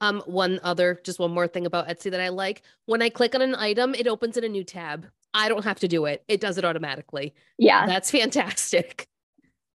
[0.00, 2.62] Um, one other, just one more thing about Etsy that I like.
[2.86, 5.06] When I click on an item, it opens in a new tab.
[5.34, 6.24] I don't have to do it.
[6.28, 7.34] It does it automatically.
[7.58, 7.86] Yeah.
[7.86, 9.08] That's fantastic.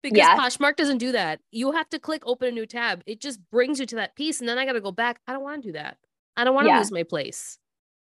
[0.02, 0.36] Because yeah.
[0.36, 1.40] Poshmark doesn't do that.
[1.50, 3.02] You have to click open a new tab.
[3.06, 4.40] It just brings you to that piece.
[4.40, 5.20] And then I got to go back.
[5.26, 5.96] I don't want to do that.
[6.36, 6.78] I don't want to yeah.
[6.78, 7.58] lose my place.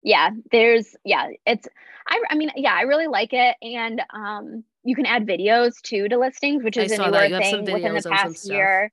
[0.03, 0.31] Yeah.
[0.51, 1.69] There's, yeah, it's,
[2.09, 3.57] I, I mean, yeah, I really like it.
[3.61, 7.65] And um, you can add videos too to listings, which is I a newer thing
[7.65, 8.91] within the past year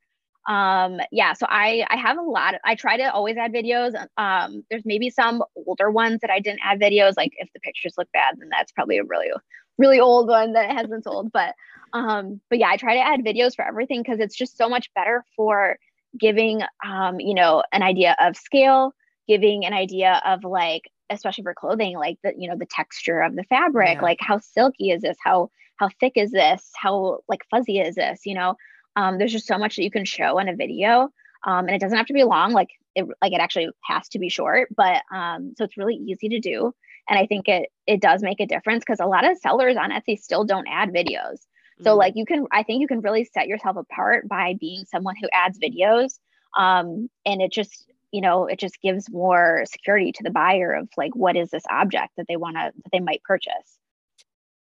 [0.47, 3.93] um yeah so i i have a lot of, i try to always add videos
[4.17, 7.93] um there's maybe some older ones that i didn't add videos like if the pictures
[7.97, 9.29] look bad then that's probably a really
[9.77, 11.53] really old one that hasn't sold but
[11.93, 14.91] um but yeah i try to add videos for everything because it's just so much
[14.95, 15.77] better for
[16.19, 18.93] giving um you know an idea of scale
[19.27, 23.35] giving an idea of like especially for clothing like the you know the texture of
[23.35, 24.01] the fabric yeah.
[24.01, 25.17] like how silky is this?
[25.23, 26.69] How how thick is this?
[26.75, 28.55] How like fuzzy is this you know
[28.95, 31.09] um, there's just so much that you can show in a video,
[31.45, 32.51] um, and it doesn't have to be long.
[32.51, 36.29] Like it, like it actually has to be short, but um, so it's really easy
[36.29, 36.73] to do.
[37.09, 39.91] And I think it it does make a difference because a lot of sellers on
[39.91, 41.39] Etsy still don't add videos.
[41.83, 41.97] So mm-hmm.
[41.97, 45.27] like you can, I think you can really set yourself apart by being someone who
[45.33, 46.19] adds videos.
[46.57, 50.89] Um, and it just, you know, it just gives more security to the buyer of
[50.97, 53.79] like what is this object that they want to that they might purchase.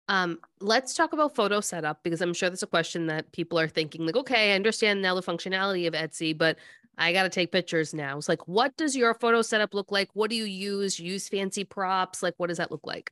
[0.09, 3.67] Um, let's talk about photo setup because I'm sure that's a question that people are
[3.67, 6.57] thinking like, okay, I understand now the functionality of Etsy, but
[6.97, 8.17] I got to take pictures now.
[8.17, 10.09] It's like, what does your photo setup look like?
[10.13, 10.99] What do you use?
[10.99, 12.23] use fancy props?
[12.23, 13.11] Like, what does that look like?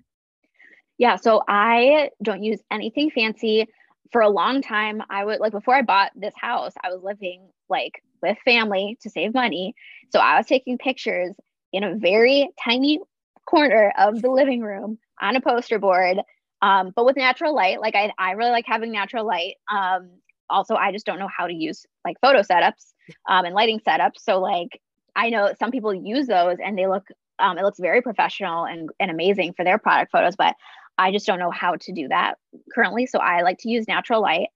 [0.98, 3.68] Yeah, so I don't use anything fancy.
[4.12, 7.50] For a long time, I would like before I bought this house, I was living
[7.70, 9.76] like with family to save money.
[10.12, 11.36] So I was taking pictures
[11.74, 13.00] in a very tiny
[13.46, 16.18] corner of the living room on a poster board
[16.66, 19.54] um, but with natural light, like I, I really like having natural light.
[19.72, 20.10] Um,
[20.50, 22.94] also, I just don't know how to use like photo setups
[23.30, 24.22] um, and lighting setups.
[24.24, 24.82] So like
[25.16, 27.04] I know some people use those and they look,
[27.38, 30.56] um, it looks very professional and, and amazing for their product photos, but
[30.98, 32.36] I just don't know how to do that
[32.74, 33.06] currently.
[33.06, 34.48] So I like to use natural light.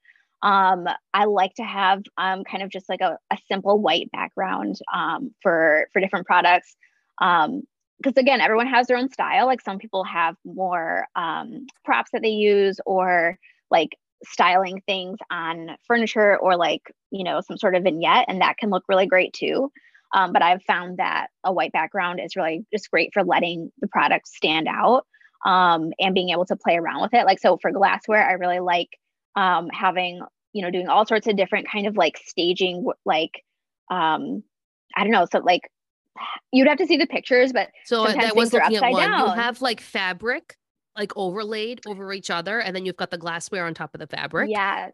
[0.41, 4.79] Um, I like to have um, kind of just like a, a simple white background
[4.91, 6.75] um, for for different products.
[7.21, 7.63] Um,
[8.01, 9.45] because again, everyone has their own style.
[9.45, 13.37] Like some people have more um, props that they use or
[13.69, 16.81] like styling things on furniture or like,
[17.11, 19.71] you know, some sort of vignette, and that can look really great too.
[20.13, 23.87] Um, but I've found that a white background is really just great for letting the
[23.87, 25.05] product stand out
[25.45, 27.25] um, and being able to play around with it.
[27.25, 28.89] Like, so for glassware, I really like
[29.35, 30.21] um, having,
[30.53, 33.43] you know, doing all sorts of different kind of like staging, like,
[33.91, 34.43] um,
[34.95, 35.69] I don't know, so like
[36.51, 39.01] you'd have to see the pictures, but so that was looking at one.
[39.01, 39.27] Down.
[39.27, 40.57] You have like fabric
[40.97, 44.07] like overlaid over each other, and then you've got the glassware on top of the
[44.07, 44.49] fabric.
[44.51, 44.89] Yeah.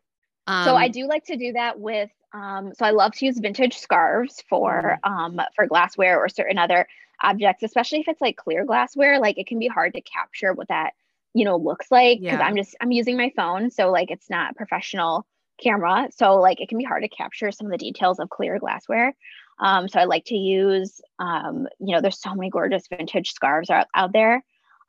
[0.48, 2.10] Um, so I um, do like to do that with.
[2.34, 5.40] Um, so I love to use vintage scarves for mm-hmm.
[5.40, 6.88] um for glassware or certain other
[7.22, 9.20] objects, especially if it's like clear glassware.
[9.20, 10.94] Like it can be hard to capture what that
[11.34, 12.46] you know looks like because yeah.
[12.46, 15.26] I'm just I'm using my phone, so like it's not professional
[15.62, 18.60] camera, so like it can be hard to capture some of the details of clear
[18.60, 19.14] glassware.
[19.60, 23.70] Um, so I like to use, um, you know, there's so many gorgeous vintage scarves
[23.70, 24.44] out, out there.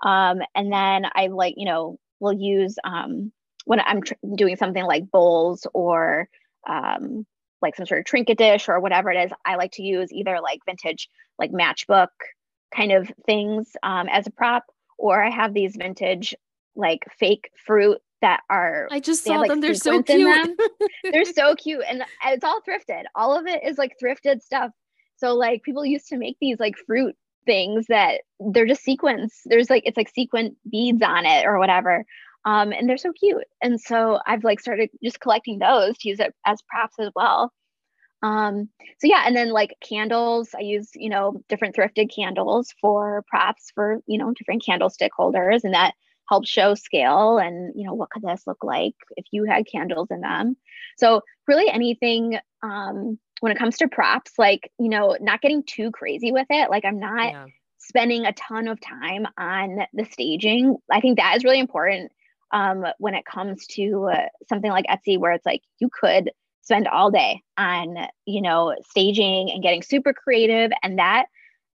[0.05, 3.33] Um, and then I like, you know, will use um,
[3.65, 6.29] when I'm tr- doing something like bowls or
[6.69, 7.27] um,
[7.63, 10.41] like some sort of trinket dish or whatever it is, I like to use either
[10.41, 11.09] like vintage,
[11.39, 12.09] like matchbook
[12.75, 14.65] kind of things um, as a prop,
[14.99, 16.35] or I have these vintage
[16.75, 19.61] like fake fruit that are I just saw have, like, them.
[19.61, 20.61] They're so cute.
[21.13, 21.85] They're so cute.
[21.89, 23.05] And it's all thrifted.
[23.15, 24.71] All of it is like thrifted stuff.
[25.17, 27.15] So like people used to make these like fruit
[27.45, 29.41] things that they're just sequins.
[29.45, 32.05] There's like it's like sequin beads on it or whatever.
[32.45, 33.45] Um, and they're so cute.
[33.61, 37.53] And so I've like started just collecting those to use it as props as well.
[38.23, 43.25] Um, so yeah, and then like candles, I use, you know, different thrifted candles for
[43.29, 45.65] props for, you know, different candlestick holders.
[45.65, 45.95] And that
[46.29, 50.09] help show scale and you know what could this look like if you had candles
[50.11, 50.57] in them
[50.97, 55.91] so really anything um, when it comes to props like you know not getting too
[55.91, 57.47] crazy with it like i'm not yeah.
[57.79, 62.11] spending a ton of time on the staging i think that is really important
[62.53, 66.31] um, when it comes to uh, something like etsy where it's like you could
[66.67, 67.97] spend all day on,
[68.27, 70.73] you know, staging and getting super creative.
[70.83, 71.27] And that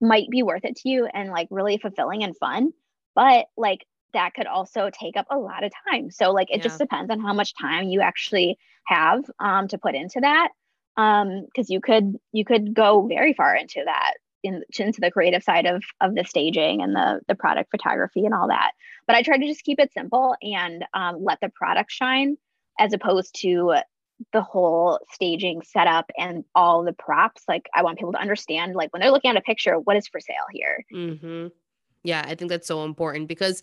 [0.02, 2.72] might be worth it to you and like really fulfilling and fun.
[3.16, 6.12] But like that could also take up a lot of time.
[6.12, 6.64] So like it yeah.
[6.64, 10.49] just depends on how much time you actually have um, to put into that.
[10.97, 15.43] Um, because you could you could go very far into that in, into the creative
[15.43, 18.72] side of of the staging and the the product photography and all that.
[19.07, 22.38] But I try to just keep it simple and um, let the product shine
[22.80, 23.76] as opposed to
[24.34, 27.43] the whole staging setup and all the props.
[27.47, 30.07] Like I want people to understand, like when they're looking at a picture, what is
[30.07, 30.86] for sale here.
[30.93, 31.47] Mm-hmm.
[32.03, 33.62] Yeah, I think that's so important because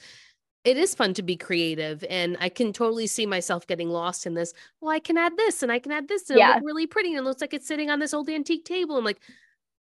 [0.64, 4.34] it is fun to be creative and I can totally see myself getting lost in
[4.34, 4.52] this.
[4.80, 6.59] Well, I can add this and I can add this and yeah.
[6.62, 8.96] really pretty and it looks like it's sitting on this old antique table.
[8.96, 9.20] I'm like,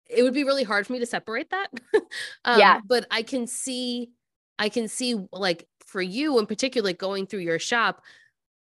[0.09, 1.68] it would be really hard for me to separate that.
[2.45, 2.80] um, yeah.
[2.86, 4.11] But I can see,
[4.59, 8.03] I can see like for you in particular, going through your shop,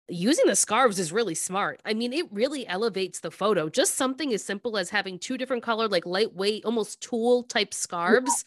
[0.08, 1.82] using the scarves is really smart.
[1.86, 3.70] I mean, it really elevates the photo.
[3.70, 8.46] Just something as simple as having two different color, like lightweight, almost tulle type scarves.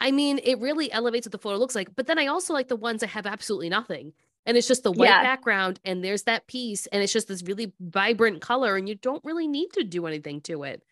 [0.00, 1.94] I mean, it really elevates what the photo looks like.
[1.96, 4.12] But then I also like the ones that have absolutely nothing.
[4.46, 5.22] And it's just the white yeah.
[5.22, 9.22] background and there's that piece and it's just this really vibrant color and you don't
[9.24, 10.82] really need to do anything to it.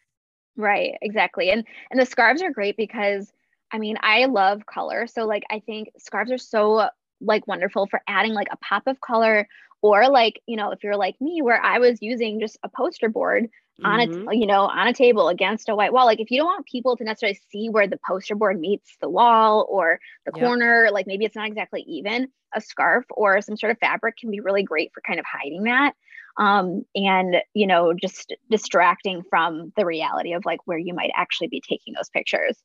[0.56, 1.50] Right, exactly.
[1.50, 3.32] And and the scarves are great because
[3.72, 5.06] I mean, I love color.
[5.06, 6.88] So like I think scarves are so
[7.20, 9.48] like wonderful for adding like a pop of color
[9.86, 13.08] or like, you know, if you're like me where I was using just a poster
[13.08, 13.48] board
[13.84, 14.28] on mm-hmm.
[14.28, 16.66] a you know on a table against a white wall like if you don't want
[16.66, 20.44] people to necessarily see where the poster board meets the wall or the yep.
[20.44, 24.30] corner like maybe it's not exactly even a scarf or some sort of fabric can
[24.30, 25.92] be really great for kind of hiding that
[26.38, 31.48] um, and you know just distracting from the reality of like where you might actually
[31.48, 32.56] be taking those pictures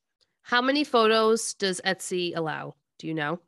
[0.42, 3.38] how many photos does etsy allow do you know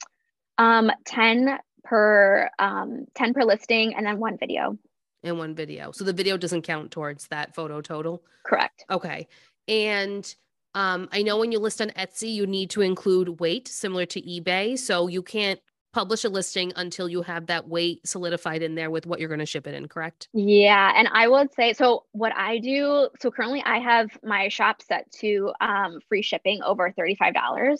[0.58, 4.78] um 10 per um 10 per listing and then one video
[5.24, 5.90] in one video.
[5.90, 8.22] So the video doesn't count towards that photo total.
[8.44, 8.84] Correct.
[8.90, 9.26] Okay.
[9.66, 10.34] And
[10.74, 14.20] um, I know when you list on Etsy, you need to include weight similar to
[14.20, 14.78] eBay.
[14.78, 15.60] So you can't
[15.94, 19.38] publish a listing until you have that weight solidified in there with what you're going
[19.38, 20.28] to ship it in, correct?
[20.34, 20.92] Yeah.
[20.94, 25.10] And I would say so what I do, so currently I have my shop set
[25.20, 27.78] to um, free shipping over $35.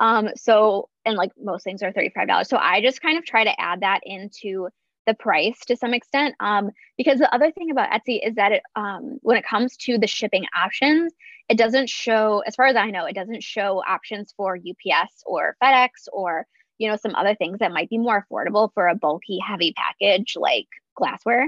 [0.00, 2.46] Um, so, and like most things are $35.
[2.46, 4.68] So I just kind of try to add that into
[5.06, 6.34] the price to some extent.
[6.40, 9.98] Um, because the other thing about Etsy is that it, um, when it comes to
[9.98, 11.12] the shipping options,
[11.48, 15.56] it doesn't show, as far as I know, it doesn't show options for UPS or
[15.62, 16.46] FedEx or
[16.78, 20.34] you know some other things that might be more affordable for a bulky, heavy package
[20.36, 21.46] like glassware.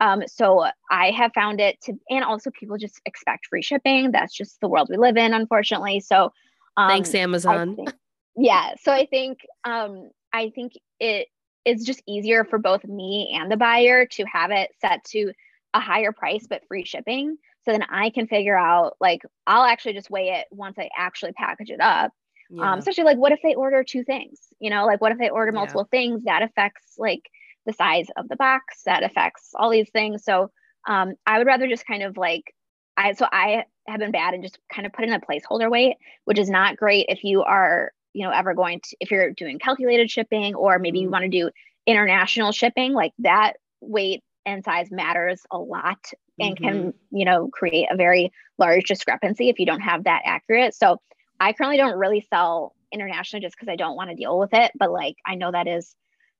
[0.00, 4.10] Um, so I have found it to, and also people just expect free shipping.
[4.10, 6.00] That's just the world we live in, unfortunately.
[6.00, 6.32] So
[6.76, 7.76] um, thanks, Amazon.
[7.76, 7.94] Think,
[8.36, 8.74] yeah.
[8.80, 10.72] So I think um, I think
[11.64, 15.32] it's just easier for both me and the buyer to have it set to
[15.74, 19.94] a higher price but free shipping so then i can figure out like i'll actually
[19.94, 22.12] just weigh it once i actually package it up
[22.50, 22.72] um, yeah.
[22.72, 25.30] um especially like what if they order two things you know like what if they
[25.30, 25.98] order multiple yeah.
[25.98, 27.22] things that affects like
[27.64, 30.50] the size of the box that affects all these things so
[30.88, 32.54] um i would rather just kind of like
[32.96, 35.96] i so i have been bad and just kind of put in a placeholder weight
[36.24, 39.58] which is not great if you are you know ever going to if you're doing
[39.58, 41.12] calculated shipping or maybe you mm-hmm.
[41.12, 41.50] want to do
[41.86, 45.98] international shipping like that weight and size matters a lot
[46.38, 46.64] and mm-hmm.
[46.64, 51.00] can you know create a very large discrepancy if you don't have that accurate so
[51.40, 54.70] i currently don't really sell internationally just because i don't want to deal with it
[54.78, 55.94] but like i know that is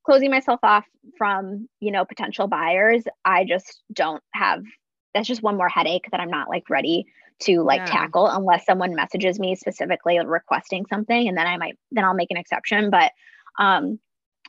[0.05, 0.85] closing myself off
[1.17, 4.63] from you know potential buyers i just don't have
[5.15, 7.07] that's just one more headache that i'm not like ready
[7.43, 7.87] to like yeah.
[7.87, 12.31] tackle unless someone messages me specifically requesting something and then I might then I'll make
[12.31, 13.13] an exception but
[13.59, 13.99] um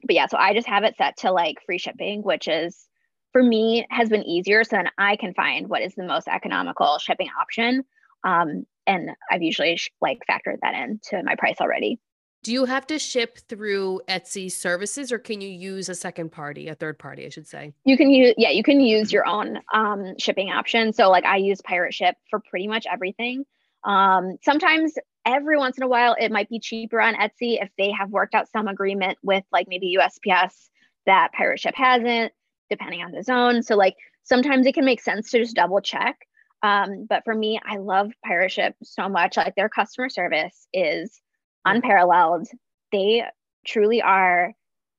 [0.03, 2.88] but yeah so I just have it set to like free shipping which is
[3.32, 6.97] for me has been easier so then I can find what is the most economical
[6.99, 7.84] shipping option
[8.24, 11.99] um and I've usually sh- like factored that into my price already
[12.43, 16.67] do you have to ship through Etsy services or can you use a second party,
[16.67, 17.73] a third party, I should say?
[17.85, 20.91] You can use, yeah, you can use your own um, shipping option.
[20.91, 23.45] So, like, I use Pirate Ship for pretty much everything.
[23.85, 24.93] Um, sometimes,
[25.25, 28.35] every once in a while, it might be cheaper on Etsy if they have worked
[28.35, 30.69] out some agreement with, like, maybe USPS
[31.05, 32.33] that Pirate Ship hasn't,
[32.69, 33.63] depending on the zone.
[33.63, 36.17] So, like, sometimes it can make sense to just double check.
[36.61, 39.37] Um, but for me, I love Pirate Ship so much.
[39.37, 41.21] Like, their customer service is
[41.66, 42.47] unparalleled.
[42.91, 43.24] They
[43.66, 44.53] truly are,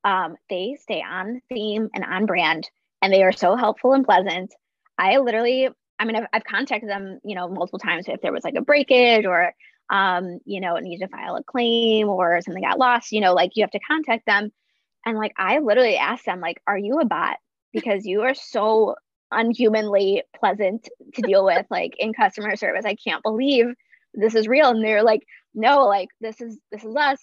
[0.05, 2.69] um, they stay on theme and on brand,
[3.03, 4.55] and they are so helpful and pleasant.
[4.99, 8.45] I literally, I mean, I've, I've contacted them, you know, multiple times if there was
[8.45, 9.53] like a breakage or,
[9.91, 13.53] um, you know, need to file a claim or something got lost, you know, like
[13.55, 14.51] you have to contact them.
[15.07, 17.37] And like, I literally asked them, like, are you a bot?
[17.73, 18.95] Because you are so
[19.31, 22.85] unhumanly pleasant to deal with like in customer service.
[22.85, 23.67] I can't believe
[24.15, 24.71] this is real.
[24.71, 27.19] And they're like, no, like this is this is us.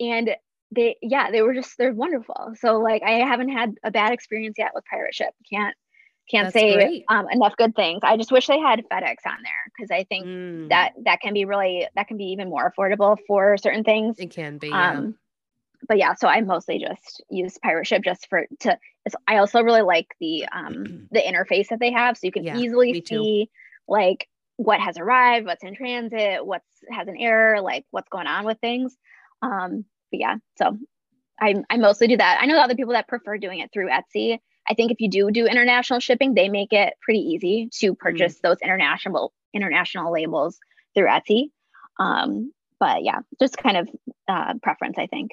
[0.00, 0.30] And
[0.74, 2.54] they yeah, they were just they're wonderful.
[2.60, 5.34] So like I haven't had a bad experience yet with pirate ship.
[5.50, 5.74] Can't
[6.30, 8.00] can't That's say um, enough good things.
[8.02, 10.68] I just wish they had FedEx on there because I think mm.
[10.70, 14.18] that that can be really that can be even more affordable for certain things.
[14.18, 14.68] It can be.
[14.68, 14.90] Yeah.
[14.90, 15.14] Um,
[15.88, 18.78] but yeah, so I mostly just use Pirate Ship just for to.
[19.28, 22.56] I also really like the um the interface that they have, so you can yeah,
[22.56, 23.48] easily see
[23.86, 28.44] like what has arrived, what's in transit, what's has an error, like what's going on
[28.44, 28.96] with things.
[29.42, 30.78] Um, but yeah, so
[31.40, 32.38] I I mostly do that.
[32.40, 34.38] I know other people that prefer doing it through Etsy.
[34.68, 37.98] I think if you do do international shipping, they make it pretty easy to mm.
[37.98, 38.42] purchase mm.
[38.42, 40.58] those international international labels
[40.94, 41.50] through Etsy.
[41.98, 43.88] Um, but yeah, just kind of
[44.28, 45.32] uh, preference, I think.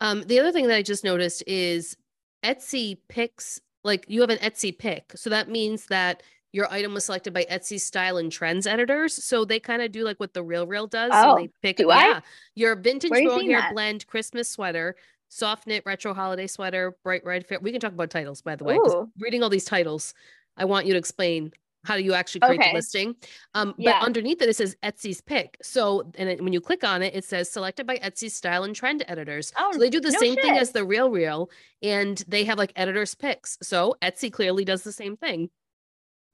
[0.00, 1.96] Um, the other thing that I just noticed is
[2.44, 5.12] Etsy picks, like you have an Etsy pick.
[5.14, 6.22] So that means that
[6.52, 9.24] your item was selected by Etsy style and trends editors.
[9.24, 11.10] So they kind of do like what the Real Real does.
[11.12, 12.22] Oh, so they pick do yeah, I?
[12.54, 13.72] your vintage mohair that?
[13.72, 14.96] blend Christmas sweater,
[15.28, 17.58] soft knit retro holiday sweater, bright red fair.
[17.60, 18.78] We can talk about titles, by the way.
[19.18, 20.14] Reading all these titles,
[20.56, 21.52] I want you to explain
[21.84, 22.70] how do you actually create okay.
[22.70, 23.16] the listing
[23.54, 23.98] um yeah.
[23.98, 27.14] but underneath it it says etsy's pick so and it, when you click on it
[27.14, 30.18] it says selected by etsy's style and trend editors oh, so they do the no
[30.20, 30.44] same shit.
[30.44, 31.50] thing as the real real
[31.82, 35.50] and they have like editors picks so etsy clearly does the same thing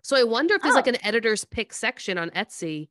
[0.03, 0.77] so i wonder if there's oh.
[0.77, 2.89] like an editors pick section on etsy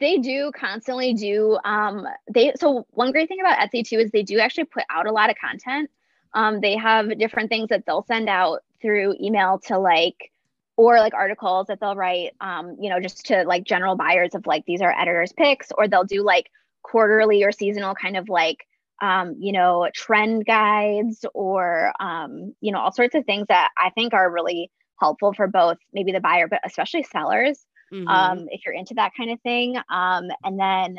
[0.00, 4.22] they do constantly do um they so one great thing about etsy too is they
[4.22, 5.90] do actually put out a lot of content
[6.34, 10.30] um they have different things that they'll send out through email to like
[10.76, 14.46] or like articles that they'll write um, you know just to like general buyers of
[14.46, 16.50] like these are editors picks or they'll do like
[16.82, 18.66] quarterly or seasonal kind of like
[19.02, 23.90] um, you know trend guides or um, you know all sorts of things that i
[23.90, 24.70] think are really
[25.00, 28.08] helpful for both maybe the buyer but especially sellers mm-hmm.
[28.08, 30.98] um, if you're into that kind of thing um, and then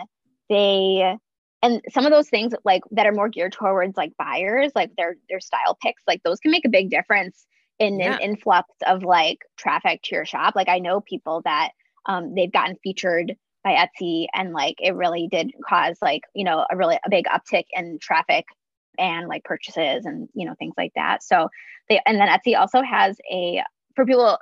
[0.50, 1.18] they
[1.62, 5.16] and some of those things like that are more geared towards like buyers like their
[5.30, 7.46] their style picks like those can make a big difference
[7.80, 8.16] in yeah.
[8.16, 10.56] an influx of like traffic to your shop.
[10.56, 11.72] Like I know people that
[12.06, 16.66] um, they've gotten featured by Etsy and like it really did cause like, you know,
[16.72, 18.46] a really a big uptick in traffic
[18.98, 21.24] and like purchases and you know things like that.
[21.24, 21.50] So
[21.89, 23.62] they and then Etsy also has a
[23.96, 24.38] for people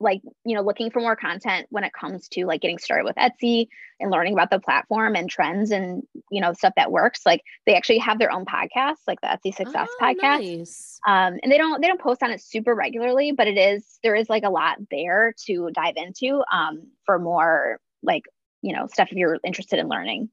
[0.00, 3.16] like you know looking for more content when it comes to like getting started with
[3.16, 3.66] etsy
[3.98, 7.74] and learning about the platform and trends and you know stuff that works like they
[7.74, 10.58] actually have their own podcast like the etsy success oh, podcast.
[10.58, 11.00] nice.
[11.06, 14.14] um, and they don't they don't post on it super regularly but it is there
[14.14, 18.22] is like a lot there to dive into um, for more like
[18.62, 20.28] you know stuff if you're interested in learning.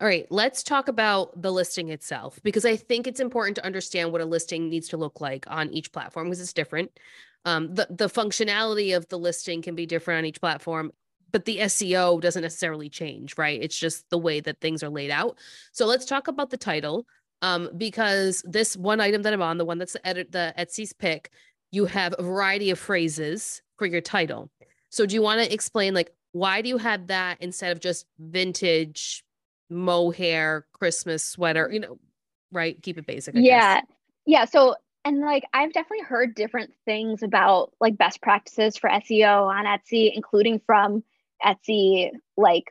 [0.00, 4.10] All right, let's talk about the listing itself because I think it's important to understand
[4.10, 6.90] what a listing needs to look like on each platform because it's different
[7.44, 10.92] um, the the functionality of the listing can be different on each platform
[11.34, 13.60] but the SEO doesn't necessarily change, right?
[13.60, 15.36] It's just the way that things are laid out.
[15.72, 17.08] So let's talk about the title,
[17.42, 20.92] um, because this one item that I'm on, the one that's the edit the Etsy's
[20.92, 21.30] pick,
[21.72, 24.48] you have a variety of phrases for your title.
[24.90, 28.06] So do you want to explain like why do you have that instead of just
[28.20, 29.24] vintage
[29.68, 31.68] mohair Christmas sweater?
[31.72, 31.98] You know,
[32.52, 32.80] right?
[32.80, 33.34] Keep it basic.
[33.34, 33.84] I yeah, guess.
[34.24, 34.44] yeah.
[34.44, 39.66] So and like I've definitely heard different things about like best practices for SEO on
[39.66, 41.04] Etsy, including from
[41.44, 42.64] Etsy like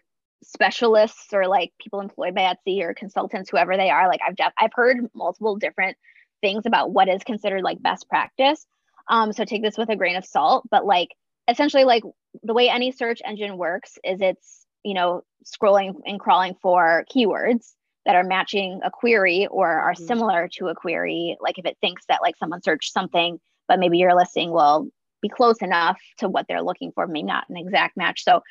[0.43, 4.07] specialists or like people employed by Etsy or consultants, whoever they are.
[4.07, 5.97] Like I've def- I've heard multiple different
[6.41, 8.65] things about what is considered like best practice.
[9.07, 11.09] Um, so take this with a grain of salt, but like
[11.47, 12.03] essentially like
[12.41, 17.73] the way any search engine works is it's you know scrolling and crawling for keywords
[18.05, 20.05] that are matching a query or are mm-hmm.
[20.05, 23.97] similar to a query like if it thinks that like someone searched something but maybe
[23.97, 24.87] your listing will
[25.21, 28.41] be close enough to what they're looking for maybe not an exact match so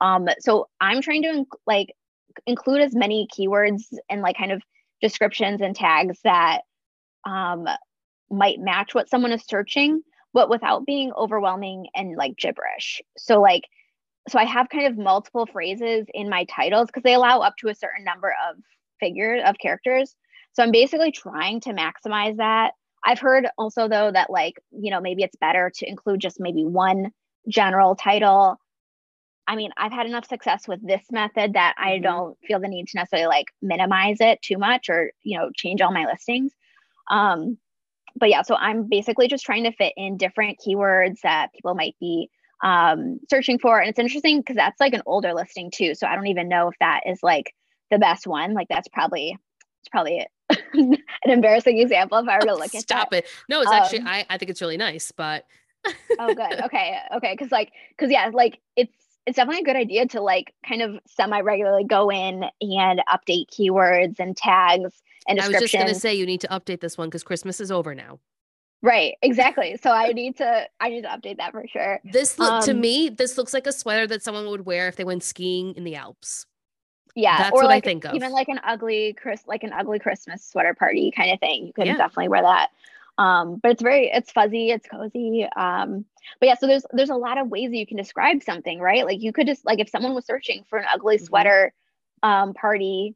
[0.00, 1.94] um so i'm trying to like
[2.46, 4.62] include as many keywords and like kind of
[5.00, 6.62] descriptions and tags that
[7.26, 7.66] um
[8.30, 10.02] might match what someone is searching
[10.32, 13.64] but without being overwhelming and like gibberish so like
[14.28, 17.68] so i have kind of multiple phrases in my titles because they allow up to
[17.68, 18.56] a certain number of
[19.02, 20.14] figure of characters.
[20.52, 22.72] So I'm basically trying to maximize that.
[23.04, 26.64] I've heard also though that like, you know, maybe it's better to include just maybe
[26.64, 27.10] one
[27.48, 28.58] general title.
[29.48, 32.04] I mean, I've had enough success with this method that I mm-hmm.
[32.04, 35.80] don't feel the need to necessarily like minimize it too much or, you know, change
[35.80, 36.52] all my listings.
[37.10, 37.58] Um,
[38.14, 41.96] but yeah, so I'm basically just trying to fit in different keywords that people might
[41.98, 42.30] be
[42.62, 43.80] um, searching for.
[43.80, 45.94] And it's interesting because that's like an older listing too.
[45.94, 47.52] So I don't even know if that is like
[47.92, 48.54] the best one.
[48.54, 49.38] Like that's probably
[49.80, 50.26] it's probably
[50.74, 53.26] an embarrassing example if I were to look at Stop it.
[53.48, 55.44] No, it's um, actually I, I think it's really nice, but
[56.18, 56.60] oh, good.
[56.64, 56.96] Okay.
[57.16, 57.36] Okay.
[57.36, 58.92] Cause like, cause yeah, like it's,
[59.26, 63.46] it's definitely a good idea to like kind of semi regularly go in and update
[63.50, 65.44] keywords and tags and descriptions.
[65.44, 67.70] I was just going to say you need to update this one because Christmas is
[67.70, 68.18] over now.
[68.82, 69.78] Right, exactly.
[69.80, 72.00] So I need to I need to update that for sure.
[72.04, 74.96] This look um, to me, this looks like a sweater that someone would wear if
[74.96, 76.46] they went skiing in the Alps.
[77.14, 78.14] Yeah, that's or what like, I think of.
[78.14, 81.66] Even like an ugly Chris, like an ugly Christmas sweater party kind of thing.
[81.66, 81.96] You can yeah.
[81.96, 82.70] definitely wear that.
[83.18, 85.46] Um, but it's very it's fuzzy, it's cozy.
[85.56, 86.06] Um,
[86.40, 89.04] but yeah, so there's there's a lot of ways that you can describe something, right?
[89.04, 91.24] Like you could just like if someone was searching for an ugly mm-hmm.
[91.26, 91.72] sweater
[92.22, 93.14] um party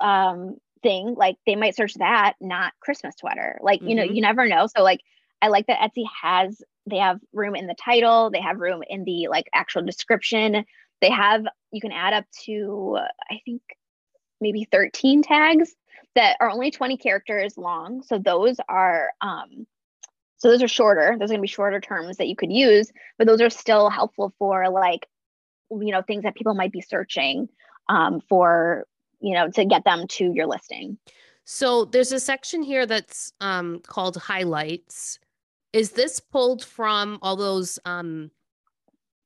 [0.00, 3.58] um thing, like they might search that, not Christmas sweater.
[3.62, 3.88] Like, mm-hmm.
[3.90, 4.14] you know, mm-hmm.
[4.14, 4.66] you never know.
[4.66, 5.00] So like
[5.42, 9.04] I like that Etsy has they have room in the title, they have room in
[9.04, 10.64] the like actual description.
[11.04, 12.96] They have you can add up to
[13.30, 13.60] I think
[14.40, 15.74] maybe 13 tags
[16.14, 18.02] that are only 20 characters long.
[18.02, 19.66] So those are um
[20.38, 21.16] so those are shorter.
[21.18, 23.90] Those are going to be shorter terms that you could use, but those are still
[23.90, 25.06] helpful for like
[25.70, 27.50] you know things that people might be searching
[27.90, 28.86] um, for
[29.20, 30.96] you know to get them to your listing.
[31.44, 35.18] So there's a section here that's um, called highlights.
[35.74, 38.30] Is this pulled from all those um,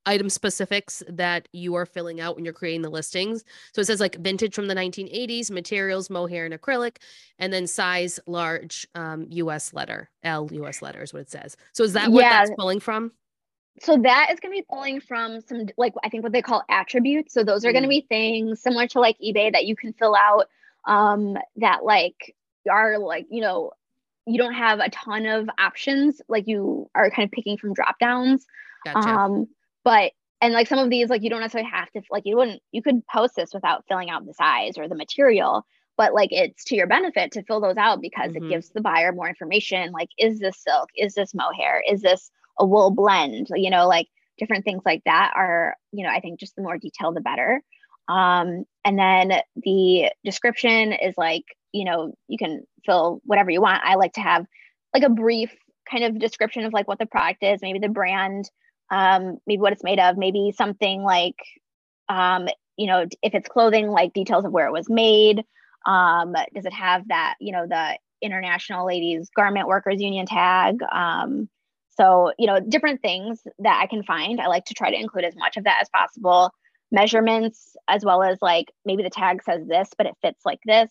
[0.09, 3.45] item specifics that you are filling out when you're creating the listings.
[3.75, 6.97] So it says like vintage from the 1980s, materials, mohair and acrylic,
[7.39, 11.59] and then size large um, US letter, L US letter is what it says.
[11.73, 12.39] So is that what yeah.
[12.39, 13.13] that's pulling from?
[13.81, 16.65] So that is going to be pulling from some like I think what they call
[16.71, 17.35] attributes.
[17.35, 17.75] So those are mm.
[17.75, 20.49] going to be things similar to like eBay that you can fill out
[20.87, 22.35] um that like
[22.71, 23.73] are like, you know,
[24.27, 27.99] you don't have a ton of options like you are kind of picking from drop
[27.99, 28.47] downs.
[28.87, 29.07] Gotcha.
[29.07, 29.49] Um
[29.85, 32.63] but and like some of these like you don't necessarily have to like you wouldn't
[32.73, 35.65] you could post this without filling out the size or the material
[35.99, 38.47] but like it's to your benefit to fill those out because mm-hmm.
[38.47, 40.89] it gives the buyer more information like is this silk?
[40.97, 41.83] Is this mohair?
[41.87, 43.49] Is this a wool blend?
[43.55, 44.07] You know like
[44.39, 47.61] different things like that are you know i think just the more detail the better.
[48.09, 53.83] Um and then the description is like you know you can fill whatever you want.
[53.85, 54.47] I like to have
[54.95, 55.55] like a brief
[55.91, 58.49] kind of description of like what the product is maybe the brand
[58.91, 61.37] um, maybe what it's made of, maybe something like,
[62.09, 65.45] um, you know, if it's clothing, like details of where it was made.
[65.87, 70.79] Um, does it have that, you know, the International Ladies Garment Workers Union tag?
[70.93, 71.49] Um,
[71.97, 74.41] so, you know, different things that I can find.
[74.41, 76.53] I like to try to include as much of that as possible.
[76.91, 80.91] Measurements, as well as like maybe the tag says this, but it fits like this.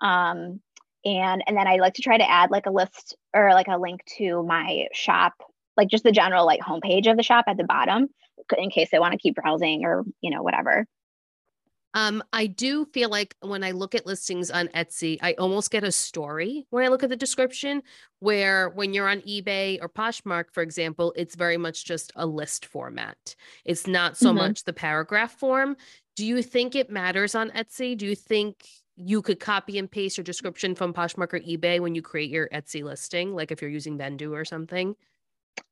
[0.00, 0.60] Um,
[1.04, 3.76] and and then I like to try to add like a list or like a
[3.76, 5.34] link to my shop
[5.76, 8.08] like just the general like homepage of the shop at the bottom
[8.58, 10.86] in case they want to keep browsing or you know whatever
[11.96, 15.82] um, I do feel like when I look at listings on Etsy, I almost get
[15.82, 17.82] a story when I look at the description.
[18.18, 22.66] Where when you're on eBay or Poshmark, for example, it's very much just a list
[22.66, 23.34] format.
[23.64, 24.36] It's not so mm-hmm.
[24.36, 25.74] much the paragraph form.
[26.16, 27.96] Do you think it matters on Etsy?
[27.96, 28.66] Do you think
[28.96, 32.50] you could copy and paste your description from Poshmark or eBay when you create your
[32.50, 34.96] Etsy listing, like if you're using Vendoo or something?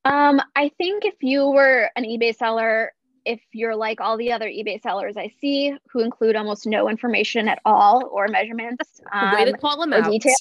[0.05, 2.93] Um, I think if you were an eBay seller,
[3.25, 7.49] if you're like all the other eBay sellers I see who include almost no information
[7.49, 10.11] at all or measurements, um, way to um, call them out.
[10.11, 10.35] Detail,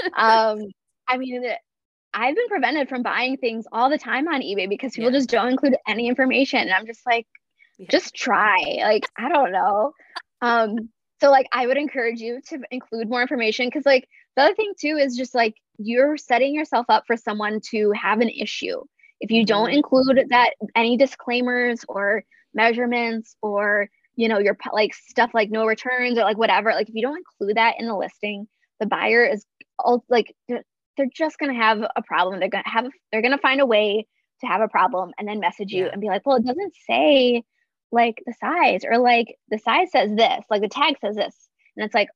[0.16, 0.60] um,
[1.08, 1.44] I mean,
[2.14, 5.18] I've been prevented from buying things all the time on eBay because people yeah.
[5.18, 7.26] just don't include any information, and I'm just like,
[7.78, 7.88] yeah.
[7.90, 8.78] just try.
[8.80, 9.92] Like, I don't know.
[10.40, 10.88] Um,
[11.20, 14.72] so like, I would encourage you to include more information because like the other thing
[14.78, 18.82] too is just like you're setting yourself up for someone to have an issue.
[19.20, 19.78] If you don't mm-hmm.
[19.78, 26.18] include that any disclaimers or measurements or you know your like stuff like no returns
[26.18, 28.46] or like whatever, like if you don't include that in the listing,
[28.78, 29.44] the buyer is
[29.78, 30.64] all like they're,
[30.96, 32.40] they're just gonna have a problem.
[32.40, 34.06] They're gonna have they're gonna find a way
[34.40, 35.90] to have a problem and then message you yeah.
[35.92, 37.42] and be like, well, it doesn't say
[37.90, 41.84] like the size or like the size says this, like the tag says this, and
[41.84, 42.08] it's like,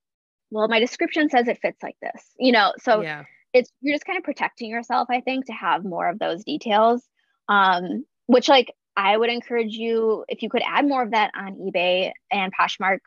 [0.51, 2.73] well, my description says it fits like this, you know.
[2.79, 6.19] So yeah it's you're just kind of protecting yourself i think to have more of
[6.19, 7.03] those details
[7.49, 11.57] um which like i would encourage you if you could add more of that on
[11.57, 12.99] ebay and poshmark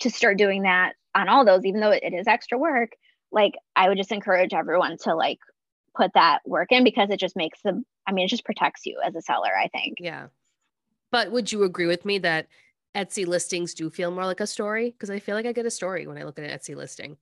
[0.00, 2.90] to start doing that on all those even though it is extra work
[3.32, 5.38] like i would just encourage everyone to like
[5.96, 9.00] put that work in because it just makes them i mean it just protects you
[9.04, 10.26] as a seller i think yeah
[11.10, 12.46] but would you agree with me that
[12.98, 15.70] etsy listings do feel more like a story because i feel like i get a
[15.70, 17.16] story when i look at an etsy listing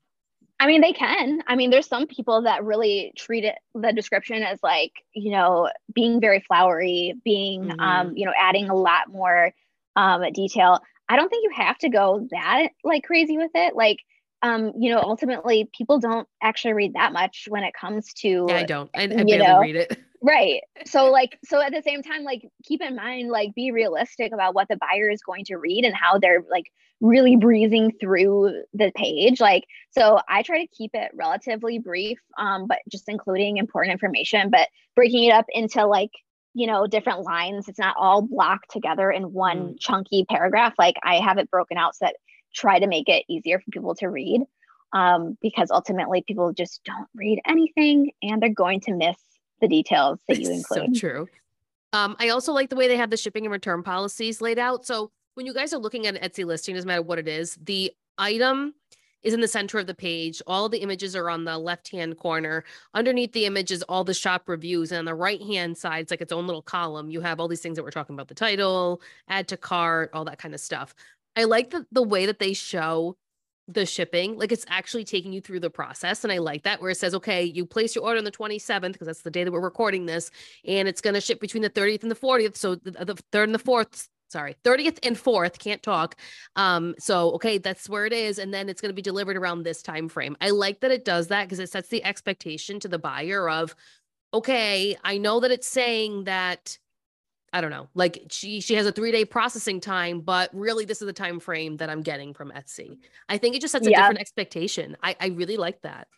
[0.58, 1.42] I mean, they can.
[1.46, 5.68] I mean, there's some people that really treat it the description as like, you know,
[5.92, 7.80] being very flowery, being, mm-hmm.
[7.80, 9.52] um, you know, adding a lot more
[9.96, 10.80] um, detail.
[11.08, 13.76] I don't think you have to go that like crazy with it.
[13.76, 13.98] Like,
[14.42, 18.56] um, you know, ultimately people don't actually read that much when it comes to yeah,
[18.56, 18.90] I don't.
[18.94, 19.98] I, I barely know, read it.
[20.22, 20.62] Right.
[20.86, 24.54] So like so at the same time, like keep in mind, like be realistic about
[24.54, 26.64] what the buyer is going to read and how they're like
[27.00, 29.40] really breezing through the page.
[29.40, 34.50] Like so I try to keep it relatively brief, um, but just including important information,
[34.50, 36.10] but breaking it up into like
[36.54, 39.76] you know different lines it's not all blocked together in one mm.
[39.78, 42.16] chunky paragraph like i have it broken out so that
[42.56, 44.42] try to make it easier for people to read
[44.92, 49.16] um, because ultimately people just don't read anything and they're going to miss
[49.60, 50.96] the details that you include.
[50.96, 51.28] so true.
[51.92, 54.84] Um, I also like the way they have the shipping and return policies laid out.
[54.84, 57.56] So when you guys are looking at an Etsy listing, doesn't matter what it is,
[57.62, 58.74] the item
[59.22, 60.40] is in the center of the page.
[60.46, 62.64] All the images are on the left hand corner.
[62.94, 64.92] Underneath the image is all the shop reviews.
[64.92, 67.10] And on the right hand side, it's like its own little column.
[67.10, 70.24] You have all these things that we're talking about the title, add to cart, all
[70.26, 70.94] that kind of stuff.
[71.36, 73.16] I like the, the way that they show
[73.68, 76.90] the shipping like it's actually taking you through the process and i like that where
[76.90, 79.50] it says okay you place your order on the 27th because that's the day that
[79.50, 80.30] we're recording this
[80.64, 83.48] and it's going to ship between the 30th and the 40th so the, the third
[83.48, 86.14] and the fourth sorry 30th and 4th can't talk
[86.54, 89.62] um so okay that's where it is and then it's going to be delivered around
[89.62, 90.36] this time frame.
[90.40, 93.74] I like that it does that because it sets the expectation to the buyer of
[94.32, 96.78] okay i know that it's saying that
[97.52, 97.88] I don't know.
[97.94, 101.40] Like she she has a three day processing time, but really this is the time
[101.40, 102.98] frame that I'm getting from Etsy.
[103.28, 104.02] I think it just sets a yeah.
[104.02, 104.96] different expectation.
[105.02, 106.08] I I really like that.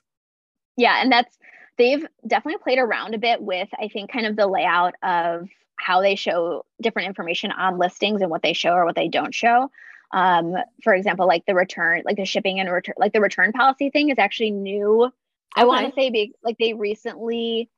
[0.77, 1.39] Yeah, and that's
[1.77, 5.49] they've definitely played around a bit with I think kind of the layout of
[5.79, 9.35] how they show different information on listings and what they show or what they don't
[9.35, 9.71] show.
[10.13, 13.91] Um, for example, like the return, like the shipping and return, like the return policy
[13.91, 15.05] thing is actually new.
[15.05, 15.13] Okay.
[15.57, 17.69] I want to say, be, like they recently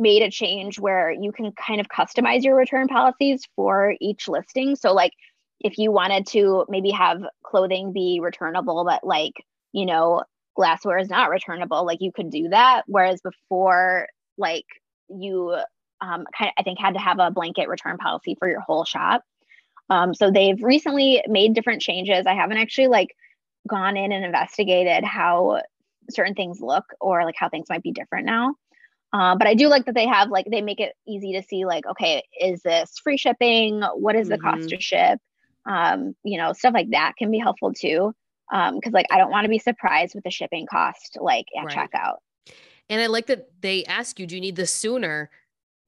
[0.00, 4.76] made a change where you can kind of customize your return policies for each listing.
[4.76, 5.12] So, like,
[5.60, 9.34] if you wanted to maybe have clothing be returnable, but like,
[9.72, 10.24] you know,
[10.56, 12.82] glassware is not returnable, like you could do that.
[12.86, 14.08] Whereas before,
[14.38, 14.64] like,
[15.08, 15.56] you
[16.00, 18.84] um, kind of, I think, had to have a blanket return policy for your whole
[18.84, 19.22] shop.
[19.90, 22.26] Um, so they've recently made different changes.
[22.26, 23.14] I haven't actually like
[23.68, 25.60] gone in and investigated how
[26.08, 28.54] certain things look or like how things might be different now.
[29.12, 31.64] Uh, but I do like that they have like they make it easy to see
[31.64, 34.58] like okay is this free shipping what is the mm-hmm.
[34.58, 35.18] cost to ship
[35.66, 38.14] um, you know stuff like that can be helpful too
[38.50, 41.64] because um, like I don't want to be surprised with the shipping cost like at
[41.64, 41.90] right.
[41.90, 42.16] checkout.
[42.88, 45.30] And I like that they ask you do you need this sooner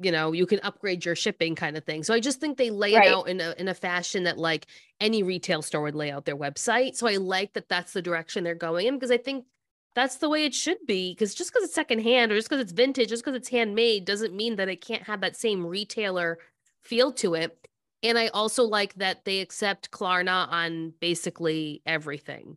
[0.01, 2.71] you know you can upgrade your shipping kind of thing so i just think they
[2.71, 3.07] lay right.
[3.07, 4.67] it out in a, in a fashion that like
[5.01, 8.43] any retail store would lay out their website so i like that that's the direction
[8.43, 9.45] they're going in because i think
[9.95, 12.73] that's the way it should be because just because it's secondhand or just because it's
[12.73, 16.39] vintage just because it's handmade doesn't mean that it can't have that same retailer
[16.83, 17.57] feel to it.
[18.03, 22.57] And i also like that they accept klarna on basically everything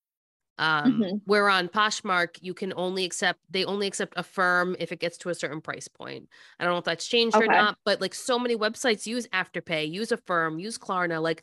[0.61, 1.15] Um, mm-hmm.
[1.25, 5.29] Where on Poshmark, you can only accept, they only accept Affirm if it gets to
[5.29, 6.29] a certain price point.
[6.59, 7.45] I don't know if that's changed okay.
[7.45, 11.19] or not, but like so many websites use Afterpay, use Affirm, use Klarna.
[11.19, 11.41] Like,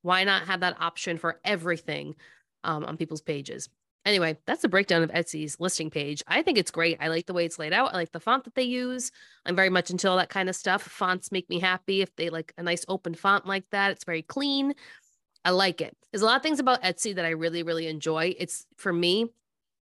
[0.00, 2.14] why not have that option for everything
[2.64, 3.68] um, on people's pages?
[4.06, 6.22] Anyway, that's the breakdown of Etsy's listing page.
[6.26, 6.96] I think it's great.
[6.98, 7.92] I like the way it's laid out.
[7.92, 9.10] I like the font that they use.
[9.44, 10.80] I'm very much into all that kind of stuff.
[10.80, 13.90] Fonts make me happy if they like a nice open font like that.
[13.90, 14.72] It's very clean.
[15.46, 15.96] I like it.
[16.10, 18.34] There's a lot of things about Etsy that I really, really enjoy.
[18.36, 19.30] It's for me,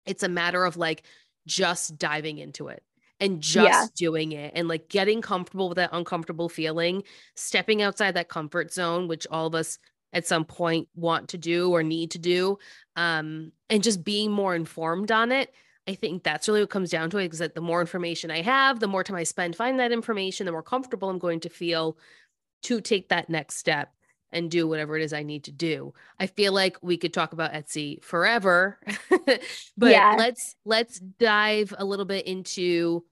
[0.05, 1.05] it's a matter of like
[1.47, 2.83] just diving into it
[3.21, 3.87] and just yeah.
[3.97, 7.05] doing it and like getting comfortable with that uncomfortable feeling,
[7.37, 9.79] stepping outside that comfort zone, which all of us
[10.13, 12.59] at some point want to do or need to do,
[12.97, 15.55] um, and just being more informed on it.
[15.87, 18.81] I think that's really what comes down to it because the more information I have,
[18.81, 21.97] the more time I spend finding that information, the more comfortable I'm going to feel
[22.65, 23.93] to take that next step
[24.37, 25.95] and do whatever it is I need to do.
[26.21, 28.79] I feel like we could talk about Etsy forever,
[29.27, 30.15] but yeah.
[30.19, 33.05] let's let's dive a little bit into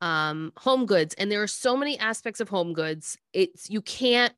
[0.00, 3.16] um home goods and there are so many aspects of home goods.
[3.32, 4.34] It's you can't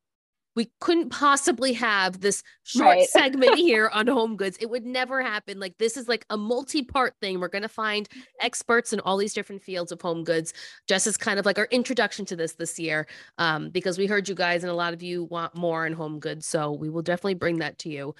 [0.57, 3.09] we couldn't possibly have this short right.
[3.09, 4.57] segment here on home goods.
[4.61, 5.59] It would never happen.
[5.59, 7.41] Like this is like a multi-part thing.
[7.41, 8.09] We're going to find
[8.41, 10.53] experts in all these different fields of home goods.
[10.87, 13.07] Just as kind of like our introduction to this this year,
[13.39, 16.21] um, because we heard you guys and a lot of you want more in home
[16.21, 16.47] goods.
[16.47, 18.15] So we will definitely bring that to you.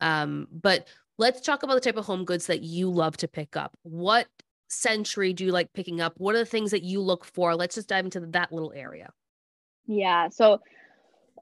[0.00, 0.86] Um, but
[1.18, 3.76] let's talk about the type of home goods that you love to pick up.
[3.82, 4.26] What
[4.68, 6.14] century do you like picking up?
[6.18, 7.54] What are the things that you look for?
[7.54, 9.10] Let's just dive into that little area.
[9.86, 10.28] Yeah.
[10.28, 10.60] So,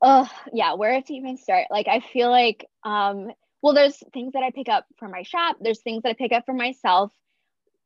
[0.02, 1.66] uh, yeah, where to even start?
[1.70, 3.30] Like, I feel like, um,
[3.62, 5.56] well, there's things that I pick up for my shop.
[5.60, 7.12] There's things that I pick up for myself.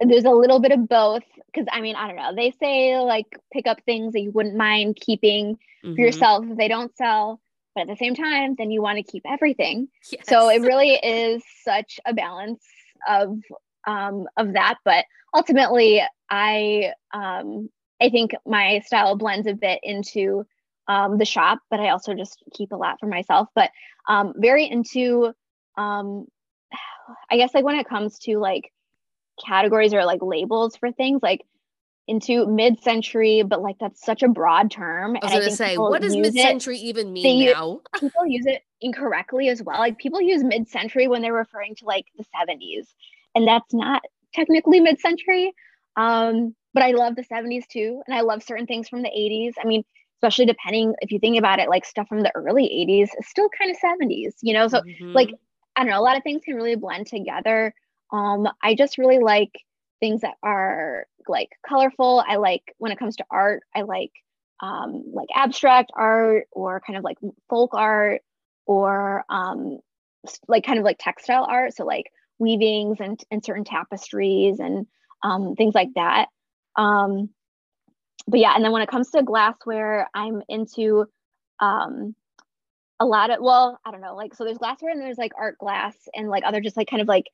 [0.01, 2.35] There's a little bit of both because I mean, I don't know.
[2.35, 5.95] They say like pick up things that you wouldn't mind keeping mm-hmm.
[5.95, 7.41] for yourself if they don't sell,
[7.75, 9.89] but at the same time, then you want to keep everything.
[10.11, 10.27] Yes.
[10.27, 12.65] So it really is such a balance
[13.07, 13.39] of
[13.87, 14.79] um, of that.
[14.85, 15.05] But
[15.35, 17.69] ultimately, I um,
[18.01, 20.47] I think my style blends a bit into
[20.89, 23.49] um, the shop, but I also just keep a lot for myself.
[23.55, 23.71] But
[24.09, 25.33] um, very into,
[25.77, 26.27] um,
[27.31, 28.73] I guess, like when it comes to like
[29.45, 31.43] categories or like labels for things, like
[32.07, 35.17] into mid-century, but like that's such a broad term.
[35.23, 37.81] I was going to say, what does mid-century it, even mean now?
[38.01, 39.79] people use it incorrectly as well.
[39.79, 42.87] Like people use mid-century when they're referring to like the 70s,
[43.35, 44.03] and that's not
[44.35, 45.53] technically mid-century.
[45.97, 49.53] Um, but I love the 70s too, and I love certain things from the 80s.
[49.63, 49.85] I mean,
[50.21, 53.49] especially depending if you think about it, like stuff from the early 80s is still
[53.59, 54.69] kind of 70s, you know.
[54.69, 55.13] So mm-hmm.
[55.13, 55.31] like
[55.77, 57.73] I don't know, a lot of things can really blend together.
[58.13, 59.53] Um, I just really like
[59.99, 62.23] things that are like colorful.
[62.27, 64.13] I like when it comes to art, I like
[64.61, 67.17] um, like abstract art or kind of like
[67.49, 68.21] folk art
[68.67, 69.79] or um,
[70.49, 71.75] like kind of like textile art.
[71.75, 72.07] So like
[72.39, 74.87] weavings and, and certain tapestries and
[75.23, 76.27] um, things like that.
[76.77, 77.31] Um,
[78.31, 81.07] but yeah, and then when it comes to glassware, I'm into
[81.59, 82.15] um,
[83.01, 85.59] a lot of well, I don't know, like so there's glassware and there's like art
[85.59, 87.27] glass and like other just like kind of like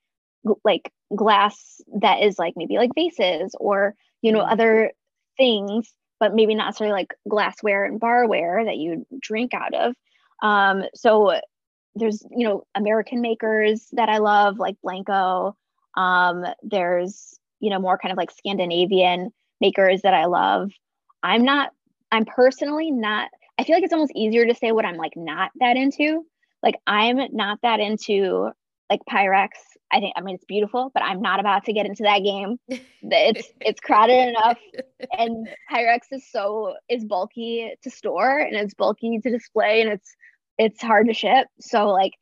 [0.65, 4.53] like glass that is like maybe like vases or you know mm-hmm.
[4.53, 4.93] other
[5.37, 9.95] things but maybe not necessarily like glassware and barware that you drink out of.
[10.43, 11.41] Um so
[11.95, 15.55] there's you know american makers that i love like Blenko.
[15.97, 20.71] Um there's you know more kind of like scandinavian makers that i love
[21.27, 21.71] i'm not
[22.13, 23.29] i'm personally not
[23.59, 26.25] i feel like it's almost easier to say what i'm like not that into
[26.63, 28.51] like i'm not that into
[28.91, 29.51] like pyrex
[29.93, 32.59] I think I mean it's beautiful, but I'm not about to get into that game.
[33.09, 34.59] It's it's crowded enough,
[35.17, 40.17] and Pyrex is so is bulky to store and it's bulky to display and it's
[40.59, 41.47] it's hard to ship.
[41.61, 42.15] So like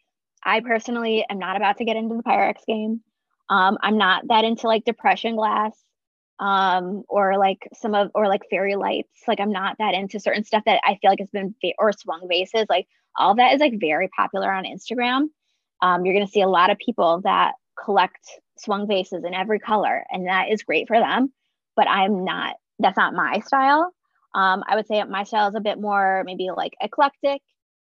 [0.45, 3.01] I personally am not about to get into the Pyrex game.
[3.49, 5.73] Um, I'm not that into like depression glass
[6.41, 10.45] um or like some of or like fairy lights like i'm not that into certain
[10.45, 12.87] stuff that i feel like has been or swung vases like
[13.19, 15.29] all that is like very popular on instagram
[15.85, 17.53] um, you're going to see a lot of people that
[17.83, 21.31] collect swung vases in every color, and that is great for them.
[21.77, 23.93] But I'm not, that's not my style.
[24.35, 27.43] Um, I would say my style is a bit more maybe like eclectic.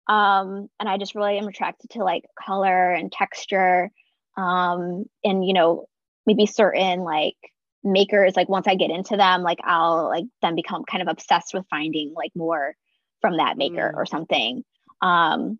[0.08, 3.90] Um, and I just really am attracted to like color and texture.
[4.38, 5.86] Um, and, you know,
[6.26, 7.36] maybe certain like
[7.84, 11.54] makers, like once I get into them, like I'll like then become kind of obsessed
[11.54, 12.74] with finding like more
[13.20, 13.96] from that maker mm.
[13.96, 14.64] or something.
[15.00, 15.58] Um,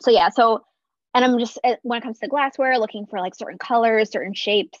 [0.00, 0.64] so yeah, so
[1.14, 4.34] and I'm just eh, when it comes to glassware, looking for like certain colors, certain
[4.34, 4.78] shapes,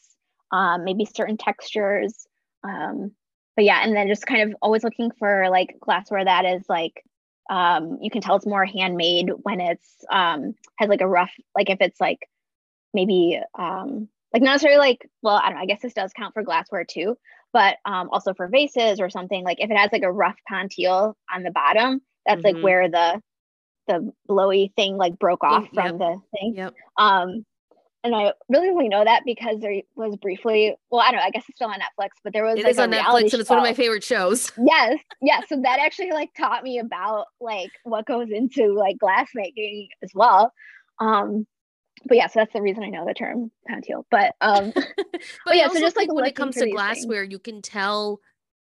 [0.52, 2.26] um, maybe certain textures.
[2.62, 3.12] Um,
[3.56, 7.04] but yeah, and then just kind of always looking for like glassware that is like
[7.50, 11.68] um, you can tell it's more handmade when it's um, has like a rough like
[11.68, 12.20] if it's like
[12.94, 16.34] maybe um, like not necessarily like well I don't know I guess this does count
[16.34, 17.16] for glassware too,
[17.52, 21.14] but um, also for vases or something like if it has like a rough pontil
[21.32, 22.56] on the bottom, that's mm-hmm.
[22.56, 23.20] like where the
[23.88, 25.88] the blowy thing like broke off yep.
[25.88, 26.54] from the thing.
[26.56, 26.74] Yep.
[26.96, 27.44] Um,
[28.02, 31.30] and I really only know that because there was briefly, well, I don't know, I
[31.30, 33.58] guess it's still on Netflix, but there was it like on Netflix and it's one
[33.58, 34.52] of my favorite shows.
[34.64, 35.44] Yes, yes.
[35.48, 40.10] So that actually like taught me about like what goes into like glass making as
[40.14, 40.52] well.
[40.98, 41.46] Um,
[42.06, 44.04] but yeah, so that's the reason I know the term pontil.
[44.10, 44.86] But um, but,
[45.46, 47.32] but yeah, so just like when it comes to glassware, things.
[47.32, 48.20] you can tell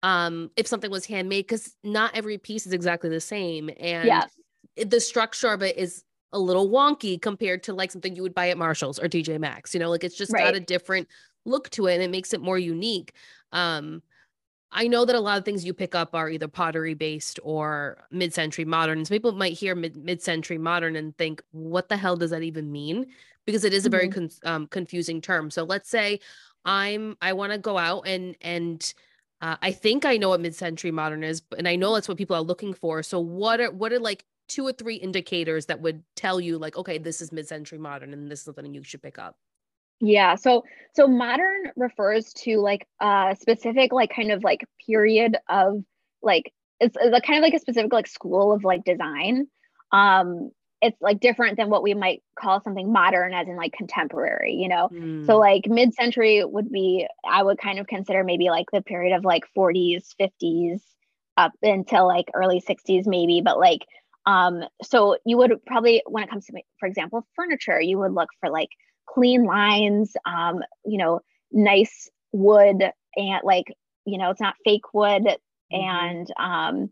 [0.02, 4.24] um if something was handmade because not every piece is exactly the same and yeah
[4.76, 8.50] the structure of it is a little wonky compared to like something you would buy
[8.50, 9.74] at Marshalls or TJ Maxx.
[9.74, 10.44] You know, like it's just right.
[10.44, 11.08] got a different
[11.44, 13.12] look to it and it makes it more unique.
[13.52, 14.02] Um,
[14.72, 18.06] I know that a lot of things you pick up are either pottery based or
[18.10, 19.04] mid century modern.
[19.04, 22.70] So people might hear mid century modern and think, what the hell does that even
[22.70, 23.06] mean?
[23.46, 24.26] Because it is a very mm-hmm.
[24.42, 25.50] con- um, confusing term.
[25.50, 26.20] So let's say
[26.64, 28.94] I'm I want to go out and and
[29.40, 32.18] uh, I think I know what mid century modern is, and I know that's what
[32.18, 33.02] people are looking for.
[33.02, 36.76] So what are what are like two or three indicators that would tell you like
[36.76, 39.36] okay this is mid-century modern and this is something you should pick up
[40.00, 40.64] yeah so
[40.94, 45.82] so modern refers to like a specific like kind of like period of
[46.22, 49.46] like it's, it's a kind of like a specific like school of like design
[49.92, 50.50] um
[50.82, 54.68] it's like different than what we might call something modern as in like contemporary you
[54.68, 55.26] know Mm.
[55.26, 59.24] so like mid-century would be i would kind of consider maybe like the period of
[59.24, 60.80] like 40s 50s
[61.36, 63.82] up until like early 60s maybe but like
[64.26, 68.28] um so you would probably when it comes to for example furniture you would look
[68.40, 68.68] for like
[69.12, 71.20] clean lines um you know
[71.52, 72.82] nice wood
[73.16, 73.66] and like
[74.04, 75.36] you know it's not fake wood Mhm.
[75.72, 76.90] and um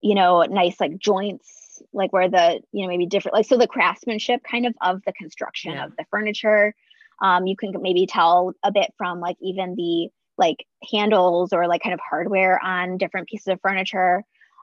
[0.00, 3.66] you know nice like joints like where the you know maybe different like so the
[3.66, 5.86] craftsmanship kind of of the construction Yeah.
[5.86, 6.74] of the furniture
[7.22, 10.08] um you can maybe tell a bit from like even the
[10.38, 14.22] like handles or like kind of hardware on different pieces of furniture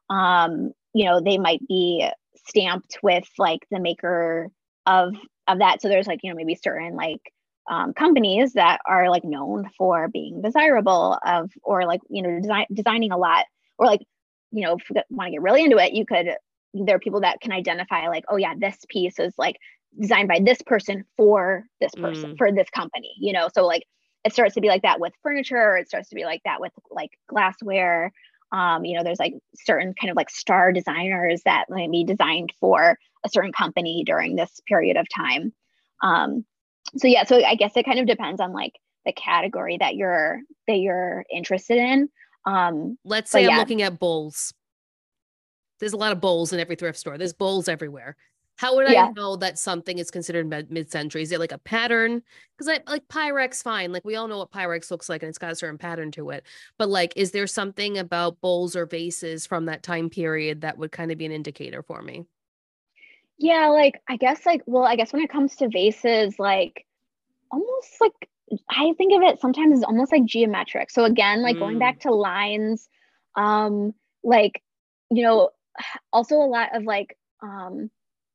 [0.09, 2.07] um you know they might be
[2.45, 4.49] stamped with like the maker
[4.85, 5.13] of
[5.47, 5.81] of that.
[5.81, 7.21] So there's like you know maybe certain like
[7.69, 12.65] um, companies that are like known for being desirable of or like you know design,
[12.73, 13.45] designing a lot
[13.77, 14.01] or like
[14.51, 16.27] you know if you want to get really into it you could
[16.73, 19.55] there are people that can identify like oh yeah this piece is like
[19.99, 22.37] designed by this person for this person Mm.
[22.37, 23.47] for this company you know?
[23.53, 23.83] So like
[24.25, 26.61] it starts to be like that with furniture or it starts to be like that
[26.61, 28.11] with like glassware.
[28.51, 32.53] Um, you know there's like certain kind of like star designers that might be designed
[32.59, 35.53] for a certain company during this period of time
[36.01, 36.45] um,
[36.97, 38.73] so yeah so i guess it kind of depends on like
[39.05, 42.09] the category that you're that you're interested in
[42.45, 43.57] um Let's say I'm yeah.
[43.57, 44.53] looking at bowls.
[45.79, 47.17] There's a lot of bowls in every thrift store.
[47.17, 48.15] There's bowls everywhere.
[48.55, 51.23] How would I know that something is considered mid- mid-century?
[51.23, 52.21] Is it like a pattern?
[52.55, 53.91] Because I like Pyrex, fine.
[53.91, 56.29] Like we all know what Pyrex looks like, and it's got a certain pattern to
[56.29, 56.45] it.
[56.77, 60.91] But like, is there something about bowls or vases from that time period that would
[60.91, 62.25] kind of be an indicator for me?
[63.37, 66.85] Yeah like i guess like well i guess when it comes to vases like
[67.51, 68.29] almost like
[68.69, 71.79] i think of it sometimes as almost like geometric so again like going Mm.
[71.79, 72.87] back to lines
[73.35, 73.93] um
[74.23, 74.61] like
[75.11, 75.49] you know
[76.13, 77.89] also a lot of like um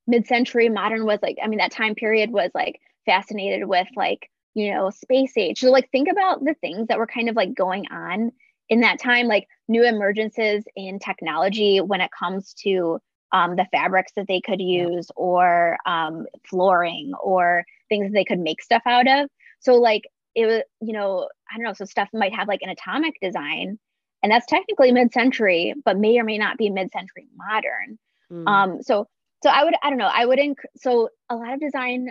[0.07, 4.73] mid-century modern was like i mean that time period was like fascinated with like you
[4.73, 7.85] know space age so like think about the things that were kind of like going
[7.91, 8.33] on
[8.69, 12.99] in that time like new emergences in technology when it comes to
[13.33, 18.39] um, the fabrics that they could use or um, flooring or things that they could
[18.39, 19.29] make stuff out of.
[19.61, 20.05] So like
[20.39, 23.79] it was you know i don't know so stuff might have like an atomic design
[24.23, 27.99] and that's technically mid-century but may or may not be mid-century modern.
[28.33, 28.49] Mm.
[28.49, 29.07] um so
[29.43, 32.11] so i would i don't know i would inc- so a lot of design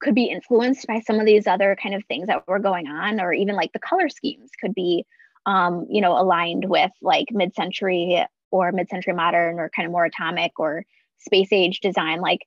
[0.00, 3.20] could be influenced by some of these other kind of things that were going on
[3.20, 5.04] or even like the color schemes could be
[5.46, 10.52] um you know aligned with like mid-century or mid-century modern or kind of more atomic
[10.60, 10.84] or
[11.18, 12.40] space age design like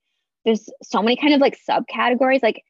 [0.46, 2.64] there's so many kind of like subcategories like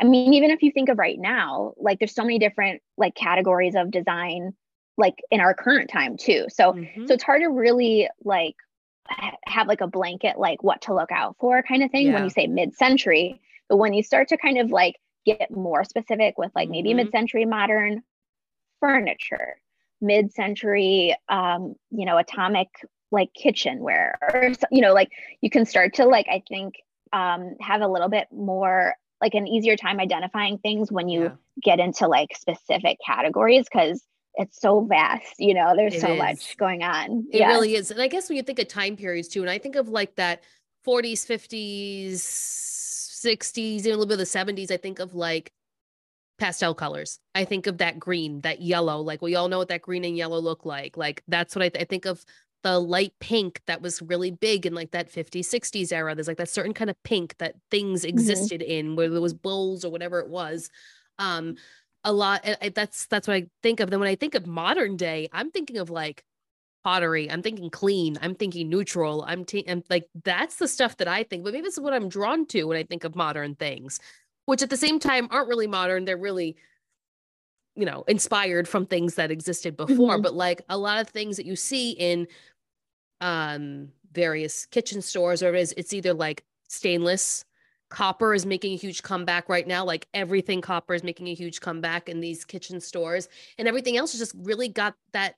[0.00, 3.14] i mean even if you think of right now like there's so many different like
[3.14, 4.52] categories of design
[4.96, 7.06] like in our current time too so Mhm.
[7.08, 8.56] so it's hard to really like
[9.46, 12.30] have like a blanket like what to look out for kind of thing when you
[12.30, 14.96] say mid-century but when you start to kind of like
[15.26, 16.96] get more specific with like maybe Mhm.
[16.96, 18.02] mid-century modern
[18.80, 19.60] furniture
[20.00, 22.68] mid-century um you know atomic
[23.10, 25.10] like kitchenware or you know like
[25.40, 26.74] you can start to like i think
[27.12, 31.30] um have a little bit more like an easier time identifying things when you Yeah.
[31.62, 34.02] get into like specific categories because
[34.34, 36.18] it's so vast you know there's It so is.
[36.18, 37.90] much going on It really is.
[37.92, 40.16] And I guess when you think of time periods too, and I think of like
[40.16, 40.42] that
[40.84, 45.50] 40s, 50s, 60s, even a little bit of the 70s, I think of like
[46.44, 47.18] pastel colors.
[47.34, 49.00] I think of that green, that yellow.
[49.00, 50.94] Like we all know what that green and yellow look like.
[50.94, 52.22] Like that's what I, th- I think of
[52.62, 56.14] the light pink that was really big in like that 50s, 60s era.
[56.14, 59.86] There's like that certain kind of pink that things existed in, whether it was bowls
[59.86, 60.68] or whatever it was.
[61.18, 61.56] Um,
[62.04, 62.42] a lot.
[62.44, 63.88] I- That's that's what I think of.
[63.88, 66.22] Then when I think of modern day, I'm thinking of like
[66.84, 67.30] pottery.
[67.30, 68.18] I'm thinking clean.
[68.20, 69.24] I'm thinking neutral.
[69.26, 71.42] I'm, t- I'm like that's the stuff that I think.
[71.42, 73.98] But maybe this is what I'm drawn to when I think of modern things,
[74.46, 76.04] which at the same time aren't really modern.
[76.04, 76.56] They're really,
[77.76, 80.18] you know, inspired from things that existed before.
[80.18, 80.22] Mhm.
[80.22, 82.26] But like a lot of things that you see in
[83.20, 87.44] um various kitchen stores, or it is it's either like stainless.
[87.90, 89.84] Copper is making a huge comeback right now.
[89.84, 94.12] Like everything copper is making a huge comeback in these kitchen stores, and everything else
[94.12, 95.36] has just really got that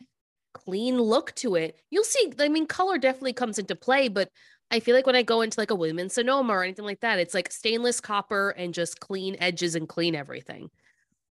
[0.54, 1.78] clean look to it.
[1.90, 4.30] You'll see, I mean, color definitely comes into play, but
[4.70, 7.18] I feel like when I go into like a Williams Sonoma or anything like that,
[7.18, 10.70] it's like stainless copper and just clean edges and clean everything.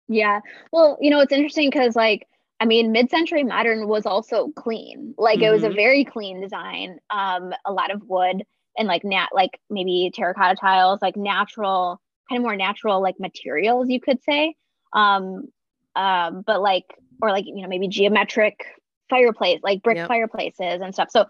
[0.09, 0.40] Yeah.
[0.72, 2.26] Well, you know, it's interesting because, like,
[2.60, 5.14] I mean, mid-century modern was also clean.
[5.18, 5.74] Like, it was a Mhm.
[5.74, 6.98] very clean design.
[7.10, 8.42] Um, a lot of wood
[8.76, 13.88] and like nat, like maybe terracotta tiles, like natural, kind of more natural, like materials,
[13.88, 14.55] you could say.
[14.94, 15.48] Um,
[15.94, 16.84] um, but like,
[17.20, 18.64] or like, you know, maybe geometric
[19.10, 20.06] fireplace, like brick Yep.
[20.06, 21.10] fireplaces and stuff.
[21.10, 21.26] So,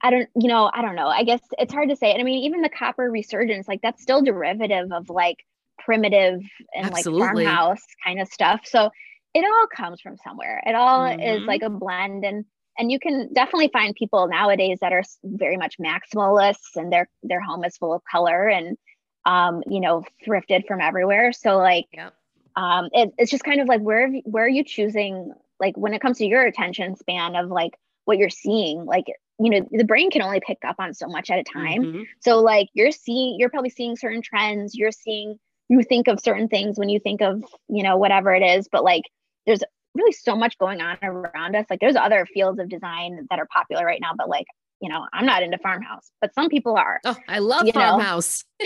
[0.00, 1.08] I don't, you know, I don't know.
[1.08, 2.12] I guess it's hard to say.
[2.12, 5.44] And I mean, even the copper resurgence, like that's still derivative of like
[5.78, 6.40] primitive
[6.74, 7.44] and Absolutely.
[7.44, 8.60] like farmhouse kind of stuff.
[8.64, 8.90] So
[9.34, 10.62] it all comes from somewhere.
[10.66, 11.20] It all mm-hmm.
[11.20, 12.44] is like a blend and
[12.80, 17.40] and you can definitely find people nowadays that are very much maximalists and their their
[17.40, 18.76] home is full of color and
[19.24, 21.32] um you know thrifted from everywhere.
[21.32, 22.14] So like yep.
[22.56, 26.00] um it, it's just kind of like where where are you choosing like when it
[26.00, 27.72] comes to your attention span of like
[28.04, 29.06] what you're seeing like
[29.38, 32.02] you know the brain can only pick up on so much at a time mm-hmm.
[32.20, 35.38] so like you're seeing you're probably seeing certain trends you're seeing
[35.68, 38.82] you think of certain things when you think of you know whatever it is but
[38.82, 39.02] like
[39.46, 39.62] there's
[39.94, 43.48] really so much going on around us like there's other fields of design that are
[43.52, 44.46] popular right now but like
[44.80, 48.44] you know i'm not into farmhouse but some people are oh i love farmhouse.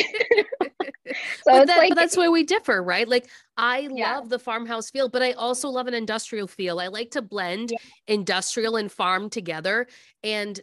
[1.45, 3.07] So but, that, like, but that's where we differ right?
[3.07, 4.17] Like i yeah.
[4.17, 6.81] love the farmhouse feel but i also love an industrial feel.
[6.81, 7.79] I like to blend yeah.
[8.07, 9.89] industrial and farm together.
[10.23, 10.61] And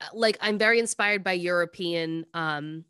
[0.00, 2.84] uh, like i'm very inspired by european um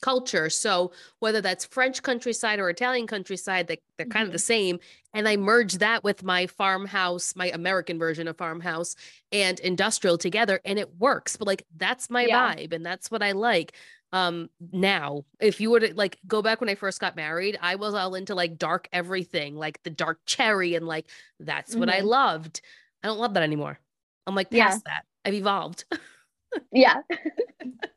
[0.00, 0.50] culture.
[0.50, 4.28] So whether that's French countryside or Italian countryside, they, they're kind mm-hmm.
[4.28, 4.78] of the same.
[5.14, 8.96] And I merge that with my farmhouse, my American version of farmhouse
[9.32, 11.36] and industrial together and it works.
[11.36, 12.54] But like that's my yeah.
[12.54, 13.72] vibe and that's what I like.
[14.12, 17.76] Um now, if you were to like go back when I first got married, I
[17.76, 21.06] was all into like dark everything, like the dark cherry and like
[21.40, 21.80] that's mm-hmm.
[21.80, 22.08] what I mm-hmm.
[22.08, 22.60] loved.
[23.02, 23.78] I don't love that anymore.
[24.26, 24.92] I'm like past yeah.
[24.92, 25.04] that.
[25.24, 25.84] I've evolved.
[26.72, 27.00] yeah.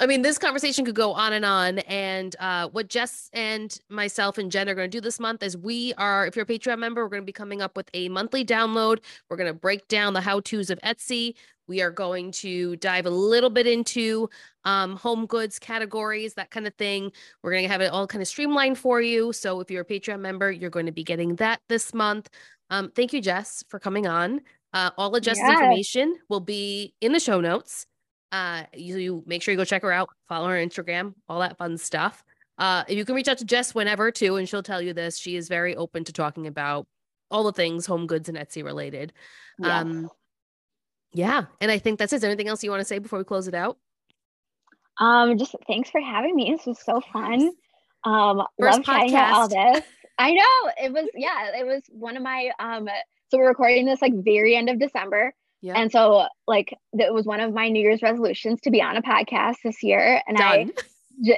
[0.00, 1.78] I mean, this conversation could go on and on.
[1.80, 5.56] And uh, what Jess and myself and Jen are going to do this month is
[5.56, 8.08] we are, if you're a Patreon member, we're going to be coming up with a
[8.08, 9.00] monthly download.
[9.28, 11.34] We're going to break down the how to's of Etsy.
[11.66, 14.30] We are going to dive a little bit into
[14.64, 17.12] um, home goods categories, that kind of thing.
[17.42, 19.32] We're going to have it all kind of streamlined for you.
[19.32, 22.30] So if you're a Patreon member, you're going to be getting that this month.
[22.70, 24.40] Um, thank you, Jess, for coming on.
[24.72, 25.52] Uh, all of Jess's yes.
[25.52, 27.86] information will be in the show notes.
[28.30, 31.56] Uh, you, you make sure you go check her out, follow her Instagram, all that
[31.56, 32.22] fun stuff.
[32.58, 35.18] Uh, you can reach out to Jess whenever too, and she'll tell you this.
[35.18, 36.86] She is very open to talking about
[37.30, 39.12] all the things home goods and Etsy related.
[39.58, 39.70] Yes.
[39.70, 40.10] Um,
[41.12, 42.16] yeah, and I think that's it.
[42.16, 43.78] Is there anything else you want to say before we close it out?
[44.98, 46.50] Um, just thanks for having me.
[46.50, 47.50] This was so fun.
[48.04, 49.84] Um, First love chatting about all this.
[50.18, 51.08] I know it was.
[51.14, 52.50] Yeah, it was one of my.
[52.58, 52.88] Um,
[53.30, 55.32] so we're recording this like very end of December.
[55.60, 55.74] Yeah.
[55.76, 59.02] And so like that was one of my New Year's resolutions to be on a
[59.02, 60.22] podcast this year.
[60.26, 60.72] And Done.
[60.78, 60.82] I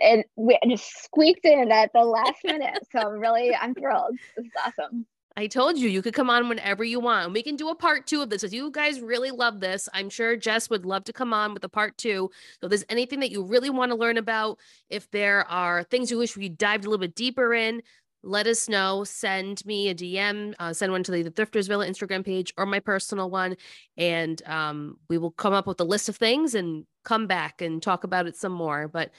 [0.02, 2.86] and we just squeaked in at the last minute.
[2.92, 4.16] So I'm really I'm thrilled.
[4.36, 5.06] This is awesome.
[5.36, 7.32] I told you you could come on whenever you want.
[7.32, 8.42] We can do a part two of this.
[8.42, 11.62] If you guys really love this, I'm sure Jess would love to come on with
[11.64, 12.30] a part two.
[12.60, 14.58] So if there's anything that you really want to learn about,
[14.90, 17.80] if there are things you wish we dived a little bit deeper in,
[18.22, 19.04] let us know.
[19.04, 22.66] Send me a DM, uh, send one to the, the Thrifters Villa Instagram page or
[22.66, 23.56] my personal one.
[23.96, 27.82] And um, we will come up with a list of things and come back and
[27.82, 28.88] talk about it some more.
[28.88, 29.10] But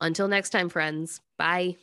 [0.00, 1.76] until next time, friends, bye.